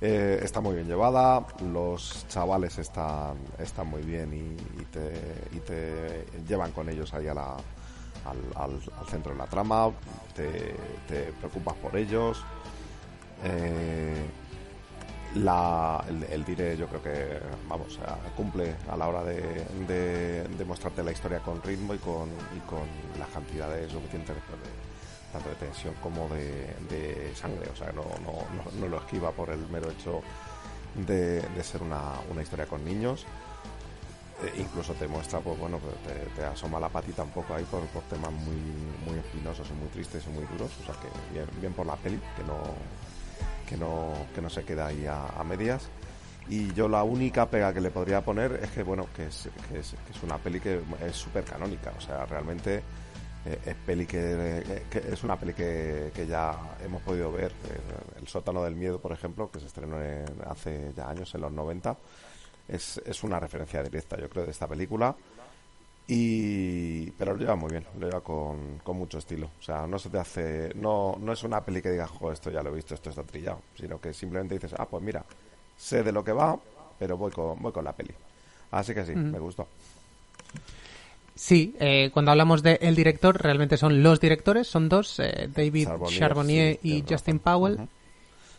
Eh, 0.00 0.40
está 0.44 0.60
muy 0.60 0.76
bien 0.76 0.86
llevada, 0.86 1.44
los 1.72 2.26
chavales 2.28 2.78
están, 2.78 3.36
están 3.58 3.88
muy 3.88 4.02
bien 4.02 4.32
y, 4.32 4.84
te, 4.84 5.12
y 5.52 5.58
te 5.60 6.24
llevan 6.46 6.70
con 6.70 6.88
ellos 6.88 7.12
ahí 7.14 7.26
a 7.26 7.34
la, 7.34 7.52
al, 8.24 8.38
al- 8.54 8.80
al 8.96 9.06
centro 9.08 9.32
de 9.32 9.38
la 9.38 9.46
trama, 9.46 9.90
te, 10.36 10.74
preocupas 11.32 11.74
por 11.74 11.96
ellos. 11.96 12.40
Eh, 13.42 14.24
la, 15.34 16.02
el, 16.08 16.22
el 16.24 16.44
yo 16.76 16.86
creo 16.86 17.02
que 17.02 17.40
vamos 17.68 17.98
cumple 18.36 18.76
a 18.90 18.96
la 18.96 19.08
hora 19.08 19.24
de, 19.24 19.64
de, 19.86 20.44
de 20.44 20.64
mostrarte 20.64 21.02
la 21.02 21.12
historia 21.12 21.40
con 21.40 21.60
ritmo 21.62 21.92
y 21.94 21.98
con, 21.98 22.28
y 22.56 22.60
con 22.68 22.80
las 23.18 23.28
cantidades 23.30 23.90
suficientes 23.92 24.34
de, 24.36 24.42
tanto 25.32 25.48
de 25.50 25.54
tensión 25.56 25.94
como 26.02 26.28
de, 26.28 26.74
de 26.88 27.32
sangre 27.34 27.68
o 27.72 27.76
sea 27.76 27.92
no, 27.92 28.04
no, 28.24 28.32
no, 28.56 28.80
no 28.80 28.88
lo 28.88 28.98
esquiva 28.98 29.30
por 29.32 29.50
el 29.50 29.66
mero 29.68 29.90
hecho 29.90 30.22
de, 31.06 31.40
de 31.40 31.62
ser 31.64 31.82
una, 31.82 32.14
una 32.30 32.42
historia 32.42 32.66
con 32.66 32.84
niños 32.84 33.26
Eh, 34.40 34.62
incluso 34.62 34.94
te 34.94 35.08
muestra 35.08 35.40
pues 35.40 35.58
bueno 35.58 35.78
pues, 35.78 35.96
te, 36.06 36.14
te 36.36 36.46
asoma 36.46 36.78
la 36.78 36.88
patita 36.88 37.24
un 37.24 37.30
poco 37.30 37.54
ahí 37.54 37.64
por, 37.64 37.82
por 37.88 38.04
temas 38.04 38.30
muy 38.30 38.62
muy 39.04 39.18
espinosos 39.18 39.66
y 39.68 39.74
muy 39.74 39.88
tristes 39.88 40.22
y 40.26 40.30
muy 40.30 40.44
duros 40.46 40.70
o 40.80 40.84
sea 40.86 40.94
que 41.02 41.08
bien, 41.32 41.46
bien 41.60 41.72
por 41.72 41.84
la 41.84 41.96
peli 41.96 42.20
que 42.36 42.44
no 42.44 42.58
que 43.68 43.76
no, 43.76 44.14
que 44.34 44.40
no 44.40 44.48
se 44.48 44.64
queda 44.64 44.86
ahí 44.86 45.04
a, 45.06 45.26
a 45.26 45.44
medias. 45.44 45.88
Y 46.48 46.72
yo 46.72 46.88
la 46.88 47.02
única 47.02 47.50
pega 47.50 47.74
que 47.74 47.80
le 47.82 47.90
podría 47.90 48.22
poner 48.22 48.60
es 48.62 48.70
que, 48.70 48.82
bueno, 48.82 49.06
que 49.14 49.26
es, 49.26 49.50
que 49.68 49.80
es, 49.80 49.90
que 50.06 50.12
es 50.16 50.22
una 50.22 50.38
peli 50.38 50.58
que 50.58 50.80
es 51.06 51.14
súper 51.14 51.44
canónica. 51.44 51.92
O 51.98 52.00
sea, 52.00 52.24
realmente 52.24 52.82
es 53.44 53.74
peli 53.76 54.06
que, 54.06 54.82
que 54.90 54.98
es 54.98 55.22
una 55.24 55.36
peli 55.38 55.54
que, 55.54 56.10
que 56.14 56.26
ya 56.26 56.76
hemos 56.84 57.00
podido 57.02 57.30
ver. 57.32 57.50
Eh, 57.52 58.18
El 58.20 58.28
sótano 58.28 58.62
del 58.62 58.74
miedo, 58.76 59.00
por 59.00 59.12
ejemplo, 59.12 59.50
que 59.50 59.60
se 59.60 59.66
estrenó 59.66 60.02
en- 60.02 60.26
hace 60.46 60.92
ya 60.96 61.08
años, 61.08 61.34
en 61.34 61.40
los 61.42 61.52
90. 61.52 61.96
Es, 62.68 63.00
es 63.06 63.22
una 63.24 63.40
referencia 63.40 63.82
directa, 63.82 64.18
yo 64.18 64.28
creo, 64.28 64.44
de 64.44 64.50
esta 64.50 64.66
película. 64.66 65.14
Y 66.10 67.10
pero 67.12 67.32
lo 67.34 67.38
lleva 67.38 67.54
muy 67.54 67.70
bien, 67.70 67.84
lo 67.98 68.06
lleva 68.06 68.22
con, 68.22 68.78
con 68.78 68.96
mucho 68.96 69.18
estilo. 69.18 69.50
O 69.58 69.62
sea, 69.62 69.86
no 69.86 69.98
se 69.98 70.08
te 70.08 70.18
hace. 70.18 70.72
No, 70.74 71.16
no 71.20 71.32
es 71.32 71.42
una 71.44 71.62
peli 71.62 71.82
que 71.82 71.90
digas, 71.90 72.10
jo, 72.10 72.32
esto 72.32 72.50
ya 72.50 72.62
lo 72.62 72.70
he 72.70 72.74
visto, 72.74 72.94
esto 72.94 73.10
está 73.10 73.22
trillado. 73.24 73.60
Sino 73.76 74.00
que 74.00 74.14
simplemente 74.14 74.54
dices, 74.54 74.72
ah, 74.78 74.86
pues 74.86 75.02
mira, 75.02 75.24
sé 75.76 76.02
de 76.02 76.12
lo 76.12 76.24
que 76.24 76.32
va, 76.32 76.58
pero 76.98 77.16
voy 77.18 77.30
con, 77.30 77.60
voy 77.60 77.72
con 77.72 77.84
la 77.84 77.92
peli. 77.92 78.14
Así 78.70 78.94
que 78.94 79.04
sí, 79.04 79.12
me 79.14 79.38
gustó. 79.38 79.68
Sí, 81.38 81.76
eh, 81.78 82.10
cuando 82.12 82.32
hablamos 82.32 82.64
de 82.64 82.80
el 82.82 82.96
director, 82.96 83.40
realmente 83.40 83.76
son 83.76 84.02
los 84.02 84.18
directores, 84.18 84.66
son 84.66 84.88
dos, 84.88 85.20
eh, 85.20 85.48
David 85.54 85.84
Charbonnier, 85.84 86.18
Charbonnier 86.18 86.78
sí, 86.82 86.96
y 86.96 87.04
Justin. 87.08 87.38
Powell. 87.38 87.78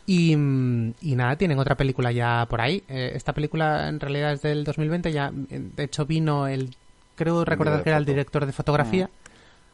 Y, 0.06 0.34
mm, 0.34 0.94
y 1.02 1.14
nada, 1.14 1.36
tienen 1.36 1.58
otra 1.58 1.74
película 1.74 2.10
ya 2.10 2.46
por 2.48 2.62
ahí. 2.62 2.82
Eh, 2.88 3.12
esta 3.14 3.34
película 3.34 3.86
en 3.86 4.00
realidad 4.00 4.32
es 4.32 4.40
del 4.40 4.64
2020, 4.64 5.12
ya 5.12 5.30
eh, 5.50 5.60
de 5.76 5.84
hecho 5.84 6.06
vino 6.06 6.48
el, 6.48 6.74
creo 7.16 7.44
recordar 7.44 7.82
que 7.82 7.90
era 7.90 7.98
el 7.98 8.06
director 8.06 8.46
de 8.46 8.52
fotografía, 8.52 9.10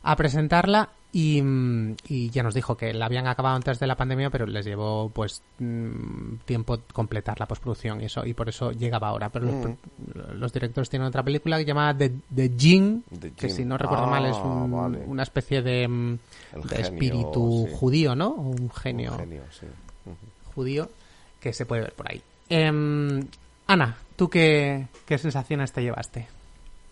a 0.02 0.16
presentarla 0.16 0.88
y, 1.18 1.40
mm, 1.40 1.96
y 2.08 2.28
ya 2.28 2.42
nos 2.42 2.52
dijo 2.52 2.76
que 2.76 2.92
la 2.92 3.06
habían 3.06 3.26
acabado 3.26 3.56
antes 3.56 3.78
de 3.78 3.86
la 3.86 3.96
pandemia, 3.96 4.28
pero 4.28 4.44
les 4.44 4.66
llevó 4.66 5.08
pues 5.08 5.40
mm, 5.58 6.34
tiempo 6.44 6.78
completar 6.92 7.40
la 7.40 7.46
postproducción 7.46 8.02
y 8.02 8.04
eso, 8.04 8.26
y 8.26 8.34
por 8.34 8.50
eso 8.50 8.70
llegaba 8.72 9.08
ahora. 9.08 9.30
Pero 9.30 9.46
los, 9.46 10.34
los 10.34 10.52
directores 10.52 10.90
tienen 10.90 11.08
otra 11.08 11.22
película 11.22 11.58
llamada 11.62 11.96
The, 11.96 12.10
The 12.34 12.48
The 12.50 13.30
que 13.32 13.48
si 13.48 13.64
no 13.64 13.78
recuerdo 13.78 14.06
mal 14.06 14.26
es 14.26 14.36
Ah, 14.36 14.46
un- 14.46 14.70
vale. 14.72 15.04
una 15.06 15.22
especie 15.22 15.62
de, 15.62 15.88
mm, 15.88 16.18
El 16.56 16.62
de 16.62 16.76
genio, 16.76 16.82
espíritu 16.82 17.64
sí. 17.66 17.76
judío, 17.78 18.14
¿no? 18.14 18.30
Un 18.34 18.70
genio 18.70 19.12
Un 19.12 19.18
genio, 19.20 19.42
sí. 19.58 19.66
Ujú. 20.04 20.16
judío 20.54 20.90
que 21.40 21.54
se 21.54 21.64
puede 21.64 21.80
ver 21.80 21.94
por 21.94 22.10
ahí. 22.10 22.20
Em, 22.50 23.22
Ana, 23.66 23.96
¿tú 24.16 24.28
qué, 24.28 24.86
qué 25.06 25.16
sensaciones 25.16 25.72
te 25.72 25.82
llevaste? 25.82 26.28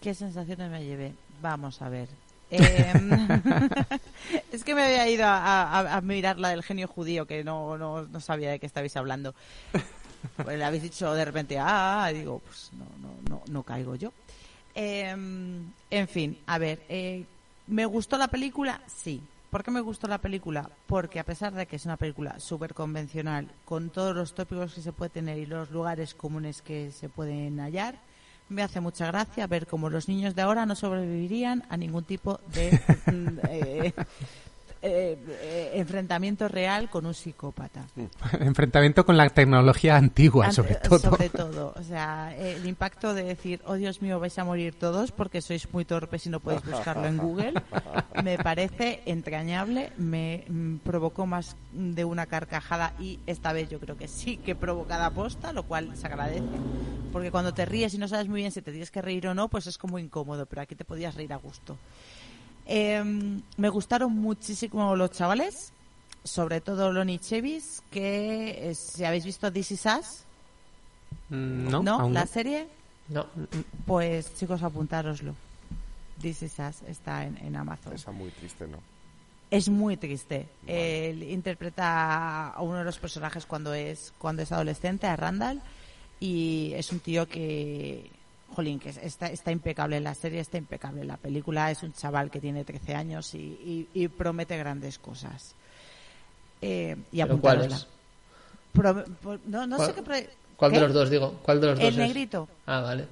¿Qué 0.01 0.15
sensaciones 0.15 0.71
me 0.71 0.83
llevé? 0.83 1.13
Vamos 1.43 1.83
a 1.83 1.91
ver. 1.91 2.09
Em, 2.51 3.11
es 4.53 4.65
que 4.65 4.75
me 4.75 4.85
había 4.85 5.09
ido 5.09 5.25
a, 5.27 5.63
a- 5.81 5.97
a 5.97 6.01
mirar 6.01 6.39
la 6.39 6.51
del 6.51 6.63
genio 6.63 6.89
judío, 6.89 7.27
que 7.27 7.45
no, 7.45 7.77
no, 7.79 8.03
no 8.03 8.21
sabía 8.21 8.51
de 8.51 8.59
qué 8.59 8.67
estabais 8.67 8.97
hablando. 8.97 9.35
Pues 10.43 10.59
le 10.59 10.65
habéis 10.65 10.83
dicho 10.85 11.13
de 11.15 11.25
repente, 11.25 11.59
ah, 11.61 12.09
y 12.13 12.19
digo, 12.19 12.41
pues 12.41 12.71
no, 12.73 12.85
no, 13.03 13.15
no, 13.29 13.43
no 13.51 13.63
caigo 13.63 13.95
yo. 13.95 14.13
Em, 14.75 15.71
en 15.91 16.09
fin, 16.09 16.39
a 16.47 16.59
ver, 16.59 16.83
eh, 16.89 17.25
¿me 17.67 17.87
gustó 17.87 18.19
la 18.19 18.29
película? 18.29 18.81
Sí. 18.87 19.21
¿Por 19.51 19.63
qué 19.63 19.71
me 19.71 19.81
gustó 19.81 20.09
la 20.09 20.19
película? 20.19 20.69
Porque 20.89 21.21
a 21.21 21.25
pesar 21.25 21.53
de 21.55 21.67
que 21.67 21.77
es 21.77 21.85
una 21.85 21.97
película 21.97 22.41
súper 22.41 22.75
convencional, 22.75 23.49
con 23.65 23.91
todos 23.91 24.17
los 24.17 24.35
tópicos 24.35 24.75
que 24.75 24.83
se 24.83 24.91
puede 24.93 25.11
tener 25.11 25.39
y 25.39 25.47
los 25.47 25.71
lugares 25.71 26.15
comunes 26.15 26.61
que 26.61 26.91
se 26.91 27.09
pueden 27.09 27.61
hallar, 27.61 27.95
me 28.49 28.63
hace 28.63 28.81
mucha 28.81 29.07
gracia 29.07 29.47
ver 29.47 29.67
cómo 29.67 29.91
los 29.91 30.09
niños 30.09 30.35
de 30.35 30.43
ahora 30.43 30.67
no 30.67 30.75
sobrevivirían 30.75 31.65
a 31.69 31.77
ningún 31.77 32.05
tipo 32.05 32.41
de 32.53 32.81
eh, 33.49 33.93
eh, 34.87 35.19
eh, 35.27 35.71
enfrentamiento 35.77 36.47
real 36.47 36.91
con 36.91 37.07
un 37.07 37.15
psicópata. 37.15 37.87
Enfrentamiento 38.41 39.07
con 39.07 39.17
la 39.17 39.29
tecnología 39.31 39.97
antigua, 39.97 40.47
Ante- 40.47 40.57
sobre 40.57 40.75
todo. 40.75 40.99
sobre 40.99 41.29
todo. 41.31 41.73
O 41.77 41.83
sea, 41.83 42.37
el 42.37 42.67
impacto 42.67 43.15
de 43.15 43.25
decir, 43.25 43.63
oh 43.65 43.75
Dios 43.75 44.03
mío, 44.03 44.21
vais 44.21 44.39
a 44.39 44.45
morir 44.45 44.75
todos 44.75 45.11
porque 45.11 45.41
sois 45.41 45.73
muy 45.73 45.85
torpes 45.87 46.27
y 46.27 46.31
no 46.31 46.41
podéis 46.41 46.65
buscarlo 46.65 47.07
en 47.07 47.17
Google, 47.17 47.55
me 48.23 48.37
parece 48.39 49.01
entrañable, 49.07 49.93
me 49.97 50.45
mm, 50.49 50.77
provocó 50.79 51.25
más 51.27 51.57
de 51.73 52.05
una 52.05 52.27
carcajada 52.27 52.93
y 53.01 53.21
esta 53.27 53.53
vez 53.55 53.71
yo 53.71 53.81
creo 53.81 53.97
que 53.97 54.07
sí 54.07 54.37
que 54.37 54.55
provocada 54.55 55.11
posta, 55.11 55.53
lo 55.53 55.63
cual 55.63 55.97
se 55.97 56.07
agradece. 56.07 56.45
Porque 57.11 57.31
cuando 57.31 57.55
te 57.55 57.65
ríes 57.65 57.95
y 57.95 57.99
no 57.99 58.09
sabes 58.09 58.29
muy 58.29 58.41
bien 58.41 58.53
si 58.53 58.61
te 58.61 58.71
tienes 58.71 58.91
que 58.91 59.01
reír 59.01 59.27
o 59.29 59.35
no, 59.35 59.49
pues 59.49 59.67
es 59.67 59.79
como 59.79 59.99
incómodo, 59.99 60.47
pero 60.47 60.63
aquí 60.63 60.75
te 60.75 60.85
podías 60.85 61.15
reír 61.15 61.33
a 61.33 61.37
gusto. 61.37 61.79
Eh, 62.67 63.03
me 63.57 63.69
gustaron 63.69 64.13
muchísimo 64.13 64.97
los 64.97 65.11
chavales, 65.11 65.73
sobre 66.25 66.61
todo 66.61 66.93
Lonnie 66.93 67.19
Chevis, 67.19 67.83
que 67.91 68.71
eh, 68.71 68.75
si 68.75 69.05
habéis 69.05 69.25
visto 69.25 69.53
This 69.53 69.73
Is 69.73 69.87
Us, 69.87 70.21
Mm, 71.31 71.69
No, 71.71 72.01
aún 72.01 72.13
la 72.13 72.23
no. 72.23 72.27
serie, 72.27 72.67
No, 73.09 73.27
pues 73.87 74.35
chicos, 74.37 74.63
apuntároslo. 74.63 75.35
This 76.21 76.43
Is 76.43 76.59
Us 76.59 76.83
está 76.89 77.25
en, 77.25 77.39
en 77.39 77.57
Amazon. 77.57 77.93
Esa 77.95 78.11
muy 78.11 78.31
triste, 78.31 78.67
¿no? 78.67 78.79
Es 79.51 79.69
muy 79.69 79.97
triste. 79.97 80.47
Él 80.67 81.23
interpreta 81.23 82.49
a 82.49 82.61
uno 82.63 82.79
de 82.79 82.85
los 82.85 82.99
personajes 82.99 83.47
cuando 83.47 83.73
es 83.75 84.13
cuando 84.19 84.43
es 84.43 84.53
adolescente, 84.53 85.07
a 85.07 85.17
Randall, 85.17 85.61
y 86.21 86.73
es 86.75 86.91
un 86.93 87.01
tío 87.01 87.27
que, 87.29 88.11
jolín, 88.55 88.79
que 88.79 88.89
está, 88.91 89.27
está 89.29 89.51
impecable 89.53 90.01
la 90.01 90.15
serie, 90.15 90.41
está 90.41 90.57
impecable 90.59 91.05
la 91.05 91.17
película. 91.17 91.71
Es 91.71 91.83
un 91.83 91.93
chaval 91.93 92.31
que 92.31 92.41
tiene 92.41 92.65
13 92.65 92.95
años 92.95 93.35
y, 93.35 93.39
y- 93.39 93.89
y 93.95 94.09
promete 94.09 94.57
grandes 94.57 94.99
cosas. 94.99 95.55
Eh, 96.63 96.97
y 97.13 97.21
¿pero 97.23 97.39
cuál 97.39 97.59
apuntárosla. 97.59 97.77
es? 97.77 97.87
Pro- 98.73 99.05
pro- 99.23 99.39
no, 99.47 99.67
no 99.67 99.77
¿Cuál- 99.77 99.89
sé 99.89 99.95
qué. 99.95 100.03
pro- 100.03 100.17
¿Cuál 100.57 100.73
de 100.73 100.81
los 100.81 100.93
dos, 100.95 101.11
digo? 101.11 101.39
¿Cuál 101.43 101.61
de 101.61 101.67
los 101.69 101.79
dos 101.79 101.89
El 101.89 101.95
es? 101.95 101.99
negrito. 101.99 102.49
Ah, 102.67 102.81
vale. 102.81 103.07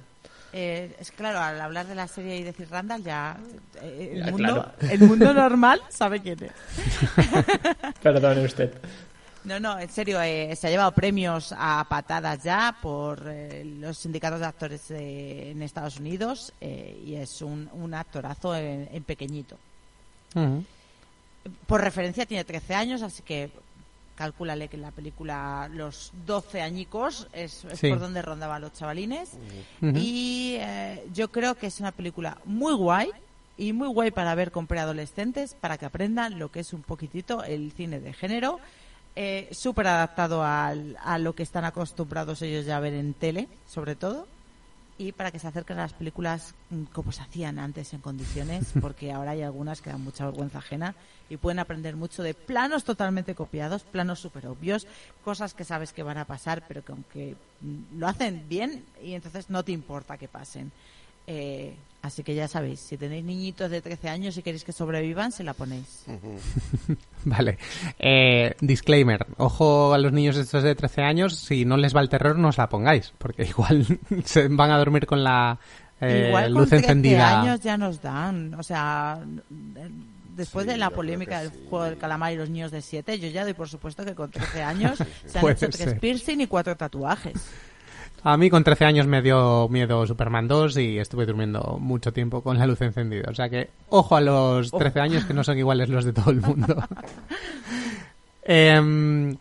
Eh, 0.55 0.95
es 0.99 1.11
claro, 1.11 1.39
al 1.39 1.59
hablar 1.59 1.87
de 1.87 1.95
la 1.95 2.07
serie 2.07 2.37
y 2.37 2.43
decir 2.43 2.67
Randall, 2.69 3.03
ya 3.03 3.37
eh, 3.81 4.11
el, 4.13 4.25
Ya, 4.25 4.31
mundo, 4.31 4.53
claro. 4.77 4.93
el 4.93 4.99
mundo 5.01 5.33
normal 5.33 5.81
sabe 5.89 6.21
quién 6.21 6.37
es. 6.43 6.51
Perdone 8.01 8.45
usted. 8.45 8.71
No, 9.45 9.59
no, 9.59 9.77
en 9.79 9.89
serio, 9.89 10.21
eh, 10.21 10.55
se 10.55 10.67
ha 10.67 10.69
llevado 10.69 10.91
premios 10.93 11.53
a 11.57 11.85
patadas 11.89 12.41
ya 12.43 12.77
por 12.81 13.23
eh, 13.27 13.65
los 13.65 13.97
sindicatos 13.97 14.39
de 14.39 14.45
actores 14.45 14.89
eh, 14.91 15.51
en 15.51 15.61
Estados 15.61 15.97
Unidos 15.99 16.53
eh, 16.61 17.01
y 17.05 17.15
es 17.15 17.41
un, 17.41 17.69
un 17.73 17.93
actorazo 17.93 18.55
en, 18.55 18.87
en 18.91 19.03
pequeñito. 19.03 19.57
Por 21.67 21.81
referencia 21.81 22.25
tiene 22.25 22.43
13 22.45 22.73
años, 22.73 23.01
así 23.01 23.21
que 23.21 23.51
calcúlale 24.15 24.67
que 24.69 24.77
en 24.77 24.81
la 24.83 24.91
película 24.91 25.69
los 25.73 26.11
12 26.25 26.61
añicos 26.61 27.27
es, 27.33 27.65
es 27.65 27.79
Sí. 27.79 27.89
por 27.89 27.99
donde 27.99 28.21
rondaban 28.21 28.61
los 28.61 28.73
chavalines. 28.73 29.31
Ujú. 29.81 29.91
Y 29.97 30.55
eh, 30.59 31.03
yo 31.13 31.29
creo 31.31 31.55
que 31.55 31.67
es 31.67 31.79
una 31.79 31.91
película 31.91 32.37
muy 32.45 32.73
guay 32.73 33.09
y 33.57 33.73
muy 33.73 33.87
guay 33.89 34.11
para 34.11 34.33
ver 34.35 34.51
con 34.51 34.67
preadolescentes, 34.67 35.53
para 35.59 35.77
que 35.77 35.85
aprendan 35.85 36.39
lo 36.39 36.49
que 36.49 36.61
es 36.61 36.73
un 36.73 36.81
poquitito 36.81 37.43
el 37.43 37.71
cine 37.73 37.99
de 37.99 38.13
género. 38.13 38.59
Eh, 39.15 39.49
Súper 39.51 39.87
adaptado 39.87 40.43
al- 40.43 40.97
a 41.03 41.17
lo 41.19 41.33
que 41.33 41.43
están 41.43 41.65
acostumbrados 41.65 42.41
ellos 42.41 42.65
ya 42.65 42.77
a 42.77 42.79
ver 42.79 42.93
en 42.93 43.13
tele, 43.13 43.47
sobre 43.67 43.95
todo. 43.95 44.27
Y 44.97 45.11
para 45.11 45.31
que 45.31 45.39
se 45.39 45.47
acerquen 45.47 45.79
a 45.79 45.83
las 45.83 45.93
películas 45.93 46.53
mm, 46.69 46.83
como 46.93 47.11
se 47.11 47.21
hacían 47.23 47.57
antes 47.59 47.93
en 47.93 47.99
condiciones, 48.01 48.65
porque 48.81 49.11
ahora 49.11 49.31
hay 49.31 49.41
algunas 49.41 49.81
que 49.81 49.89
dan 49.89 50.01
mucha 50.03 50.25
vergüenza 50.25 50.59
ajena 50.59 50.95
y 51.29 51.37
pueden 51.37 51.59
aprender 51.59 51.95
mucho 51.95 52.21
de 52.23 52.33
planos 52.33 52.83
totalmente 52.83 53.33
copiados, 53.35 53.83
planos 53.83 54.19
súper 54.19 54.47
obvios, 54.47 54.87
cosas 55.23 55.53
que 55.53 55.63
sabes 55.63 55.93
que 55.93 56.03
van 56.03 56.17
a 56.17 56.25
pasar, 56.25 56.63
pero 56.67 56.83
que 56.83 56.91
aunque 56.91 57.35
mm, 57.61 57.99
lo 57.99 58.07
hacen 58.07 58.45
bien 58.49 58.83
y 59.03 59.13
entonces 59.13 59.49
no 59.49 59.63
te 59.63 59.71
importa 59.71 60.17
que 60.17 60.27
pasen. 60.27 60.71
Eh, 61.27 61.75
así 62.01 62.21
que 62.23 62.35
ya 62.35 62.47
sabéis, 62.47 62.79
si 62.79 62.97
tenéis 62.97 63.23
niñitos 63.23 63.71
de 63.71 63.81
13 63.81 64.09
años 64.09 64.37
y 64.37 64.43
queréis 64.43 64.63
que 64.63 64.71
sobrevivan, 64.73 65.31
se 65.31 65.43
la 65.43 65.53
ponéis. 65.53 66.03
Vale. 67.25 67.57
Eh, 67.99 68.55
disclaimer. 68.61 69.25
Ojo 69.37 69.93
a 69.93 69.97
los 69.97 70.11
niños 70.11 70.35
estos 70.37 70.63
de 70.63 70.75
13 70.75 71.01
años. 71.01 71.37
Si 71.37 71.65
no 71.65 71.77
les 71.77 71.95
va 71.95 72.01
el 72.01 72.09
terror, 72.09 72.37
no 72.37 72.49
os 72.49 72.57
la 72.57 72.69
pongáis. 72.69 73.13
Porque 73.17 73.43
igual 73.49 73.85
se 74.25 74.47
van 74.49 74.71
a 74.71 74.77
dormir 74.77 75.05
con 75.05 75.23
la 75.23 75.57
eh, 76.01 76.25
Igual 76.27 76.45
con 76.51 76.53
luz 76.61 76.69
13 76.69 76.85
encendida. 76.85 77.41
años 77.41 77.61
ya 77.61 77.77
nos 77.77 78.01
dan. 78.01 78.53
O 78.55 78.63
sea, 78.63 79.19
después 80.35 80.65
Sí, 80.65 80.71
de 80.71 80.77
la 80.77 80.89
polémica 80.89 81.41
del 81.41 81.51
sí. 81.51 81.59
juego 81.69 81.85
del 81.85 81.97
calamar 81.97 82.33
y 82.33 82.35
los 82.35 82.49
niños 82.49 82.71
de 82.71 82.81
7, 82.81 83.19
yo 83.19 83.29
ya 83.29 83.43
doy 83.43 83.53
por 83.53 83.69
supuesto 83.69 84.03
que 84.03 84.13
con 84.15 84.29
13 84.29 84.63
años 84.63 84.97
se 85.25 85.39
han 85.39 85.47
hecho 85.49 85.69
tres 85.69 85.75
ser. 85.91 85.99
piercing 85.99 86.41
y 86.41 86.47
cuatro 86.47 86.75
tatuajes. 86.75 87.33
A 88.25 88.37
mí 88.37 88.49
con 88.49 88.63
13 88.63 88.85
años 88.85 89.05
me 89.05 89.21
dio 89.21 89.67
miedo 89.67 90.07
Superman 90.07 90.47
2 90.47 90.77
y 90.77 90.97
estuve 90.97 91.25
durmiendo 91.25 91.77
mucho 91.79 92.13
tiempo 92.13 92.41
con 92.41 92.57
la 92.57 92.65
luz 92.65 92.81
encendida. 92.81 93.29
O 93.29 93.35
sea 93.35 93.49
que 93.49 93.69
ojo 93.89 94.15
a 94.15 94.21
los 94.21 94.71
13 94.71 94.99
años 95.01 95.25
que 95.25 95.33
no 95.33 95.43
son 95.43 95.57
iguales 95.57 95.89
los 95.89 96.05
de 96.05 96.13
todo 96.13 96.31
el 96.31 96.41
mundo. 96.41 96.75
Em, 98.45 99.37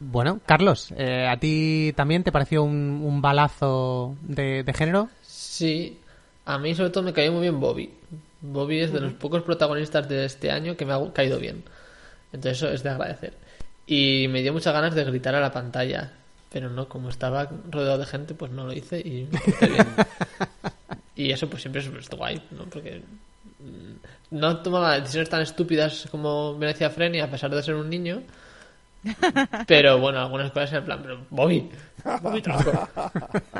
bueno, 0.00 0.40
Carlos, 0.44 0.92
eh, 0.98 1.26
¿a 1.26 1.38
ti 1.38 1.94
también 1.96 2.22
te 2.24 2.30
pareció 2.30 2.62
un, 2.62 3.00
un 3.02 3.22
balazo 3.22 4.16
de, 4.20 4.64
de 4.64 4.74
género? 4.74 5.08
Sí, 5.22 5.98
a 6.44 6.58
mí 6.58 6.74
sobre 6.74 6.90
todo 6.90 7.04
me 7.04 7.14
cayó 7.14 7.32
muy 7.32 7.40
bien 7.40 7.58
Bobby. 7.58 7.90
Bobby 8.42 8.80
es 8.80 8.92
de 8.92 9.00
los 9.00 9.14
pocos 9.14 9.42
protagonistas 9.42 10.06
de 10.06 10.26
este 10.26 10.50
año 10.50 10.76
que 10.76 10.84
me 10.84 10.92
ha 10.92 11.12
caído 11.14 11.38
bien. 11.38 11.64
Entonces 12.32 12.58
eso 12.58 12.70
es 12.70 12.82
de 12.82 12.90
agradecer. 12.90 13.32
Y 13.86 14.26
me 14.28 14.42
dio 14.42 14.52
muchas 14.52 14.74
ganas 14.74 14.94
de 14.94 15.04
gritar 15.04 15.34
a 15.34 15.40
la 15.40 15.50
pantalla. 15.50 16.12
Pero 16.50 16.70
no, 16.70 16.88
como 16.88 17.10
estaba 17.10 17.48
rodeado 17.70 17.98
de 17.98 18.06
gente, 18.06 18.34
pues 18.34 18.50
no 18.50 18.64
lo 18.66 18.72
hice 18.72 19.00
y 19.00 19.28
me 19.30 19.38
porté 19.40 19.66
bien. 19.68 19.86
Y 21.16 21.32
eso 21.32 21.50
pues 21.50 21.62
siempre 21.62 21.80
es 21.82 21.88
es 21.88 22.08
guay, 22.10 22.40
¿no? 22.52 22.64
Porque 22.66 23.02
mm, 23.58 24.36
no 24.38 24.58
tomaba 24.58 25.00
decisiones 25.00 25.28
tan 25.28 25.42
estúpidas 25.42 26.06
como 26.12 26.56
me 26.56 26.66
decía 26.66 26.90
Freni 26.90 27.18
a 27.20 27.28
pesar 27.30 27.50
de 27.52 27.60
ser 27.62 27.74
un 27.74 27.90
niño. 27.90 28.22
Pero 29.66 29.98
bueno, 29.98 30.20
algunas 30.20 30.50
cosas 30.52 30.72
en 30.74 30.84
plan, 30.84 31.00
pero 31.02 31.20
Bobby, 31.30 31.68
Bobby 32.22 32.42
tronco. 32.42 32.88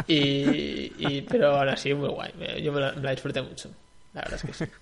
Y, 0.07 0.93
y- 0.99 1.26
pero 1.28 1.57
ahora 1.57 1.76
sí, 1.76 1.95
muy 1.95 2.09
guay. 2.09 2.32
Yo 2.62 2.72
me 2.72 2.80
la, 2.80 2.93
me 2.93 3.03
la 3.03 3.11
disfruté 3.12 3.41
mucho. 3.43 3.70
La 4.14 4.22
verdad 4.22 4.41
es 4.43 4.43
que 4.59 4.66
sí. 4.66 4.72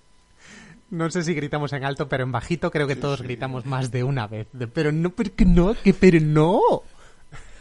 No 0.89 1.09
sé 1.11 1.23
si 1.23 1.33
gritamos 1.33 1.73
en 1.73 1.83
alto, 1.83 2.07
pero 2.07 2.23
en 2.23 2.31
bajito 2.31 2.71
creo 2.71 2.87
que 2.87 2.95
todos 2.95 3.21
gritamos 3.21 3.65
más 3.65 3.91
de 3.91 4.03
una 4.03 4.25
vez. 4.27 4.47
De, 4.53 4.67
pero 4.67 4.91
no, 4.91 5.09
pero 5.11 5.31
que 5.35 5.45
no, 5.45 5.75
que 5.75 5.93
pero 5.93 6.19
no. 6.21 6.61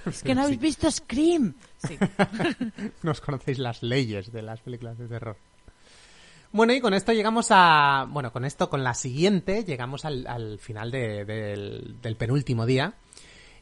Es 0.06 0.22
que 0.22 0.34
no 0.34 0.42
habéis 0.42 0.60
visto 0.60 0.90
Scream. 0.90 1.54
Sí. 1.86 1.96
Nos 3.02 3.20
conocéis 3.20 3.58
las 3.58 3.82
leyes 3.82 4.32
de 4.32 4.42
las 4.42 4.60
películas 4.60 4.98
de 4.98 5.06
terror. 5.08 5.36
Bueno, 6.52 6.72
y 6.72 6.80
con 6.80 6.94
esto 6.94 7.12
llegamos 7.12 7.48
a... 7.50 8.06
Bueno, 8.08 8.32
con 8.32 8.44
esto, 8.44 8.70
con 8.70 8.82
la 8.84 8.94
siguiente, 8.94 9.64
llegamos 9.64 10.04
al, 10.04 10.26
al 10.26 10.58
final 10.58 10.90
de- 10.90 11.24
del, 11.24 11.96
del 12.00 12.16
penúltimo 12.16 12.64
día. 12.66 12.94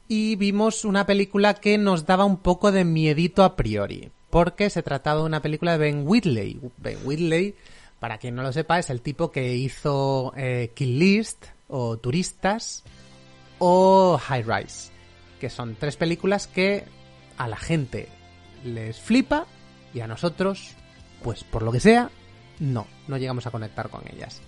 Y 0.07 0.36
vimos 0.36 0.84
una 0.84 1.07
película 1.07 1.55
que 1.55 1.78
nos 1.78 2.05
daba 2.07 2.24
un 2.24 2.36
poco 2.36 2.70
de 2.72 2.84
miedito 2.84 3.42
a 3.42 3.57
priori. 3.57 4.11
Porque 4.30 4.68
se 4.70 4.82
trataba 4.82 5.20
de 5.20 5.26
una 5.26 5.40
película 5.42 5.72
de 5.72 5.78
Ben 5.78 6.03
Whitley. 6.07 6.61
Ben 6.76 6.99
Whitley, 7.05 7.55
para 8.01 8.18
quien 8.18 8.34
no 8.34 8.42
lo 8.42 8.53
sepa, 8.53 8.78
es 8.78 8.90
el 8.90 9.01
tipo 9.01 9.32
que 9.32 9.55
hizo 9.57 10.32
eh, 10.36 10.70
Kill 10.74 10.99
List, 10.99 11.47
o 11.68 11.97
Turistas, 11.97 12.84
o 13.59 14.18
High 14.18 14.42
Rise. 14.42 14.90
Que 15.45 15.51
son 15.51 15.76
tres 15.78 15.97
películas 15.99 16.47
que 16.47 16.84
a 17.36 17.47
la 17.49 17.59
gente 17.59 18.09
les 18.64 18.99
flipa 18.99 19.45
y 19.92 20.01
a 20.01 20.07
nosotros, 20.07 20.70
pues 21.22 21.45
por 21.45 21.61
lo 21.62 21.70
que 21.70 21.80
sea, 21.80 22.09
no, 22.61 22.86
no 23.09 23.18
llegamos 23.18 23.47
a 23.47 23.51
conectar 23.51 23.90
con 23.90 24.01
ellas. 24.11 24.40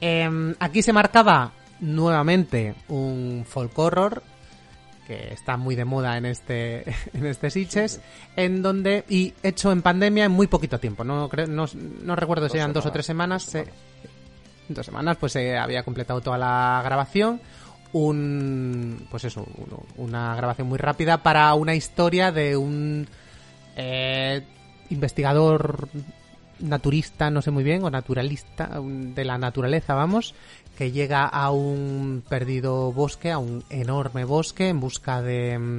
Em, 0.00 0.52
aquí 0.58 0.82
se 0.82 0.92
marcaba 0.92 1.52
nuevamente 1.78 2.74
un 2.88 3.44
folk 3.48 3.78
horror 3.78 4.24
que 5.06 5.32
está 5.32 5.56
muy 5.56 5.76
de 5.76 5.84
moda 5.84 6.18
en 6.18 6.26
este 6.26 6.80
en 7.14 7.24
este 7.26 7.48
Sitges, 7.50 8.00
en 8.34 8.62
donde 8.62 9.04
y 9.08 9.32
hecho 9.44 9.70
en 9.70 9.80
pandemia 9.80 10.24
en 10.24 10.32
muy 10.32 10.48
poquito 10.48 10.80
tiempo, 10.80 11.04
no 11.04 11.28
creo, 11.28 11.46
no, 11.46 11.66
no 12.02 12.16
recuerdo 12.16 12.46
si 12.48 12.54
Dos 12.54 12.56
eran 12.56 12.72
dos 12.72 12.86
o 12.86 12.90
tres 12.90 13.06
semanas, 13.06 13.44
dos 13.44 13.52
se- 13.52 13.58
semanas. 13.66 13.80
dos 14.70 14.86
semanas 14.86 15.16
pues 15.20 15.30
se 15.34 15.56
había 15.56 15.84
completado 15.84 16.20
toda 16.20 16.36
la 16.36 16.80
grabación 16.84 17.40
un 17.92 19.06
pues 19.10 19.24
eso 19.24 19.46
un- 19.56 20.04
una 20.06 20.34
grabación 20.36 20.68
muy 20.68 20.78
rápida 20.78 21.22
para 21.22 21.52
una 21.54 21.74
historia 21.74 22.32
de 22.32 22.56
un 22.56 23.06
eh, 23.76 24.42
investigador 24.90 25.88
naturista 26.58 27.30
no 27.30 27.42
sé 27.42 27.50
muy 27.50 27.64
bien 27.64 27.84
o 27.84 27.90
naturalista 27.90 28.80
de 28.82 29.24
la 29.24 29.36
naturaleza 29.38 29.94
vamos 29.94 30.34
que 30.76 30.90
llega 30.90 31.26
a 31.26 31.50
un 31.50 32.22
perdido 32.28 32.92
bosque 32.92 33.30
a 33.30 33.38
un 33.38 33.62
enorme 33.70 34.24
bosque 34.24 34.68
en 34.68 34.80
busca 34.80 35.20
de 35.22 35.58
mm, 35.58 35.78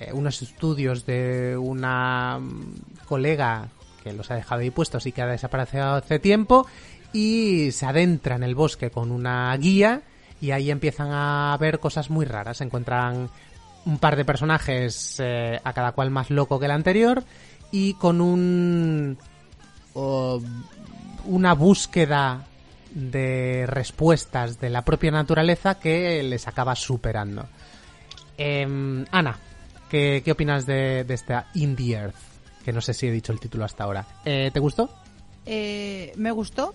eh, 0.00 0.10
unos 0.12 0.40
estudios 0.42 1.04
de 1.06 1.56
una 1.58 2.38
mm, 2.40 3.04
colega 3.06 3.68
que 4.02 4.12
los 4.14 4.30
ha 4.30 4.36
dejado 4.36 4.62
ahí 4.62 4.70
puestos 4.70 5.04
y 5.06 5.12
que 5.12 5.20
ha 5.20 5.26
desaparecido 5.26 5.92
hace 5.94 6.18
tiempo 6.18 6.66
y 7.12 7.70
se 7.72 7.84
adentra 7.84 8.36
en 8.36 8.42
el 8.42 8.54
bosque 8.54 8.90
con 8.90 9.10
una 9.10 9.54
guía 9.58 10.00
y 10.40 10.52
ahí 10.52 10.70
empiezan 10.70 11.08
a 11.10 11.56
ver 11.60 11.80
cosas 11.80 12.10
muy 12.10 12.24
raras. 12.24 12.60
Encuentran 12.60 13.28
un 13.84 13.98
par 13.98 14.16
de 14.16 14.24
personajes, 14.24 15.16
eh, 15.20 15.60
a 15.62 15.72
cada 15.72 15.92
cual 15.92 16.10
más 16.10 16.30
loco 16.30 16.58
que 16.58 16.66
el 16.66 16.72
anterior, 16.72 17.24
y 17.70 17.94
con 17.94 18.20
un. 18.20 19.18
una 21.24 21.54
búsqueda 21.54 22.46
de 22.92 23.66
respuestas 23.68 24.60
de 24.60 24.70
la 24.70 24.84
propia 24.84 25.10
naturaleza 25.10 25.78
que 25.78 26.22
les 26.22 26.48
acaba 26.48 26.74
superando. 26.74 27.46
Em, 28.36 29.04
Ana, 29.10 29.38
¿qué, 29.88 30.22
qué 30.24 30.32
opinas 30.32 30.66
de, 30.66 31.04
de 31.04 31.14
esta 31.14 31.46
In 31.54 31.76
the 31.76 31.92
Earth? 31.92 32.16
Que 32.64 32.72
no 32.72 32.80
sé 32.80 32.94
si 32.94 33.06
he 33.06 33.12
dicho 33.12 33.32
el 33.32 33.40
título 33.40 33.64
hasta 33.64 33.84
ahora. 33.84 34.06
Eh, 34.24 34.50
¿Te 34.52 34.60
gustó? 34.60 34.90
Eh, 35.46 36.12
me 36.16 36.30
gustó. 36.30 36.74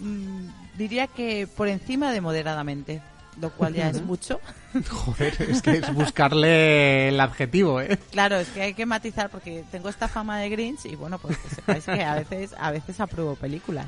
Mm, 0.00 0.48
diría 0.76 1.06
que 1.06 1.46
por 1.46 1.68
encima 1.68 2.12
de 2.12 2.20
moderadamente, 2.20 3.02
lo 3.40 3.50
cual 3.50 3.74
ya 3.74 3.90
es 3.90 4.02
mucho. 4.02 4.40
Joder, 4.90 5.34
es 5.42 5.62
que 5.62 5.72
es 5.78 5.94
buscarle 5.94 7.08
el 7.08 7.20
adjetivo, 7.20 7.80
¿eh? 7.80 7.98
Claro, 8.10 8.36
es 8.36 8.48
que 8.48 8.62
hay 8.62 8.74
que 8.74 8.86
matizar 8.86 9.30
porque 9.30 9.64
tengo 9.70 9.88
esta 9.88 10.08
fama 10.08 10.38
de 10.38 10.48
Grinch 10.48 10.86
y 10.86 10.96
bueno, 10.96 11.18
pues 11.18 11.38
que 11.38 11.48
sepáis 11.48 11.84
que 11.84 12.02
a 12.02 12.14
veces, 12.14 12.54
a 12.58 12.70
veces 12.70 13.00
apruebo 13.00 13.34
películas. 13.36 13.86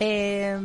Eh, 0.00 0.58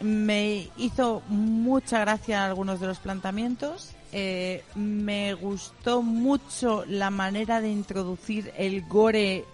me 0.00 0.68
hizo 0.76 1.22
mucha 1.28 2.00
gracia 2.00 2.44
algunos 2.44 2.80
de 2.80 2.86
los 2.86 2.98
planteamientos. 2.98 3.92
Eh, 4.12 4.62
me 4.74 5.34
gustó 5.34 6.02
mucho 6.02 6.84
la 6.86 7.10
manera 7.10 7.60
de 7.60 7.70
introducir 7.70 8.52
el 8.56 8.82
gore 8.82 9.44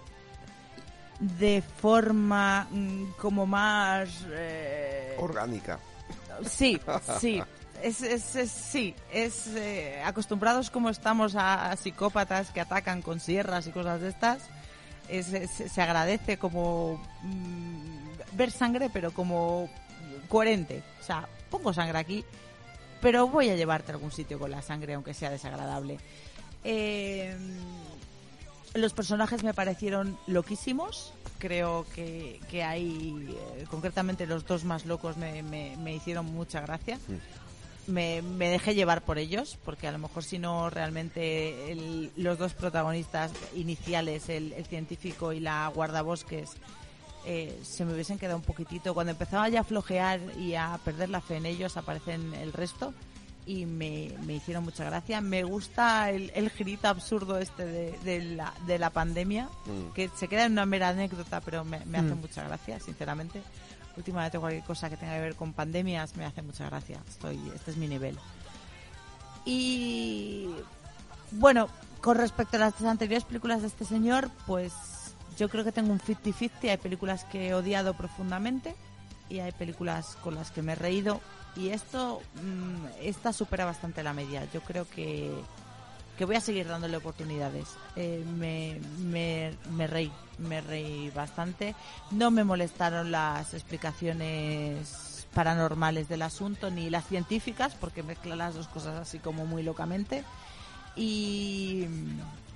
de 1.39 1.61
forma 1.61 2.67
mm, 2.71 3.11
como 3.19 3.45
más 3.45 4.09
eh, 4.31 5.15
Orgánica. 5.19 5.79
Sí, 6.47 6.79
sí. 7.19 7.41
Es, 7.81 8.01
es, 8.01 8.35
es- 8.35 8.51
sí, 8.51 8.95
es 9.11 9.47
eh, 9.55 10.01
acostumbrados 10.05 10.69
como 10.69 10.89
estamos 10.89 11.35
a, 11.35 11.71
a 11.71 11.75
psicópatas 11.75 12.49
que 12.51 12.61
atacan 12.61 13.01
con 13.01 13.19
sierras 13.19 13.67
y 13.67 13.71
cosas 13.71 13.99
de 14.01 14.09
estas. 14.09 14.43
Es, 15.09 15.33
es- 15.33 15.71
se 15.71 15.81
agradece 15.81 16.37
como 16.37 17.01
mm, 17.23 18.37
ver 18.37 18.51
sangre, 18.51 18.89
pero 18.91 19.11
como 19.11 19.69
coherente. 20.29 20.81
O 21.01 21.03
sea, 21.03 21.27
pongo 21.49 21.73
sangre 21.73 21.97
aquí, 21.99 22.23
pero 23.01 23.27
voy 23.27 23.49
a 23.49 23.55
llevarte 23.55 23.91
a 23.91 23.95
algún 23.95 24.11
sitio 24.11 24.39
con 24.39 24.49
la 24.51 24.61
sangre, 24.61 24.93
aunque 24.93 25.13
sea 25.13 25.29
desagradable. 25.29 25.99
Eh, 26.63 27.35
los 28.73 28.93
personajes 28.93 29.43
me 29.43 29.53
parecieron 29.53 30.17
loquísimos. 30.27 31.13
Creo 31.39 31.85
que, 31.93 32.39
que 32.49 32.63
hay, 32.63 33.27
eh, 33.57 33.65
concretamente 33.69 34.25
los 34.25 34.45
dos 34.45 34.63
más 34.63 34.85
locos 34.85 35.17
me, 35.17 35.43
me- 35.43 35.75
me 35.77 35.93
hicieron 35.95 36.25
mucha 36.25 36.61
gracia. 36.61 36.97
Me, 37.85 38.21
me 38.21 38.47
dejé 38.47 38.75
llevar 38.75 39.01
por 39.03 39.17
ellos, 39.17 39.57
porque 39.65 39.87
a 39.87 39.91
lo 39.91 39.97
mejor 39.97 40.23
si 40.23 40.39
no 40.39 40.69
realmente 40.69 41.71
el- 41.71 42.11
los 42.15 42.37
dos 42.37 42.53
protagonistas 42.53 43.31
iniciales, 43.55 44.29
el, 44.29 44.53
el 44.53 44.65
científico 44.65 45.33
y 45.33 45.41
la 45.41 45.67
guardabosques, 45.67 46.51
eh, 47.25 47.59
se 47.63 47.83
me 47.83 47.93
hubiesen 47.93 48.17
quedado 48.17 48.37
un 48.37 48.43
poquitito. 48.43 48.93
Cuando 48.93 49.11
empezaba 49.11 49.49
ya 49.49 49.61
a 49.61 49.63
flojear 49.65 50.21
y 50.39 50.55
a 50.55 50.79
perder 50.85 51.09
la 51.09 51.19
fe 51.21 51.35
en 51.37 51.45
ellos, 51.45 51.75
aparecen 51.75 52.33
el 52.35 52.53
resto 52.53 52.93
y 53.45 53.65
me, 53.65 54.11
me 54.25 54.35
hicieron 54.35 54.63
mucha 54.63 54.85
gracia. 54.85 55.19
Me 55.21 55.43
gusta 55.43 56.09
el, 56.09 56.31
el 56.35 56.49
girito 56.49 56.87
absurdo 56.87 57.37
este 57.39 57.65
de, 57.65 57.97
de 58.03 58.23
la, 58.35 58.53
de 58.67 58.79
la 58.79 58.89
pandemia, 58.89 59.49
Mm. 59.65 59.93
que 59.93 60.09
se 60.15 60.27
queda 60.27 60.45
en 60.45 60.53
una 60.53 60.65
mera 60.65 60.89
anécdota, 60.89 61.41
pero 61.41 61.63
me, 61.65 61.83
me 61.85 61.97
hace 61.97 62.15
Mm. 62.15 62.19
mucha 62.21 62.43
gracia, 62.43 62.79
sinceramente. 62.79 63.41
Últimamente 63.97 64.39
cualquier 64.39 64.63
cosa 64.63 64.89
que 64.89 64.97
tenga 64.97 65.13
que 65.15 65.21
ver 65.21 65.35
con 65.35 65.53
pandemias 65.53 66.15
me 66.15 66.25
hace 66.25 66.41
mucha 66.41 66.65
gracia. 66.69 66.99
Estoy, 67.07 67.39
este 67.53 67.71
es 67.71 67.77
mi 67.77 67.87
nivel. 67.87 68.17
Y 69.45 70.47
bueno, 71.31 71.67
con 72.01 72.17
respecto 72.17 72.57
a 72.57 72.59
las 72.59 72.81
anteriores 72.81 73.23
películas 73.25 73.61
de 73.61 73.67
este 73.67 73.85
señor, 73.85 74.29
pues 74.47 74.73
yo 75.37 75.49
creo 75.49 75.63
que 75.63 75.71
tengo 75.71 75.91
un 75.91 75.99
50-50. 75.99 76.69
Hay 76.69 76.77
películas 76.77 77.25
que 77.25 77.49
he 77.49 77.53
odiado 77.53 77.93
profundamente 77.93 78.75
y 79.29 79.39
hay 79.39 79.51
películas 79.51 80.17
con 80.23 80.35
las 80.35 80.51
que 80.51 80.61
me 80.61 80.73
he 80.73 80.75
reído. 80.75 81.21
Y 81.55 81.69
esto, 81.69 82.21
mm, 82.35 82.85
esta 83.01 83.33
supera 83.33 83.65
bastante 83.65 84.03
la 84.03 84.13
media. 84.13 84.47
Yo 84.51 84.61
creo 84.61 84.87
que, 84.89 85.31
que 86.17 86.25
voy 86.25 86.35
a 86.35 86.41
seguir 86.41 86.67
dándole 86.67 86.97
oportunidades. 86.97 87.67
Eh, 87.95 88.23
me, 88.37 88.79
me, 88.99 89.55
me 89.71 89.87
reí, 89.87 90.11
me 90.39 90.61
reí 90.61 91.11
bastante. 91.11 91.75
No 92.11 92.31
me 92.31 92.43
molestaron 92.43 93.11
las 93.11 93.53
explicaciones 93.53 95.13
paranormales 95.33 96.07
del 96.09 96.21
asunto 96.21 96.69
ni 96.69 96.89
las 96.89 97.05
científicas 97.07 97.73
porque 97.75 98.03
mezcla 98.03 98.35
las 98.35 98.53
dos 98.55 98.67
cosas 98.67 98.95
así 98.99 99.19
como 99.19 99.45
muy 99.45 99.63
locamente 99.63 100.23
y 100.95 101.87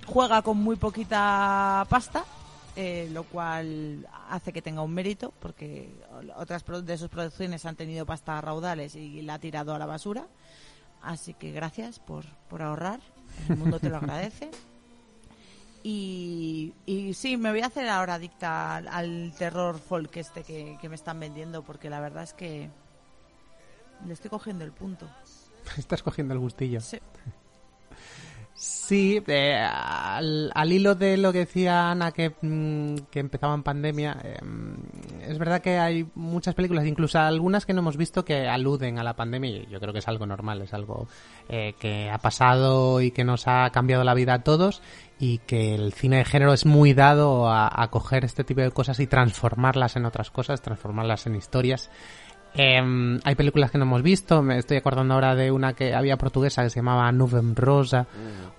juega 0.06 0.42
con 0.42 0.58
muy 0.58 0.76
poquita 0.76 1.84
pasta 1.88 2.24
eh, 2.76 3.08
lo 3.12 3.24
cual 3.24 4.06
hace 4.28 4.52
que 4.52 4.62
tenga 4.62 4.82
un 4.82 4.94
mérito 4.94 5.32
porque 5.40 5.92
otras 6.36 6.64
de 6.84 6.98
sus 6.98 7.08
producciones 7.08 7.64
han 7.64 7.76
tenido 7.76 8.06
pasta 8.06 8.38
a 8.38 8.40
raudales 8.40 8.94
y 8.94 9.22
la 9.22 9.34
ha 9.34 9.38
tirado 9.38 9.74
a 9.74 9.78
la 9.78 9.86
basura 9.86 10.26
así 11.02 11.34
que 11.34 11.52
gracias 11.52 11.98
por, 11.98 12.24
por 12.48 12.62
ahorrar 12.62 13.00
el 13.48 13.56
mundo 13.56 13.80
te 13.80 13.88
lo 13.88 13.96
agradece 13.98 14.50
y, 15.82 16.74
y 16.86 17.14
sí, 17.14 17.36
me 17.36 17.50
voy 17.50 17.60
a 17.60 17.66
hacer 17.66 17.88
ahora 17.88 18.14
adicta 18.14 18.76
al, 18.76 18.88
al 18.88 19.32
terror 19.38 19.78
folk 19.78 20.16
este 20.16 20.42
que, 20.42 20.76
que 20.80 20.88
me 20.88 20.96
están 20.96 21.20
vendiendo 21.20 21.62
porque 21.62 21.88
la 21.88 22.00
verdad 22.00 22.24
es 22.24 22.34
que 22.34 22.68
le 24.06 24.12
estoy 24.12 24.30
cogiendo 24.30 24.64
el 24.64 24.72
punto. 24.72 25.08
Estás 25.76 26.02
cogiendo 26.02 26.34
el 26.34 26.40
gustillo. 26.40 26.80
Sí. 26.80 26.98
Sí, 28.60 29.22
eh, 29.28 29.54
al, 29.54 30.50
al 30.52 30.72
hilo 30.72 30.96
de 30.96 31.16
lo 31.16 31.32
que 31.32 31.38
decía 31.40 31.92
Ana, 31.92 32.10
que, 32.10 32.34
mm, 32.42 33.06
que 33.08 33.20
empezaba 33.20 33.54
en 33.54 33.62
pandemia, 33.62 34.18
eh, 34.24 34.36
es 35.28 35.38
verdad 35.38 35.62
que 35.62 35.78
hay 35.78 36.08
muchas 36.16 36.56
películas, 36.56 36.84
incluso 36.84 37.20
algunas 37.20 37.66
que 37.66 37.72
no 37.72 37.82
hemos 37.82 37.96
visto, 37.96 38.24
que 38.24 38.48
aluden 38.48 38.98
a 38.98 39.04
la 39.04 39.14
pandemia 39.14 39.48
y 39.48 39.66
yo 39.66 39.78
creo 39.78 39.92
que 39.92 40.00
es 40.00 40.08
algo 40.08 40.26
normal, 40.26 40.60
es 40.60 40.74
algo 40.74 41.06
eh, 41.48 41.74
que 41.78 42.10
ha 42.10 42.18
pasado 42.18 43.00
y 43.00 43.12
que 43.12 43.22
nos 43.22 43.46
ha 43.46 43.70
cambiado 43.70 44.02
la 44.02 44.14
vida 44.14 44.34
a 44.34 44.42
todos 44.42 44.82
y 45.20 45.38
que 45.38 45.76
el 45.76 45.92
cine 45.92 46.16
de 46.16 46.24
género 46.24 46.52
es 46.52 46.66
muy 46.66 46.94
dado 46.94 47.48
a, 47.48 47.70
a 47.72 47.90
coger 47.92 48.24
este 48.24 48.42
tipo 48.42 48.60
de 48.60 48.72
cosas 48.72 48.98
y 48.98 49.06
transformarlas 49.06 49.94
en 49.94 50.04
otras 50.04 50.32
cosas, 50.32 50.62
transformarlas 50.62 51.28
en 51.28 51.36
historias. 51.36 51.90
Em, 52.54 53.20
hay 53.24 53.34
películas 53.36 53.70
que 53.70 53.78
no 53.78 53.84
hemos 53.84 54.02
visto, 54.02 54.42
me 54.42 54.58
estoy 54.58 54.78
acordando 54.78 55.14
ahora 55.14 55.34
de 55.36 55.50
una 55.52 55.74
que 55.74 55.94
había 55.94 56.16
portuguesa 56.16 56.64
que 56.64 56.70
se 56.70 56.76
llamaba 56.80 57.10
Nuvem 57.12 57.54
Rosa 57.54 58.06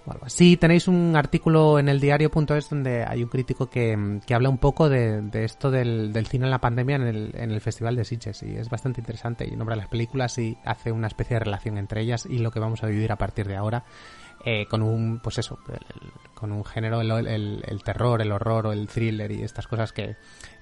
o 0.05 0.11
algo 0.11 0.25
así. 0.25 0.55
Tenéis 0.57 0.87
un 0.87 1.15
artículo 1.17 1.79
en 1.79 1.89
el 1.89 1.99
diario.es 1.99 2.69
donde 2.69 3.03
hay 3.03 3.23
un 3.23 3.29
crítico 3.29 3.69
que, 3.69 4.19
que 4.25 4.33
habla 4.35 4.47
un 4.49 4.57
poco 4.59 4.87
de, 4.89 5.21
de 5.23 5.43
esto 5.43 5.69
del, 5.69 6.13
del 6.13 6.27
cine 6.27 6.45
en 6.45 6.51
la 6.51 6.61
pandemia 6.61 6.95
en 6.95 7.01
el, 7.07 7.31
en 7.35 7.51
el 7.51 7.59
Festival 7.61 7.95
de 7.97 8.05
Sitges 8.05 8.41
y 8.43 8.55
es 8.55 8.69
bastante 8.69 9.01
interesante 9.01 9.45
y 9.45 9.55
nombra 9.57 9.75
las 9.75 9.87
películas 9.89 10.37
y 10.37 10.57
hace 10.63 10.91
una 10.93 11.07
especie 11.07 11.35
de 11.35 11.39
relación 11.41 11.77
entre 11.77 12.01
ellas 12.01 12.25
y 12.25 12.37
lo 12.39 12.51
que 12.51 12.59
vamos 12.59 12.83
a 12.83 12.87
vivir 12.87 13.11
a 13.11 13.17
partir 13.17 13.47
de 13.47 13.57
ahora 13.57 13.83
eh, 14.45 14.65
con 14.69 14.81
un, 14.81 15.19
pues 15.19 15.39
eso, 15.39 15.59
el- 15.67 15.73
el- 15.75 16.11
con 16.35 16.53
un 16.53 16.63
género, 16.63 17.01
el, 17.01 17.81
terror, 17.83 18.21
el 18.21 18.31
horror 18.31 18.67
o 18.67 18.71
el 18.71 18.87
thriller 18.87 19.29
y 19.31 19.41
estas 19.43 19.67
cosas 19.67 19.91
que, 19.91 20.15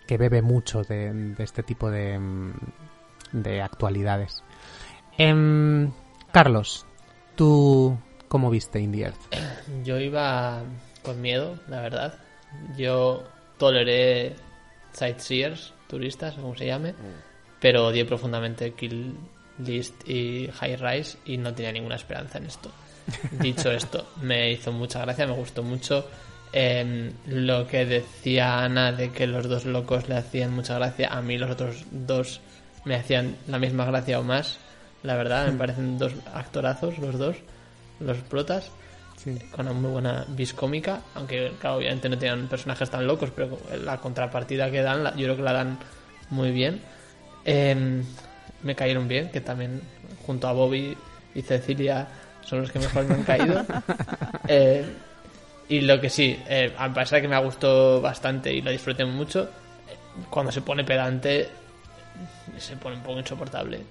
que 0.07 0.17
bebe 0.17 0.41
mucho 0.41 0.81
de, 0.81 1.13
de 1.13 1.43
este 1.43 1.61
tipo 1.61 1.91
de, 1.91 2.17
mm, 2.17 2.51
de 3.31 3.61
actualidades. 3.61 4.43
Em, 5.17 5.91
Carlos, 6.31 6.85
¿tú 7.35 7.97
cómo 8.27 8.49
viste 8.49 8.79
In 8.79 8.91
the 8.91 9.01
Earth? 9.01 9.21
Yo 9.83 9.99
iba 9.99 10.61
con 11.03 11.21
miedo, 11.21 11.59
la 11.67 11.81
verdad. 11.81 12.19
Yo 12.77 13.23
toleré 13.57 14.35
sightseers, 14.91 15.73
turistas, 15.87 16.35
como 16.35 16.55
se 16.55 16.65
llame, 16.65 16.93
pero 17.59 17.87
odié 17.87 18.05
profundamente 18.05 18.73
Kill 18.73 19.15
List 19.59 20.07
y 20.07 20.49
High 20.53 20.77
Rise 20.77 21.17
y 21.25 21.37
no 21.37 21.53
tenía 21.53 21.71
ninguna 21.71 21.95
esperanza 21.95 22.37
en 22.37 22.45
esto. 22.45 22.71
Dicho 23.31 23.71
esto, 23.71 24.07
me 24.21 24.51
hizo 24.51 24.71
mucha 24.71 25.01
gracia, 25.01 25.27
me 25.27 25.33
gustó 25.33 25.63
mucho. 25.63 26.05
Em, 26.53 27.11
lo 27.27 27.67
que 27.67 27.85
decía 27.85 28.63
Ana 28.63 28.91
de 28.91 29.11
que 29.11 29.27
los 29.27 29.49
dos 29.49 29.65
locos 29.65 30.07
le 30.07 30.15
hacían 30.15 30.53
mucha 30.53 30.75
gracia, 30.75 31.09
a 31.09 31.21
mí 31.21 31.37
los 31.37 31.51
otros 31.51 31.85
dos 31.91 32.39
me 32.87 32.95
hacían 32.95 33.35
la 33.47 33.59
misma 33.59 33.85
gracia 33.85 34.19
o 34.19 34.23
más. 34.23 34.57
La 35.03 35.15
verdad, 35.15 35.51
me 35.51 35.57
parecen 35.59 35.97
dos 35.97 36.13
actorazos 36.33 36.97
los 36.99 37.17
dos, 37.17 37.35
los 37.99 38.17
protas 38.19 38.71
con 39.51 39.65
una 39.67 39.73
muy 39.73 39.91
buena 39.91 40.25
vis 40.29 40.53
cómica, 40.53 41.01
aunque 41.15 41.51
claro, 41.59 41.77
obviamente 41.77 42.07
no 42.07 42.17
tenían 42.17 42.47
personajes 42.47 42.89
tan 42.89 43.05
locos, 43.05 43.29
pero 43.35 43.57
la 43.83 43.97
contrapartida 43.97 44.71
que 44.71 44.81
dan, 44.81 45.03
la- 45.03 45.11
yo 45.15 45.23
creo 45.25 45.35
que 45.35 45.41
la 45.41 45.53
dan 45.53 45.77
muy 46.29 46.51
bien. 46.51 46.79
Em, 47.43 48.03
me 48.63 48.75
cayeron 48.75 49.07
bien, 49.07 49.29
que 49.31 49.41
también 49.41 49.81
junto 50.25 50.47
a 50.47 50.53
Bobby 50.53 50.95
y 51.35 51.41
Cecilia 51.41 52.07
son 52.41 52.61
los 52.61 52.71
que 52.71 52.79
mejor 52.79 53.03
me 53.05 53.15
han 53.15 53.23
caído. 53.23 53.65
Eh, 54.49 54.85
y 55.67 55.81
lo 55.81 55.99
que 55.99 56.09
sí, 56.09 56.39
eh, 56.47 56.73
a 56.77 56.87
pesar 56.93 57.17
de 57.17 57.21
que 57.23 57.27
me 57.27 57.37
gustó 57.43 57.99
bastante 57.99 58.53
y 58.53 58.61
lo 58.61 58.71
disfruté 58.71 59.03
mucho, 59.03 59.43
eh, 59.43 59.47
cuando 60.29 60.51
se 60.53 60.61
pone 60.61 60.85
pedante 60.85 61.49
se 62.57 62.75
pone 62.77 62.95
un 62.97 63.03
poco 63.03 63.19
insoportable. 63.19 63.81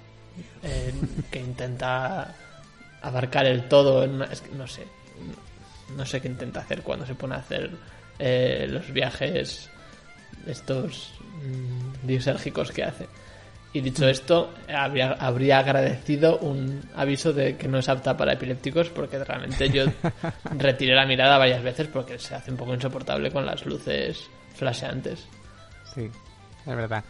eh, 0.62 0.92
que 1.30 1.40
intenta 1.40 2.34
abarcar 3.02 3.46
el 3.46 3.68
todo. 3.68 4.04
En 4.04 4.10
una- 4.16 4.26
es 4.26 4.40
que 4.42 4.50
no 4.54 4.66
sé. 4.66 4.86
No 5.96 6.04
sé 6.04 6.20
qué 6.20 6.28
intenta 6.28 6.60
hacer 6.60 6.82
cuando 6.82 7.06
se 7.06 7.14
pone 7.14 7.34
a 7.36 7.38
hacer 7.38 7.70
eh, 8.18 8.66
los 8.68 8.90
viajes 8.92 9.70
estos 10.46 11.12
mm, 11.42 12.06
disérgicos 12.06 12.70
que 12.72 12.84
hace. 12.84 13.06
Y 13.72 13.80
dicho 13.82 14.08
esto, 14.08 14.54
habría, 14.74 15.12
habría 15.12 15.58
agradecido 15.58 16.38
un 16.38 16.82
aviso 16.94 17.32
de 17.32 17.56
que 17.56 17.68
no 17.68 17.78
es 17.78 17.88
apta 17.88 18.16
para 18.16 18.32
epilépticos 18.32 18.88
porque 18.88 19.22
realmente 19.22 19.68
yo 19.70 19.84
retiré 20.56 20.94
la 20.94 21.04
mirada 21.06 21.36
varias 21.38 21.62
veces 21.62 21.86
porque 21.88 22.18
se 22.18 22.34
hace 22.34 22.50
un 22.50 22.56
poco 22.56 22.72
insoportable 22.74 23.30
con 23.30 23.44
las 23.44 23.66
luces 23.66 24.28
flasheantes. 24.54 25.26
Sí, 25.94 26.10
es 26.66 26.76
verdad. 26.76 27.04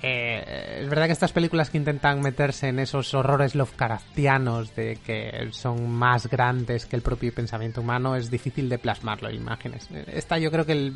Eh, 0.00 0.80
es 0.82 0.88
verdad 0.88 1.06
que 1.06 1.12
estas 1.12 1.32
películas 1.32 1.70
que 1.70 1.78
intentan 1.78 2.20
meterse 2.20 2.68
en 2.68 2.78
esos 2.78 3.14
horrores 3.14 3.54
Lovecraftianos 3.54 4.74
de 4.76 4.96
que 5.04 5.48
son 5.50 5.90
más 5.90 6.28
grandes 6.28 6.86
que 6.86 6.94
el 6.94 7.02
propio 7.02 7.34
pensamiento 7.34 7.80
humano 7.80 8.14
es 8.14 8.30
difícil 8.30 8.68
de 8.68 8.78
plasmarlo 8.78 9.28
en 9.28 9.36
imágenes. 9.36 9.88
Esta 10.06 10.38
yo 10.38 10.52
creo 10.52 10.64
que 10.64 10.92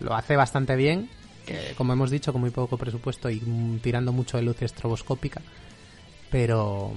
lo 0.00 0.14
hace 0.14 0.36
bastante 0.36 0.76
bien, 0.76 1.10
que, 1.44 1.74
como 1.76 1.92
hemos 1.92 2.10
dicho, 2.10 2.32
con 2.32 2.40
muy 2.40 2.50
poco 2.50 2.78
presupuesto 2.78 3.28
y 3.28 3.40
mm, 3.40 3.80
tirando 3.80 4.12
mucho 4.12 4.38
de 4.38 4.44
luz 4.44 4.62
estroboscópica, 4.62 5.42
pero 6.30 6.92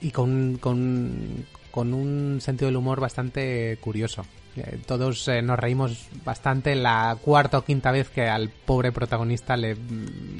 y 0.00 0.10
con, 0.12 0.58
con, 0.58 1.44
con 1.72 1.92
un 1.92 2.40
sentido 2.40 2.66
del 2.66 2.76
humor 2.76 3.00
bastante 3.00 3.78
curioso. 3.80 4.24
Eh, 4.56 4.80
Todos 4.86 5.26
eh, 5.28 5.40
nos 5.42 5.58
reímos 5.58 6.08
bastante 6.24 6.74
la 6.74 7.16
cuarta 7.22 7.58
o 7.58 7.64
quinta 7.64 7.90
vez 7.90 8.08
que 8.10 8.28
al 8.28 8.50
pobre 8.50 8.92
protagonista 8.92 9.56
le, 9.56 9.76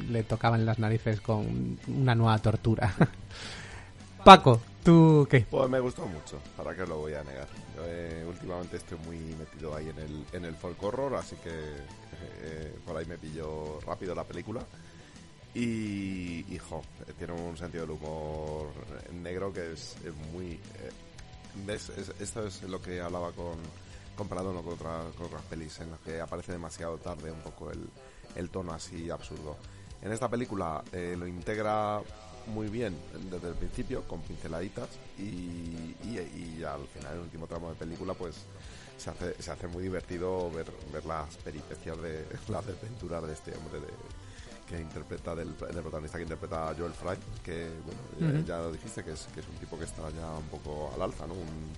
le 0.09 0.23
tocaban 0.23 0.65
las 0.65 0.79
narices 0.79 1.19
con 1.21 1.77
una 1.87 2.13
nueva 2.15 2.37
tortura. 2.39 2.93
Paco, 4.23 4.61
¿tú 4.83 5.27
qué? 5.29 5.41
Pues 5.49 5.69
me 5.69 5.79
gustó 5.79 6.05
mucho, 6.05 6.39
¿para 6.55 6.69
os 6.71 6.87
lo 6.89 6.97
voy 6.99 7.13
a 7.13 7.23
negar? 7.23 7.47
Yo, 7.75 7.81
eh, 7.85 8.23
últimamente 8.27 8.77
estoy 8.77 8.97
muy 8.99 9.17
metido 9.17 9.75
ahí 9.75 9.89
en 9.89 9.97
el, 9.99 10.25
en 10.31 10.45
el 10.45 10.55
folk 10.55 10.81
horror, 10.81 11.15
así 11.15 11.35
que 11.43 11.49
eh, 11.49 12.73
por 12.85 12.95
ahí 12.95 13.05
me 13.05 13.17
pilló 13.17 13.79
rápido 13.81 14.15
la 14.15 14.23
película. 14.23 14.61
Y, 15.55 16.45
hijo, 16.53 16.81
tiene 17.17 17.33
un 17.33 17.55
sentido 17.57 17.85
del 17.85 17.91
humor 17.97 18.71
negro 19.21 19.51
que 19.53 19.73
es, 19.73 19.95
es 20.05 20.13
muy... 20.31 20.53
eh, 20.53 20.59
¿Ves? 21.65 21.89
Es- 21.89 22.13
esto 22.19 22.47
es 22.47 22.63
lo 22.63 22.81
que 22.81 22.99
hablaba 23.01 23.31
con 23.33 23.57
comparándolo 24.15 24.61
con, 24.61 24.73
otra- 24.73 25.03
con 25.17 25.25
otras 25.27 25.41
pelis 25.43 25.79
en 25.79 25.91
las 25.91 25.99
que 26.01 26.21
aparece 26.21 26.51
demasiado 26.51 26.97
tarde 26.97 27.31
un 27.31 27.39
poco 27.41 27.71
el, 27.71 27.89
el 28.35 28.49
tono 28.49 28.73
así 28.73 29.09
absurdo. 29.09 29.57
En 30.01 30.11
esta 30.11 30.29
película 30.29 30.83
eh, 30.91 31.15
lo 31.17 31.25
integra 31.27 32.01
muy 32.47 32.67
bien 32.67 32.95
desde 33.31 33.47
el 33.49 33.55
principio, 33.55 34.03
con 34.07 34.21
pinceladitas, 34.21 34.89
y, 35.17 35.21
y, 36.03 36.57
y 36.59 36.63
al 36.63 36.85
final, 36.87 37.11
en 37.13 37.17
el 37.19 37.23
último 37.23 37.47
tramo 37.47 37.69
de 37.69 37.75
película, 37.75 38.13
pues 38.13 38.35
se 38.97 39.09
hace, 39.09 39.41
se 39.41 39.51
hace 39.51 39.67
muy 39.67 39.83
divertido 39.83 40.51
ver, 40.51 40.65
ver 40.91 41.05
las 41.05 41.35
peripecias 41.37 42.01
de 42.01 42.25
las 42.49 42.65
desventuras 42.65 43.25
de 43.25 43.33
este 43.33 43.55
hombre 43.55 43.79
de, 43.79 43.87
que 44.67 44.79
interpreta 44.81 45.33
del, 45.35 45.57
del 45.57 45.81
protagonista 45.81 46.17
que 46.17 46.23
interpreta 46.23 46.69
a 46.69 46.75
Joel 46.75 46.93
Fry, 46.93 47.17
que 47.43 47.69
bueno, 47.85 48.01
ya- 48.19 48.45
ya 48.45 48.57
lo 48.59 48.71
dijiste, 48.73 49.03
que 49.05 49.13
es, 49.13 49.25
que 49.33 49.39
es 49.39 49.47
un 49.47 49.55
tipo 49.55 49.77
que 49.79 49.85
está 49.85 50.09
ya 50.09 50.29
un 50.33 50.47
poco 50.47 50.91
al 50.95 51.01
alza, 51.01 51.25
¿no? 51.25 51.33
Un, 51.35 51.71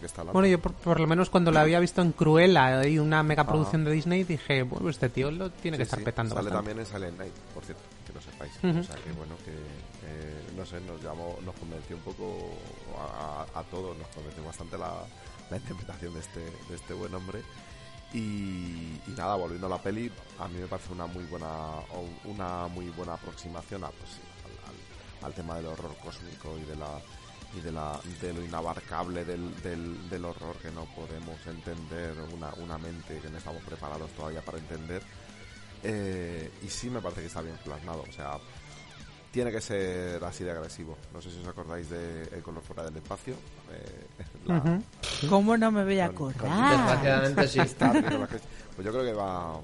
que 0.00 0.06
está. 0.06 0.22
Bueno, 0.22 0.46
yo 0.48 0.60
por, 0.60 0.72
por 0.74 1.00
lo 1.00 1.06
menos 1.06 1.28
cuando 1.30 1.50
la 1.50 1.60
había 1.62 1.80
visto 1.80 2.02
en 2.02 2.12
Cruella 2.12 2.86
y 2.86 2.98
una 2.98 3.22
megaproducción 3.22 3.84
de 3.84 3.90
Disney 3.92 4.24
dije, 4.24 4.62
bueno, 4.62 4.88
este 4.88 5.08
tío 5.08 5.30
lo 5.30 5.50
tiene 5.50 5.76
que 5.76 5.82
estar 5.84 5.98
sí, 5.98 6.04
petando 6.04 6.34
Sale 6.34 6.50
bastante. 6.50 6.68
también 6.70 6.86
en 6.86 6.92
Silent 6.92 7.18
Night, 7.18 7.32
por 7.54 7.64
cierto, 7.64 7.82
que 8.06 8.12
lo 8.12 8.20
sepáis. 8.20 8.52
O 8.58 8.82
sea 8.84 8.96
que 9.02 9.12
bueno, 9.12 9.34
que 9.44 9.50
eh, 9.52 10.42
no 10.56 10.64
sé, 10.66 10.80
nos 10.82 11.02
llamó, 11.02 11.36
nos 11.44 11.54
convenció 11.56 11.96
un 11.96 12.02
poco 12.02 12.50
a, 12.98 13.46
a 13.58 13.62
todos, 13.64 13.96
nos 13.98 14.06
convenció 14.08 14.44
bastante 14.44 14.78
la, 14.78 14.92
la 15.50 15.56
interpretación 15.56 16.14
de 16.14 16.20
este, 16.20 16.40
de 16.40 16.74
este 16.74 16.94
buen 16.94 17.14
hombre. 17.14 17.40
Y, 18.14 19.00
y 19.06 19.14
nada, 19.16 19.36
volviendo 19.36 19.66
a 19.68 19.70
la 19.70 19.78
peli, 19.78 20.12
a 20.38 20.46
mí 20.48 20.58
me 20.60 20.66
parece 20.66 20.92
una 20.92 21.06
muy 21.06 21.24
buena 21.24 21.48
una 22.26 22.66
muy 22.68 22.90
buena 22.90 23.14
aproximación 23.14 23.84
a, 23.84 23.88
pues, 23.88 24.10
al, 24.44 24.68
al- 24.68 25.26
al 25.26 25.32
tema 25.34 25.56
del 25.56 25.66
horror 25.66 25.96
cósmico 26.04 26.58
y 26.58 26.62
de 26.68 26.76
la 26.76 26.88
y 27.56 27.60
de 27.60 27.70
la 27.72 28.00
de 28.20 28.32
lo 28.32 28.42
inabarcable 28.42 29.24
del, 29.24 29.54
del, 29.62 30.08
del 30.08 30.24
horror 30.24 30.56
que 30.56 30.70
no 30.70 30.84
podemos 30.94 31.38
entender 31.46 32.14
una, 32.32 32.52
una 32.54 32.78
mente 32.78 33.18
que 33.18 33.28
no 33.28 33.38
estamos 33.38 33.62
preparados 33.62 34.10
todavía 34.12 34.40
para 34.42 34.58
entender 34.58 35.02
eh, 35.82 36.50
y 36.62 36.68
sí 36.68 36.88
me 36.90 37.00
parece 37.00 37.20
que 37.22 37.26
está 37.26 37.42
bien 37.42 37.56
plasmado 37.64 38.04
o 38.08 38.12
sea 38.12 38.38
tiene 39.32 39.50
que 39.50 39.60
ser 39.60 40.22
así 40.24 40.44
de 40.44 40.50
agresivo 40.52 40.96
no 41.12 41.20
sé 41.20 41.30
si 41.30 41.40
os 41.40 41.48
acordáis 41.48 41.88
de 41.90 42.22
El 42.32 42.42
color 42.42 42.62
fuera 42.62 42.84
del 42.84 42.96
espacio 42.96 43.34
eh, 43.70 44.06
la- 44.46 44.56
Ujú. 44.58 44.82
¿Cómo 45.28 45.56
no 45.56 45.70
me 45.70 45.84
voy 45.84 45.98
a 46.00 46.06
acordar? 46.06 46.42
Desgraciadamente 46.76 47.48
sí. 47.48 47.58
Pues 48.76 48.84
yo 48.86 48.92
creo 48.92 49.04
que 49.04 49.12
va 49.12 49.60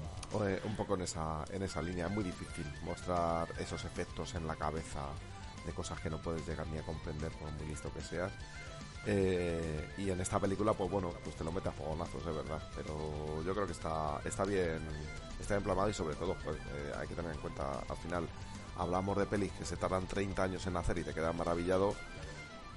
eh, 0.47 0.61
un 0.65 0.75
poco 0.75 0.95
en 0.95 1.01
esa, 1.01 1.43
en 1.51 1.63
esa 1.63 1.81
línea. 1.81 2.05
Es 2.05 2.11
muy 2.11 2.23
difícil 2.23 2.65
mostrar 2.83 3.47
esos 3.59 3.83
efectos 3.85 4.35
en 4.35 4.45
la 4.47 4.55
cabeza 4.55 5.01
cosas 5.73 5.99
que 5.99 6.09
no 6.09 6.17
puedes 6.21 6.45
llegar 6.47 6.67
ni 6.67 6.77
a 6.77 6.83
comprender 6.83 7.31
por 7.31 7.51
muy 7.51 7.67
listo 7.67 7.91
que 7.93 8.01
seas. 8.01 8.31
Eh, 9.05 9.93
y 9.97 10.09
en 10.09 10.19
esta 10.19 10.39
película, 10.39 10.73
pues 10.73 10.89
bueno, 10.91 11.13
pues 11.23 11.35
te 11.35 11.43
lo 11.43 11.51
mete 11.51 11.69
a 11.69 11.71
fogonazos, 11.71 12.25
es 12.25 12.35
verdad. 12.35 12.61
Pero 12.75 13.43
yo 13.43 13.53
creo 13.53 13.65
que 13.65 13.73
está, 13.73 14.19
está 14.25 14.43
bien, 14.43 14.79
está 15.39 15.55
bien 15.55 15.63
plasmado 15.63 15.89
y 15.89 15.93
sobre 15.93 16.15
todo, 16.15 16.35
pues 16.43 16.57
eh, 16.57 16.93
hay 16.99 17.07
que 17.07 17.15
tener 17.15 17.31
en 17.31 17.39
cuenta 17.39 17.79
al 17.87 17.97
final. 17.97 18.27
Hablamos 18.77 19.17
de 19.17 19.25
pelis 19.25 19.51
que 19.53 19.65
se 19.65 19.77
tardan 19.77 20.07
30 20.07 20.43
años 20.43 20.65
en 20.67 20.77
hacer 20.77 20.97
y 20.97 21.03
te 21.03 21.13
quedas 21.13 21.35
maravillado. 21.35 21.95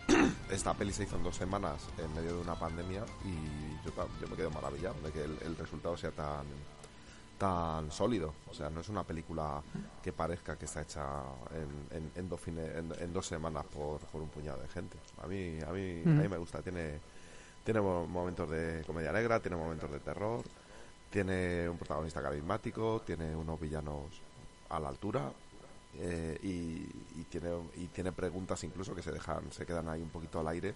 Esta 0.50 0.74
peli 0.74 0.92
se 0.92 1.04
hizo 1.04 1.16
en 1.16 1.22
dos 1.22 1.36
semanas 1.36 1.80
en 1.98 2.12
medio 2.14 2.34
de 2.34 2.40
una 2.40 2.58
pandemia 2.58 3.04
y 3.24 3.86
yo, 3.86 3.92
me 4.28 4.36
quedo 4.36 4.50
maravillado 4.50 4.96
de 5.04 5.12
que 5.12 5.22
el 5.22 5.56
resultado 5.56 5.96
sea 5.96 6.10
tan 6.10 6.44
tan 7.46 7.90
sólido. 7.90 8.32
O 8.48 8.54
sea, 8.54 8.70
no 8.70 8.80
es 8.80 8.88
una 8.88 9.02
película 9.02 9.60
que 10.00 10.12
parezca 10.12 10.56
que 10.56 10.66
está 10.66 10.82
hecha 10.82 11.04
en, 11.50 11.96
en- 11.98 12.12
en 12.14 12.28
dos, 12.28 12.40
fine- 12.40 12.78
en, 12.78 12.92
en 13.00 13.12
dos 13.12 13.26
semanas 13.26 13.64
por, 13.66 13.98
por 13.98 14.22
un 14.22 14.28
puñado 14.28 14.62
de 14.62 14.68
gente. 14.68 14.96
A 15.20 15.26
mí, 15.26 15.58
a 15.60 15.72
mí, 15.72 16.02
a 16.04 16.22
mí 16.22 16.28
me 16.28 16.36
gusta. 16.36 16.62
Tiene, 16.62 17.00
tiene 17.64 17.80
mo- 17.80 18.06
momentos 18.06 18.48
de 18.48 18.84
comedia 18.86 19.10
negra, 19.10 19.40
tiene 19.40 19.56
momentos 19.56 19.90
de 19.90 19.98
terror, 19.98 20.44
tiene 21.10 21.68
un 21.68 21.78
protagonista 21.78 22.22
carismático, 22.22 23.02
tiene 23.04 23.34
unos 23.34 23.58
villanos 23.58 24.04
a 24.68 24.78
la 24.78 24.88
altura 24.90 25.32
eh, 25.98 26.38
y, 26.44 27.18
y 27.20 27.26
tiene 27.28 27.50
y 27.76 27.86
tiene 27.88 28.12
preguntas 28.12 28.62
incluso 28.64 28.94
que 28.94 29.02
se 29.02 29.10
dejan 29.12 29.52
se 29.52 29.66
quedan 29.66 29.88
ahí 29.88 30.00
un 30.00 30.08
poquito 30.08 30.40
al 30.40 30.48
aire 30.48 30.74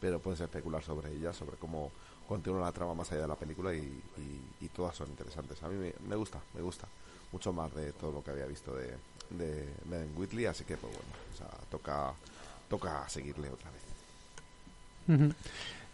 pero 0.00 0.18
puedes 0.18 0.40
especular 0.40 0.82
sobre 0.82 1.12
ellas 1.12 1.36
sobre 1.36 1.56
cómo 1.58 1.92
continúa 2.28 2.60
la 2.60 2.72
trama 2.72 2.94
más 2.94 3.10
allá 3.10 3.22
de 3.22 3.28
la 3.28 3.34
película 3.36 3.74
y, 3.74 3.78
y- 3.78 4.64
y 4.64 4.68
todas 4.68 4.94
son 4.94 5.08
interesantes 5.08 5.62
a 5.62 5.68
mí 5.68 5.74
me, 5.76 5.92
me 6.08 6.14
gusta 6.16 6.38
me 6.54 6.60
gusta 6.60 6.86
mucho 7.32 7.52
más 7.52 7.74
de 7.74 7.92
todo 7.92 8.12
lo 8.12 8.22
que 8.22 8.30
había 8.30 8.46
visto 8.46 8.74
de 8.74 8.94
de 9.30 9.68
Ben 9.86 10.12
Whitley 10.16 10.46
así 10.46 10.64
que 10.64 10.76
pues 10.76 10.92
bueno 10.92 11.08
o 11.34 11.36
sea, 11.36 11.48
toca 11.70 12.12
toca 12.68 13.08
seguirle 13.08 13.48
otra 13.48 13.70
vez. 13.70 13.78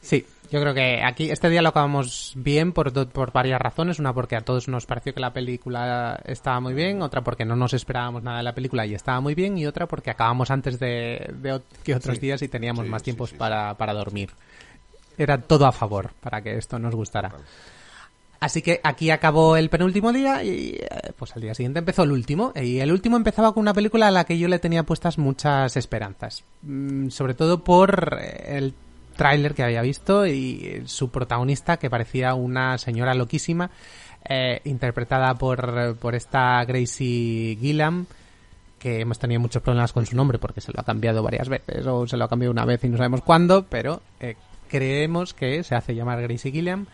Sí, 0.01 0.27
yo 0.51 0.61
creo 0.61 0.75
que 0.75 1.03
aquí 1.03 1.31
este 1.31 1.49
día 1.49 1.63
lo 1.63 1.71
acabamos 1.71 2.33
bien 2.35 2.73
por, 2.73 2.93
por 3.09 3.33
varias 3.33 3.59
razones. 3.61 3.99
Una 3.99 4.13
porque 4.13 4.37
a 4.37 4.43
todos 4.43 4.69
nos 4.69 4.85
pareció 4.85 5.15
que 5.15 5.21
la 5.21 5.33
película 5.33 6.21
estaba 6.27 6.61
muy 6.61 6.75
bien, 6.75 7.01
otra 7.01 7.23
porque 7.23 7.45
no 7.47 7.57
nos 7.57 7.73
esperábamos 7.73 8.23
nada 8.23 8.39
de 8.39 8.43
la 8.43 8.55
película 8.55 8.85
y 8.85 8.95
estaba 8.95 9.21
muy 9.21 9.35
bien, 9.35 9.57
y 9.57 9.67
otra 9.67 9.87
porque 9.87 10.11
acabamos 10.11 10.51
antes 10.51 10.79
de, 10.79 11.33
que 11.85 11.95
otros 11.95 12.17
Sí. 12.17 12.21
días 12.21 12.43
y 12.43 12.49
teníamos 12.49 12.85
Sí, 12.85 12.91
más 12.91 13.03
tiempos 13.03 13.31
sí. 13.31 13.37
para, 13.37 13.75
para 13.79 13.95
dormir. 13.95 14.31
Era 15.19 15.39
todo 15.39 15.67
a 15.67 15.73
favor 15.73 16.11
para 16.21 16.43
que 16.43 16.57
esto 16.57 16.79
nos 16.79 16.95
gustara. 16.95 17.33
Así 18.41 18.61
que 18.61 18.81
aquí 18.83 19.11
acabó 19.11 19.57
el 19.57 19.71
penúltimo 19.71 20.13
día 20.13 20.45
y 20.45 20.77
eh, 20.81 21.13
pues 21.17 21.35
al 21.35 21.43
día 21.43 21.55
siguiente 21.55 21.79
empezó 21.79 22.03
el 22.03 22.13
último. 22.13 22.53
Y 22.55 22.81
el 22.81 22.93
último 22.93 23.17
empezaba 23.17 23.55
con 23.55 23.63
una 23.63 23.73
película 23.73 24.09
a 24.09 24.11
la 24.11 24.25
que 24.25 24.39
yo 24.39 24.49
le 24.49 24.59
tenía 24.59 24.83
puestas 24.83 25.17
muchas 25.19 25.77
esperanzas. 25.77 26.45
Mm, 26.63 27.09
sobre 27.09 27.35
todo 27.35 27.65
por 27.65 28.19
eh, 28.21 28.59
el 28.59 28.75
tráiler 29.17 29.55
que 29.55 29.63
había 29.63 29.81
visto 29.81 30.27
y 30.27 30.83
su 30.87 31.11
protagonista 31.11 31.79
que 31.79 31.89
parecía 31.89 32.35
una 32.35 32.77
señora 32.79 33.15
loquísima 33.15 33.71
eh, 34.29 34.61
interpretada 34.65 35.35
por, 35.35 35.97
por 35.97 36.15
esta 36.15 36.65
Gracie 36.65 37.57
Gillam 37.61 38.07
que 38.85 39.01
hemos 39.01 39.19
tenido 39.19 39.41
muchos 39.41 39.63
problemas 39.63 39.95
con 39.95 40.05
su 40.05 40.15
nombre 40.15 40.39
porque 40.39 40.61
se 40.61 40.71
lo 40.71 40.79
ha 40.79 40.85
cambiado 40.85 41.23
varias 41.23 41.49
veces 41.49 41.87
o 41.87 42.07
se 42.07 42.19
lo 42.19 42.25
ha 42.25 42.29
cambiado 42.29 42.53
una 42.53 42.67
vez 42.67 42.85
y 42.85 42.91
no 42.91 42.99
sabemos 42.99 43.23
cuándo, 43.23 43.65
pero 43.65 44.03
eh, 44.21 44.37
creemos 44.69 45.35
que 45.35 45.63
se 45.65 45.75
hace 45.75 45.95
llamar 45.95 46.23
Gracie 46.23 46.53
Gilliam 46.53 46.87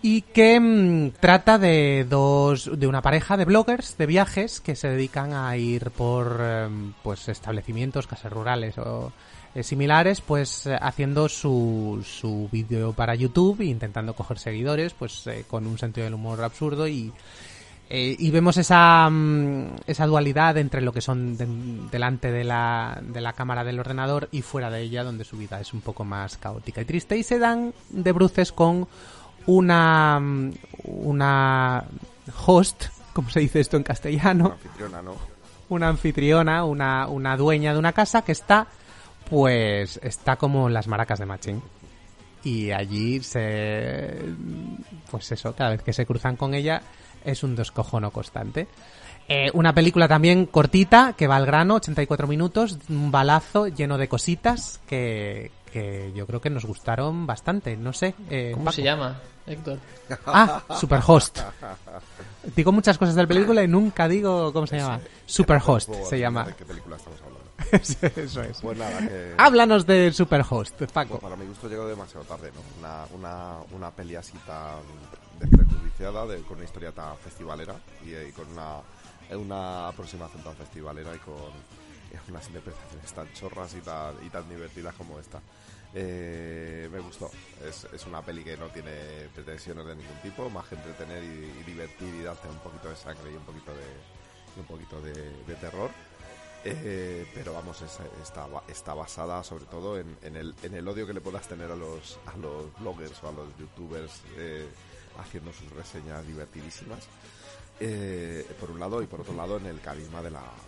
y 0.00 0.22
que 0.22 0.60
mm, 0.60 1.10
trata 1.20 1.58
de 1.58 2.06
dos 2.08 2.70
de 2.78 2.86
una 2.86 3.02
pareja 3.02 3.36
de 3.36 3.44
bloggers 3.44 3.98
de 3.98 4.06
viajes 4.06 4.60
que 4.60 4.76
se 4.76 4.88
dedican 4.88 5.32
a 5.32 5.56
ir 5.56 5.90
por 5.90 6.40
em, 6.40 6.92
pues 7.02 7.28
establecimientos 7.28 8.06
casas 8.06 8.32
rurales 8.32 8.78
o 8.78 9.12
eh, 9.54 9.62
similares 9.62 10.20
pues 10.20 10.68
haciendo 10.80 11.28
su, 11.28 12.04
su 12.04 12.48
vídeo 12.52 12.92
para 12.92 13.14
YouTube 13.14 13.62
e 13.62 13.66
intentando 13.66 14.14
coger 14.14 14.38
seguidores 14.38 14.94
pues 14.94 15.26
eh, 15.26 15.44
con 15.48 15.66
un 15.66 15.78
sentido 15.78 16.04
del 16.04 16.14
humor 16.14 16.42
absurdo 16.44 16.86
y 16.86 17.12
Eh, 17.90 18.14
y 18.18 18.30
vemos 18.30 18.58
esa, 18.58 19.08
mm, 19.10 19.76
esa 19.86 20.06
dualidad 20.06 20.58
entre 20.58 20.82
lo 20.82 20.92
que 20.92 21.00
son 21.00 21.38
de- 21.38 21.46
delante 21.90 22.30
de 22.30 22.44
la, 22.44 22.98
de 23.02 23.20
la 23.22 23.32
cámara 23.32 23.64
del 23.64 23.80
ordenador 23.80 24.28
y 24.30 24.42
fuera 24.42 24.70
de 24.70 24.82
ella, 24.82 25.04
donde 25.04 25.24
su 25.24 25.38
vida 25.38 25.58
es 25.58 25.72
un 25.72 25.80
poco 25.80 26.04
más 26.04 26.36
caótica 26.36 26.82
y 26.82 26.84
triste. 26.84 27.16
Y 27.16 27.22
se 27.22 27.38
dan 27.38 27.72
de 27.88 28.12
bruces 28.12 28.52
con 28.52 28.86
una, 29.46 30.20
mm, 30.20 30.52
una 30.84 31.84
host, 32.46 32.84
como 33.14 33.30
se 33.30 33.40
dice 33.40 33.60
esto 33.60 33.78
en 33.78 33.84
castellano, 33.84 34.52
Anfitriona, 34.52 35.00
¿no? 35.00 35.14
una 35.70 35.88
anfitriona, 35.88 36.64
una, 36.64 37.08
una 37.08 37.36
dueña 37.38 37.72
de 37.72 37.78
una 37.78 37.92
casa 37.94 38.20
que 38.22 38.32
está, 38.32 38.66
pues, 39.30 39.98
está 40.02 40.36
como 40.36 40.68
en 40.68 40.74
las 40.74 40.86
maracas 40.88 41.18
de 41.18 41.26
Machín. 41.26 41.62
Y 42.44 42.70
allí 42.70 43.20
se, 43.22 44.14
pues 45.10 45.32
eso, 45.32 45.54
cada 45.54 45.70
vez 45.70 45.82
que 45.82 45.92
se 45.92 46.06
cruzan 46.06 46.36
con 46.36 46.54
ella 46.54 46.82
es 47.30 47.42
un 47.42 47.54
descojono 47.56 48.10
constante. 48.10 48.66
Eh, 49.28 49.50
una 49.52 49.74
película 49.74 50.08
también 50.08 50.46
cortita, 50.46 51.12
que 51.16 51.26
va 51.26 51.36
al 51.36 51.44
grano, 51.46 51.74
84 51.76 52.26
minutos, 52.26 52.78
un 52.88 53.10
balazo 53.10 53.68
lleno 53.68 53.98
de 53.98 54.08
cositas 54.08 54.80
que, 54.86 55.50
que 55.70 56.12
yo 56.14 56.26
creo 56.26 56.40
que 56.40 56.48
nos 56.48 56.64
gustaron 56.64 57.26
bastante, 57.26 57.76
no 57.76 57.92
sé. 57.92 58.14
eh, 58.30 58.52
¿Cómo 58.52 58.64
Paco. 58.66 58.76
se 58.76 58.82
llama, 58.82 59.20
Héctor? 59.46 59.78
Ah, 60.26 60.62
Superhost. 60.80 61.40
Digo 62.56 62.72
muchas 62.72 62.96
cosas 62.96 63.14
del 63.14 63.28
película 63.28 63.62
y 63.62 63.68
nunca 63.68 64.08
digo 64.08 64.50
cómo 64.52 64.66
se 64.66 64.78
llama. 64.78 65.00
Superhost 65.26 65.92
se 66.08 66.18
llama. 66.18 66.44
¿De 66.44 66.54
qué 66.54 66.64
película 66.64 66.96
estamos 66.96 67.18
hablando? 67.20 67.38
Eso 68.22 68.40
es. 68.42 68.60
Pues 68.62 68.78
nada, 68.78 68.98
que... 69.00 69.34
Háblanos 69.36 69.84
de 69.84 70.10
Superhost, 70.12 70.80
Paco. 70.92 71.18
Pues 71.18 71.22
para 71.22 71.36
mi 71.36 71.44
gusto 71.46 71.68
llegó 71.68 71.86
demasiado 71.86 72.24
tarde, 72.24 72.50
¿no? 72.54 72.60
Una, 72.78 73.04
una, 73.14 73.56
una 73.76 73.90
peli 73.90 74.14
así 74.16 74.32
tan 74.46 74.78
desprejudiciada, 75.38 76.26
de, 76.26 76.42
con 76.42 76.56
una 76.56 76.64
historia 76.64 76.92
tan 76.92 77.16
festivalera 77.18 77.74
y, 78.04 78.12
eh, 78.12 78.28
y 78.28 78.32
con 78.32 78.50
una, 78.52 78.80
eh, 79.30 79.36
una 79.36 79.88
aproximación 79.88 80.42
tan 80.42 80.54
festivalera 80.56 81.14
y 81.14 81.18
con 81.18 81.34
eh, 81.34 82.18
unas 82.28 82.46
interpretaciones 82.48 83.12
tan 83.12 83.32
chorras 83.32 83.74
y 83.74 83.80
tan, 83.80 84.14
y 84.24 84.30
tan 84.30 84.48
divertidas 84.48 84.94
como 84.94 85.18
esta. 85.18 85.40
Eh, 85.94 86.88
me 86.92 86.98
gustó. 87.00 87.30
Es, 87.64 87.84
es 87.92 88.06
una 88.06 88.20
peli 88.22 88.44
que 88.44 88.56
no 88.56 88.66
tiene 88.66 89.28
pretensiones 89.34 89.86
de 89.86 89.96
ningún 89.96 90.16
tipo, 90.22 90.50
más 90.50 90.66
que 90.68 90.74
entretener 90.74 91.24
y, 91.24 91.60
y 91.60 91.64
divertir 91.64 92.14
y 92.14 92.22
darte 92.22 92.46
un 92.48 92.58
poquito 92.58 92.90
de 92.90 92.96
sangre 92.96 93.32
y 93.32 93.36
un 93.36 93.44
poquito 93.44 93.72
de, 93.72 94.60
un 94.60 94.66
poquito 94.66 95.00
de, 95.00 95.12
de 95.46 95.54
terror. 95.54 95.90
Eh, 96.64 97.24
pero 97.34 97.54
vamos, 97.54 97.80
es- 97.82 98.00
está, 98.20 98.46
está 98.68 98.92
basada 98.92 99.42
sobre 99.44 99.64
todo 99.66 99.98
en, 99.98 100.16
en 100.22 100.36
el, 100.36 100.54
en 100.62 100.74
el 100.74 100.86
odio 100.88 101.06
que 101.06 101.12
le 101.14 101.20
puedas 101.20 101.46
tener 101.48 101.70
a 101.70 101.76
los, 101.76 102.18
a 102.26 102.36
los 102.36 102.74
bloggers 102.80 103.22
o 103.22 103.28
a 103.28 103.32
los 103.32 103.56
youtubers 103.58 104.20
eh, 104.36 104.68
haciendo 105.18 105.52
sus 105.52 105.70
reseñas 105.72 106.26
divertidísimas. 106.26 107.06
Eh, 107.80 108.44
por 108.58 108.70
un 108.70 108.80
lado, 108.80 109.02
y 109.02 109.06
por 109.06 109.20
otro 109.20 109.34
lado, 109.34 109.58
en 109.58 109.66
el 109.66 109.80
carisma 109.80 110.20
de 110.20 110.30
la, 110.30 110.42